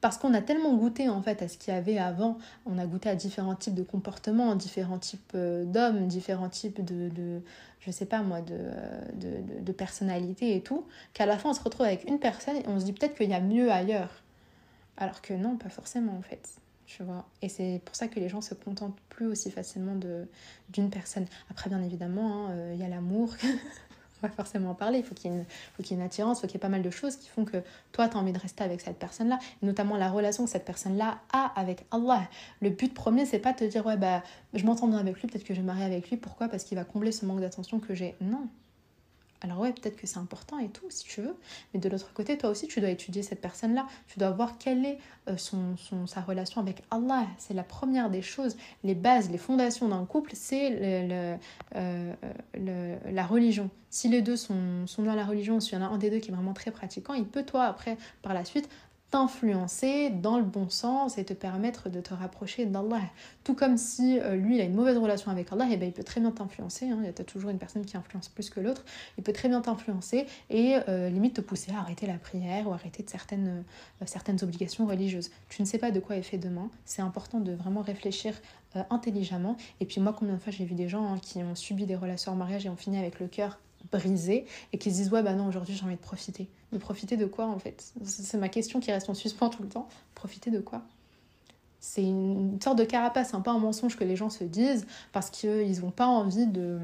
Parce 0.00 0.18
qu'on 0.18 0.34
a 0.34 0.40
tellement 0.42 0.74
goûté 0.74 1.08
en 1.08 1.22
fait 1.22 1.42
à 1.42 1.48
ce 1.48 1.58
qu'il 1.58 1.72
y 1.72 1.76
avait 1.76 1.98
avant, 1.98 2.38
on 2.66 2.78
a 2.78 2.86
goûté 2.86 3.08
à 3.08 3.14
différents 3.14 3.54
types 3.54 3.74
de 3.74 3.82
comportements, 3.82 4.54
différents 4.56 4.98
types 4.98 5.32
euh, 5.34 5.64
d'hommes, 5.64 6.08
différents 6.08 6.48
types 6.48 6.84
de, 6.84 7.08
de, 7.08 7.40
je 7.80 7.90
sais 7.90 8.06
pas 8.06 8.22
moi, 8.22 8.40
de, 8.40 8.58
de, 9.14 9.62
de 9.62 9.72
personnalités 9.72 10.56
et 10.56 10.62
tout, 10.62 10.86
qu'à 11.14 11.26
la 11.26 11.38
fin 11.38 11.50
on 11.50 11.54
se 11.54 11.62
retrouve 11.62 11.86
avec 11.86 12.04
une 12.08 12.18
personne 12.18 12.56
et 12.56 12.64
on 12.66 12.80
se 12.80 12.84
dit 12.84 12.92
peut-être 12.92 13.14
qu'il 13.14 13.30
y 13.30 13.34
a 13.34 13.40
mieux 13.40 13.70
ailleurs. 13.70 14.22
Alors 14.96 15.20
que 15.22 15.34
non, 15.34 15.56
pas 15.56 15.68
forcément 15.68 16.16
en 16.16 16.22
fait. 16.22 16.48
Tu 16.86 17.02
vois 17.02 17.26
et 17.42 17.48
c'est 17.48 17.80
pour 17.84 17.96
ça 17.96 18.06
que 18.06 18.20
les 18.20 18.28
gens 18.28 18.40
se 18.40 18.54
contentent 18.54 18.98
plus 19.08 19.26
aussi 19.26 19.50
facilement 19.50 19.98
d'une 20.70 20.90
personne. 20.90 21.26
Après, 21.50 21.68
bien 21.68 21.82
évidemment, 21.82 22.46
hein, 22.46 22.50
euh, 22.52 22.72
il 22.74 22.80
y 22.80 22.84
a 22.84 22.88
l'amour, 22.88 23.34
forcément 24.32 24.70
en 24.70 24.74
parler. 24.74 24.98
Il 24.98 25.04
faut 25.04 25.14
qu'il 25.14 25.32
y 25.32 25.82
qu'il 25.82 25.96
y 25.96 25.98
ait 25.98 26.02
une 26.02 26.06
attirance, 26.06 26.38
il 26.38 26.40
faut 26.42 26.46
qu'il 26.46 26.56
y 26.56 26.58
ait 26.58 26.60
pas 26.60 26.68
mal 26.68 26.82
de 26.82 26.90
choses 26.90 27.16
qui 27.16 27.28
font 27.28 27.44
que 27.44 27.58
toi, 27.92 28.08
tu 28.08 28.16
as 28.16 28.20
envie 28.20 28.32
de 28.32 28.38
rester 28.38 28.64
avec 28.64 28.80
cette 28.80 28.98
personne-là, 28.98 29.38
notamment 29.62 29.96
la 29.96 30.10
relation 30.10 30.44
que 30.44 30.50
cette 30.50 30.64
personne-là 30.64 31.18
a 31.32 31.52
avec 31.58 31.86
Allah. 31.90 32.28
Le 32.60 32.70
but 32.70 32.92
premier, 32.92 33.26
c'est 33.26 33.38
pas 33.38 33.52
de 33.52 33.58
te 33.58 33.64
dire, 33.64 33.84
ouais, 33.86 33.96
bah, 33.96 34.22
je 34.54 34.64
m'entends 34.64 34.88
bien 34.88 34.98
avec 34.98 35.20
lui, 35.20 35.28
peut-être 35.28 35.44
que 35.44 35.54
je 35.54 35.60
vais 35.60 35.66
marier 35.66 35.84
avec 35.84 36.10
lui. 36.10 36.16
Pourquoi? 36.16 36.48
Parce 36.48 36.64
qu'il 36.64 36.76
va 36.76 36.84
combler 36.84 37.12
ce 37.12 37.24
manque 37.24 37.40
d'attention 37.40 37.78
que 37.78 37.94
j'ai. 37.94 38.14
Non, 38.20 38.48
alors 39.46 39.60
ouais, 39.60 39.72
peut-être 39.72 39.96
que 39.96 40.06
c'est 40.06 40.18
important 40.18 40.58
et 40.58 40.68
tout, 40.68 40.86
si 40.90 41.04
tu 41.04 41.22
veux, 41.22 41.36
mais 41.72 41.80
de 41.80 41.88
l'autre 41.88 42.12
côté, 42.12 42.36
toi 42.36 42.50
aussi, 42.50 42.66
tu 42.66 42.80
dois 42.80 42.90
étudier 42.90 43.22
cette 43.22 43.40
personne-là. 43.40 43.86
Tu 44.08 44.18
dois 44.18 44.30
voir 44.30 44.58
quelle 44.58 44.84
est 44.84 44.98
euh, 45.28 45.36
son, 45.36 45.76
son, 45.76 46.06
sa 46.06 46.20
relation 46.20 46.60
avec 46.60 46.82
Allah. 46.90 47.26
C'est 47.38 47.54
la 47.54 47.62
première 47.62 48.10
des 48.10 48.22
choses. 48.22 48.56
Les 48.82 48.94
bases, 48.94 49.30
les 49.30 49.38
fondations 49.38 49.88
d'un 49.88 50.04
couple, 50.04 50.32
c'est 50.34 50.70
le, 50.70 51.36
euh, 51.76 52.12
le, 52.54 52.96
la 53.10 53.26
religion. 53.26 53.70
Si 53.88 54.08
les 54.08 54.20
deux 54.20 54.36
sont, 54.36 54.86
sont 54.86 55.04
dans 55.04 55.14
la 55.14 55.24
religion, 55.24 55.60
s'il 55.60 55.78
y 55.78 55.80
en 55.80 55.84
a 55.84 55.88
un 55.88 55.98
des 55.98 56.10
deux 56.10 56.18
qui 56.18 56.30
est 56.30 56.34
vraiment 56.34 56.52
très 56.52 56.72
pratiquant, 56.72 57.14
il 57.14 57.24
peut, 57.24 57.44
toi, 57.44 57.64
après, 57.64 57.96
par 58.22 58.34
la 58.34 58.44
suite, 58.44 58.68
t'influencer 59.10 60.10
dans 60.10 60.36
le 60.36 60.44
bon 60.44 60.68
sens 60.68 61.16
et 61.16 61.24
te 61.24 61.32
permettre 61.32 61.88
de 61.88 62.00
te 62.00 62.12
rapprocher 62.12 62.66
d'Allah. 62.66 63.00
Tout 63.44 63.54
comme 63.54 63.76
si 63.76 64.18
euh, 64.18 64.34
lui, 64.34 64.56
il 64.56 64.60
a 64.60 64.64
une 64.64 64.74
mauvaise 64.74 64.98
relation 64.98 65.30
avec 65.30 65.52
Allah, 65.52 65.66
et 65.68 65.74
eh 65.74 65.76
ben, 65.76 65.86
il 65.86 65.92
peut 65.92 66.02
très 66.02 66.20
bien 66.20 66.32
t'influencer. 66.32 66.88
Hein. 66.88 66.98
Il 67.00 67.06
y 67.06 67.08
a 67.08 67.12
toujours 67.12 67.50
une 67.50 67.58
personne 67.58 67.84
qui 67.84 67.96
influence 67.96 68.28
plus 68.28 68.50
que 68.50 68.58
l'autre. 68.58 68.84
Il 69.16 69.22
peut 69.22 69.32
très 69.32 69.48
bien 69.48 69.60
t'influencer 69.60 70.26
et 70.50 70.76
euh, 70.88 71.08
limite 71.08 71.36
te 71.36 71.40
pousser 71.40 71.72
à 71.72 71.78
arrêter 71.78 72.06
la 72.06 72.18
prière 72.18 72.68
ou 72.68 72.72
arrêter 72.72 73.02
de 73.02 73.08
certaines, 73.08 73.64
euh, 74.02 74.06
certaines 74.06 74.42
obligations 74.42 74.86
religieuses. 74.86 75.30
Tu 75.48 75.62
ne 75.62 75.66
sais 75.66 75.78
pas 75.78 75.92
de 75.92 76.00
quoi 76.00 76.16
est 76.16 76.22
fait 76.22 76.38
demain. 76.38 76.68
C'est 76.84 77.02
important 77.02 77.40
de 77.40 77.52
vraiment 77.52 77.82
réfléchir 77.82 78.34
intelligemment. 78.90 79.56
Et 79.80 79.86
puis 79.86 80.02
moi, 80.02 80.14
combien 80.18 80.34
de 80.34 80.38
fois 80.38 80.52
j'ai 80.52 80.66
vu 80.66 80.74
des 80.74 80.86
gens 80.86 81.06
hein, 81.06 81.18
qui 81.18 81.38
ont 81.38 81.54
subi 81.54 81.86
des 81.86 81.96
relations 81.96 82.32
en 82.32 82.36
mariage 82.36 82.66
et 82.66 82.68
ont 82.68 82.76
fini 82.76 82.98
avec 82.98 83.20
le 83.20 83.26
cœur 83.26 83.58
brisé 83.92 84.46
et 84.72 84.78
qui 84.78 84.90
se 84.90 84.96
disent 84.96 85.12
ouais 85.12 85.22
bah 85.22 85.34
non 85.34 85.46
aujourd'hui 85.46 85.74
j'ai 85.74 85.84
envie 85.84 85.96
de 85.96 86.00
profiter. 86.00 86.48
De 86.72 86.78
profiter 86.78 87.16
de 87.16 87.26
quoi 87.26 87.46
en 87.46 87.58
fait? 87.58 87.92
C'est 88.04 88.38
ma 88.38 88.48
question 88.48 88.80
qui 88.80 88.92
reste 88.92 89.08
en 89.08 89.14
suspens 89.14 89.50
tout 89.50 89.62
le 89.62 89.68
temps. 89.68 89.88
Profiter 90.14 90.50
de 90.50 90.60
quoi? 90.60 90.82
C'est 91.80 92.02
une 92.02 92.60
sorte 92.60 92.78
de 92.78 92.84
carapace 92.84 93.34
un 93.34 93.40
peu 93.40 93.50
un 93.50 93.58
mensonge 93.58 93.96
que 93.96 94.04
les 94.04 94.16
gens 94.16 94.30
se 94.30 94.44
disent 94.44 94.86
parce 95.12 95.30
qu'ils 95.30 95.80
n'ont 95.80 95.90
pas 95.90 96.06
envie 96.06 96.46
de 96.46 96.78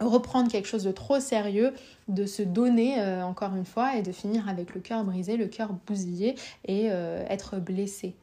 reprendre 0.00 0.50
quelque 0.50 0.66
chose 0.66 0.84
de 0.84 0.92
trop 0.92 1.20
sérieux, 1.20 1.72
de 2.08 2.24
se 2.26 2.42
donner 2.42 3.00
euh, 3.00 3.22
encore 3.24 3.54
une 3.54 3.64
fois 3.64 3.96
et 3.96 4.02
de 4.02 4.12
finir 4.12 4.48
avec 4.48 4.74
le 4.74 4.80
cœur 4.80 5.04
brisé, 5.04 5.36
le 5.36 5.46
cœur 5.46 5.72
bousillé 5.86 6.36
et 6.64 6.88
euh, 6.90 7.24
être 7.28 7.58
blessé. 7.58 8.14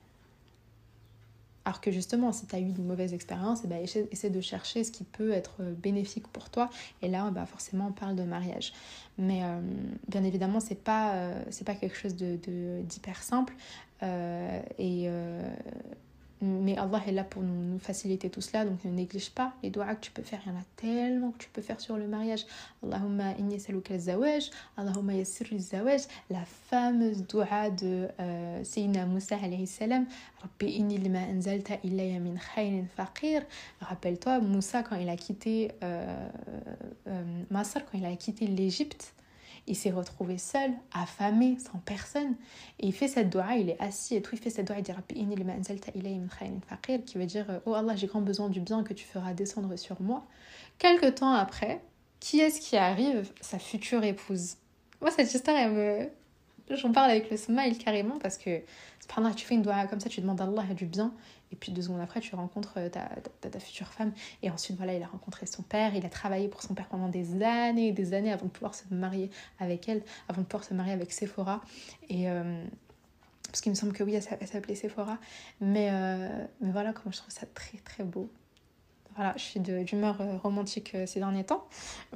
Alors 1.65 1.81
que 1.81 1.91
justement, 1.91 2.31
si 2.31 2.45
tu 2.45 2.55
as 2.55 2.59
eu 2.59 2.65
une 2.65 2.85
mauvaise 2.85 3.13
expérience, 3.13 3.61
eh 3.63 3.67
ben, 3.67 3.83
essaie 3.83 4.29
de 4.29 4.41
chercher 4.41 4.83
ce 4.83 4.91
qui 4.91 5.03
peut 5.03 5.31
être 5.31 5.55
euh, 5.61 5.73
bénéfique 5.73 6.27
pour 6.27 6.49
toi. 6.49 6.69
Et 7.01 7.07
là, 7.07 7.31
bah, 7.31 7.47
forcément, 7.47 7.87
on 7.87 7.91
parle 7.91 8.15
de 8.15 8.23
mariage. 8.23 8.71
Mais 9.17 9.43
euh, 9.43 9.59
bien 10.07 10.23
évidemment, 10.23 10.59
c'est 10.59 10.81
pas, 10.81 11.15
euh, 11.15 11.43
pas 11.65 11.73
quelque 11.73 11.97
chose 11.97 12.15
d'hyper 12.15 13.19
de, 13.19 13.23
simple. 13.23 13.55
et 14.77 15.09
mais 16.41 16.77
Allah 16.77 17.01
est 17.07 17.11
là 17.11 17.23
pour 17.23 17.41
nous, 17.41 17.79
faciliter 17.79 18.29
tout 18.29 18.41
cela, 18.41 18.65
donc 18.65 18.83
ne 18.83 18.91
néglige 18.91 19.31
pas 19.31 19.53
les 19.63 19.69
doigts 19.69 19.93
que 19.95 20.01
tu 20.01 20.11
peux 20.11 20.21
faire. 20.21 20.41
Il 20.45 20.51
y 20.51 20.55
en 20.55 20.59
a 20.59 20.63
tellement 20.75 21.31
que 21.31 21.37
tu 21.37 21.49
peux 21.49 21.61
faire 21.61 21.79
sur 21.79 21.97
le 21.97 22.07
mariage. 22.07 22.45
Allahumma 22.83 23.31
inni 23.39 23.59
saluka 23.59 23.97
zawaj, 23.97 24.49
Allahumma 24.77 25.13
yassir 25.13 25.47
zawaj. 25.57 26.01
La 26.29 26.43
fameuse 26.69 27.25
doua 27.27 27.69
de 27.69 28.09
euh, 28.19 28.63
Sayyidina 28.63 29.05
Moussa 29.05 29.37
alayhi 29.41 29.67
salam. 29.67 30.05
Rabbi 30.41 30.79
lima 30.97 31.19
anzalta 31.19 31.77
khayrin 31.77 32.85
faqir. 32.95 33.41
Rappelle-toi, 33.81 34.39
Moussa, 34.39 34.83
quand 34.83 34.95
il 34.97 35.09
a 35.09 35.15
quitté 35.15 35.71
euh, 35.83 36.27
euh, 37.07 37.23
Masr, 37.49 37.79
quand 37.85 37.97
il 37.97 38.05
a 38.05 38.15
quitté 38.15 38.47
l'Égypte, 38.47 39.13
il 39.67 39.75
s'est 39.75 39.91
retrouvé 39.91 40.37
seul, 40.37 40.71
affamé, 40.93 41.57
sans 41.59 41.79
personne. 41.79 42.35
Et 42.79 42.87
il 42.87 42.93
fait 42.93 43.07
cette 43.07 43.29
doua, 43.29 43.55
il 43.55 43.69
est 43.69 43.81
assis 43.81 44.15
et 44.15 44.21
tout, 44.21 44.35
il 44.35 44.41
fait 44.41 44.49
cette 44.49 44.67
doua, 44.67 44.77
il 44.77 44.83
dit 44.83 44.91
qui 47.05 47.17
veut 47.17 47.25
dire 47.25 47.61
Oh 47.65 47.73
Allah, 47.73 47.95
j'ai 47.95 48.07
grand 48.07 48.21
besoin 48.21 48.49
du 48.49 48.59
bien 48.59 48.83
que 48.83 48.93
tu 48.93 49.05
feras 49.05 49.33
descendre 49.33 49.75
sur 49.75 50.01
moi. 50.01 50.25
Quelque 50.77 51.09
temps 51.09 51.33
après, 51.33 51.81
qui 52.19 52.39
est-ce 52.39 52.61
qui 52.61 52.77
arrive? 52.77 53.31
Sa 53.41 53.59
future 53.59 54.03
épouse. 54.03 54.55
Moi, 55.01 55.11
cette 55.11 55.33
histoire. 55.33 55.57
J'en 56.69 56.91
parle 56.91 57.11
avec 57.11 57.29
le 57.29 57.37
smile 57.37 57.77
carrément 57.77 58.17
parce 58.17 58.37
que 58.37 58.61
tu 59.35 59.45
fais 59.45 59.55
une 59.55 59.61
doua 59.61 59.85
comme 59.87 59.99
ça, 59.99 60.09
tu 60.09 60.21
demandes 60.21 60.41
à 60.41 60.45
Allah 60.45 60.73
du 60.73 60.85
bien 60.85 61.13
et 61.55 61.57
puis 61.57 61.71
deux 61.71 61.83
secondes 61.83 62.01
après, 62.01 62.19
tu 62.19 62.35
rencontres 62.35 62.73
euh, 62.77 62.89
ta, 62.89 63.59
future 63.61 63.87
femme. 63.87 64.11
Et 64.43 64.51
ensuite, 64.51 64.75
voilà, 64.75 64.93
il 64.93 65.01
a 65.01 65.07
rencontré 65.07 65.45
son 65.45 65.63
père. 65.63 65.95
Il 65.95 66.05
a 66.05 66.09
travaillé 66.09 66.49
pour 66.49 66.61
son 66.61 66.73
père 66.73 66.89
pendant 66.89 67.07
des 67.07 67.41
années 67.41 67.87
et 67.87 67.91
des 67.93 68.13
années 68.13 68.31
avant 68.31 68.45
de 68.45 68.51
pouvoir 68.51 68.75
se 68.75 68.83
marier 68.91 69.29
avec 69.59 69.87
elle, 69.87 70.03
avant 70.27 70.41
de 70.41 70.47
pouvoir 70.47 70.65
se 70.65 70.73
marier 70.73 70.91
avec 70.91 71.11
Sephora. 71.11 71.61
Et. 72.09 72.29
Euh, 72.29 72.63
parce 73.47 73.61
qu'il 73.61 73.69
me 73.69 73.75
semble 73.75 73.93
que 73.93 74.03
oui, 74.03 74.13
elle 74.13 74.21
s'appelait 74.21 74.75
Sephora. 74.75 75.17
Mais, 75.61 75.87
euh, 75.89 76.45
mais 76.59 76.71
voilà, 76.71 76.91
comment 76.91 77.11
je 77.11 77.19
trouve 77.19 77.33
ça 77.33 77.45
très 77.53 77.77
très 77.77 78.03
beau. 78.03 78.29
Voilà, 79.15 79.33
je 79.37 79.43
suis 79.43 79.59
d'humeur 79.61 80.19
euh, 80.19 80.37
romantique 80.37 80.91
euh, 80.93 81.05
ces 81.05 81.19
derniers 81.19 81.45
temps. 81.45 81.65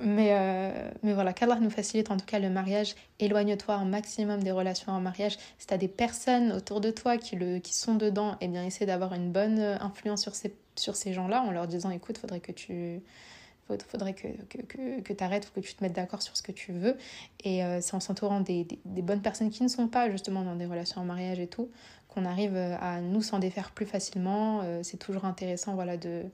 Mais, 0.02 0.32
euh, 0.34 0.92
mais 1.02 1.14
voilà, 1.14 1.32
qu'Allah 1.32 1.58
nous 1.62 1.70
facilite 1.70 2.12
en 2.12 2.18
tout 2.18 2.26
cas 2.26 2.40
le 2.40 2.50
mariage. 2.50 2.96
Éloigne-toi 3.20 3.74
un 3.74 3.86
maximum 3.86 4.44
des 4.44 4.52
relations 4.52 4.92
en 4.92 5.00
mariage. 5.00 5.38
Si 5.60 5.68
tu 5.68 5.74
as 5.74 5.78
des 5.78 5.88
personnes 5.88 6.52
autour 6.52 6.82
de 6.82 6.92
toi 6.92 7.18
qui, 7.18 7.38
le, 7.38 7.60
qui 7.60 7.74
sont 7.74 7.96
dedans, 7.96 8.36
eh 8.42 8.50
bien, 8.50 8.66
essaie 8.66 8.86
d'avoir 8.86 9.14
une 9.14 9.32
bonne 9.32 9.60
influence 9.60 10.22
sur 10.22 10.36
ces, 10.36 10.54
sur 10.76 10.98
ces 10.98 11.14
gens-là 11.14 11.42
en 11.42 11.52
leur 11.52 11.68
disant 11.68 11.90
écoute, 11.90 12.18
faudrait 12.18 12.42
que 12.42 12.52
tu 12.52 13.02
faudrait 13.88 14.16
que, 14.16 14.28
que, 14.50 15.00
que, 15.00 15.14
tu 15.14 15.24
arrêtes 15.24 15.54
que 15.54 15.60
tu 15.60 15.76
te 15.76 15.84
mettes 15.84 15.94
d'accord 15.94 16.24
sur 16.24 16.36
ce 16.36 16.42
que 16.42 16.52
tu 16.52 16.72
veux. 16.72 16.98
Et 17.44 17.62
c'est 17.82 17.94
en 17.94 18.00
s'entourant 18.00 18.40
des, 18.40 18.64
des, 18.64 18.80
des, 18.84 19.04
bonnes 19.04 19.22
personnes 19.22 19.52
qui 19.52 19.62
ne 19.62 19.68
sont 19.68 19.88
pas 19.88 20.10
justement 20.10 20.42
dans 20.42 20.56
des 20.56 20.66
relations 20.66 21.02
en 21.02 21.06
mariage 21.06 21.40
et 21.40 21.46
tout, 21.46 21.70
qu'on 22.08 22.26
arrive 22.26 22.58
à 22.58 23.00
nous 23.00 23.22
s'en 23.22 23.38
défaire 23.38 23.70
plus 23.70 23.86
facilement. 23.86 24.64
c'est 24.82 24.98
toujours 24.98 25.26
intéressant 25.26 25.76
voilà, 25.76 25.98
de, 25.98 26.26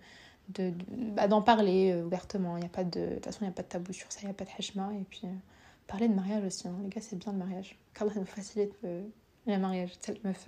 d'en 0.49 0.63
de, 0.63 0.73
bah, 1.15 1.27
d'en 1.27 1.41
parler 1.41 1.95
ouvertement. 2.05 2.57
Il 2.57 2.63
y 2.63 2.65
a 2.65 2.69
pas 2.69 2.83
de, 2.83 2.99
de 2.99 3.13
toute 3.15 3.25
façon, 3.25 3.39
il 3.41 3.45
n'y 3.45 3.49
a 3.49 3.53
pas 3.53 3.63
de 3.63 3.67
tabou 3.67 3.93
sur 3.93 4.11
ça, 4.11 4.19
il 4.21 4.25
n'y 4.25 4.31
a 4.31 4.33
pas 4.33 4.45
de 4.45 4.49
hashma. 4.57 4.89
Et 4.93 5.05
puis, 5.09 5.27
parler 5.87 6.07
de 6.07 6.13
mariage 6.13 6.43
aussi. 6.43 6.67
Hein. 6.67 6.75
Les 6.83 6.89
gars, 6.89 7.01
c'est 7.01 7.17
bien 7.17 7.31
le 7.31 7.37
mariage. 7.37 7.77
Qu'Allah 7.93 8.13
nous 8.15 8.25
facilite 8.25 8.73
le, 8.83 9.57
mariage. 9.57 9.91
Telle 9.99 10.19
meuf. 10.23 10.47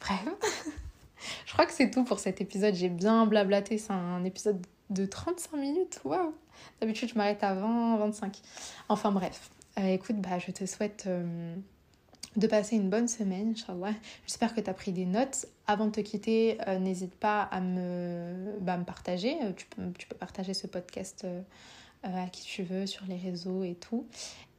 Bref. 0.00 0.26
Je 1.46 1.52
crois 1.52 1.66
que 1.66 1.72
c'est 1.72 1.90
tout 1.90 2.04
pour 2.04 2.18
cet 2.18 2.40
épisode. 2.40 2.74
J'ai 2.74 2.88
bien 2.88 3.26
blablaté. 3.26 3.78
C'est 3.78 3.92
un 3.92 4.24
épisode 4.24 4.64
de 4.90 5.06
35 5.06 5.56
minutes. 5.56 6.00
Waouh! 6.04 6.34
D'habitude, 6.80 7.08
je 7.08 7.14
m'arrête 7.14 7.42
à 7.42 7.54
20, 7.54 7.98
25. 7.98 8.40
Enfin 8.88 9.12
bref. 9.12 9.50
Euh, 9.78 9.88
écoute, 9.88 10.16
bah, 10.16 10.38
je 10.38 10.50
te 10.52 10.64
souhaite 10.64 11.04
euh, 11.06 11.54
de 12.36 12.46
passer 12.46 12.76
une 12.76 12.90
bonne 12.90 13.08
semaine, 13.08 13.52
Inch'Allah. 13.52 13.94
J'espère 14.26 14.54
que 14.54 14.60
tu 14.60 14.68
as 14.68 14.74
pris 14.74 14.92
des 14.92 15.06
notes. 15.06 15.46
Avant 15.66 15.86
de 15.86 15.90
te 15.92 16.00
quitter, 16.00 16.58
euh, 16.68 16.78
n'hésite 16.78 17.14
pas 17.14 17.42
à 17.42 17.60
me, 17.60 18.58
bah, 18.60 18.76
me 18.76 18.84
partager. 18.84 19.36
Tu 19.56 19.66
peux, 19.66 19.82
tu 19.98 20.06
peux 20.06 20.16
partager 20.16 20.54
ce 20.54 20.66
podcast 20.66 21.26
à 22.02 22.26
qui 22.28 22.42
tu 22.42 22.62
veux 22.62 22.86
sur 22.86 23.04
les 23.06 23.16
réseaux 23.16 23.64
et 23.64 23.74
tout. 23.74 24.06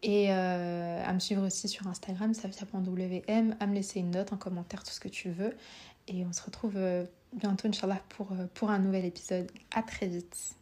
Et 0.04 0.32
à 0.32 1.14
me 1.14 1.20
suivre 1.20 1.46
aussi 1.46 1.68
sur 1.68 1.88
Instagram, 1.88 2.34
savia.wm, 2.34 3.56
à 3.60 3.68
me 3.68 3.74
laisser 3.74 4.00
une 4.00 4.12
note, 4.12 4.34
un 4.34 4.38
commentaire, 4.38 4.84
tout 4.84 4.92
ce 4.92 5.00
que 5.00 5.08
tu 5.08 5.30
veux. 5.30 5.56
Et 6.08 6.26
on 6.26 6.34
se 6.34 6.42
retrouve 6.42 6.78
bientôt, 7.34 7.68
Inch'Allah, 7.68 8.02
pour, 8.10 8.30
pour 8.54 8.70
un 8.70 8.80
nouvel 8.80 9.06
épisode. 9.06 9.50
À 9.74 9.84
très 9.84 10.08
vite. 10.08 10.57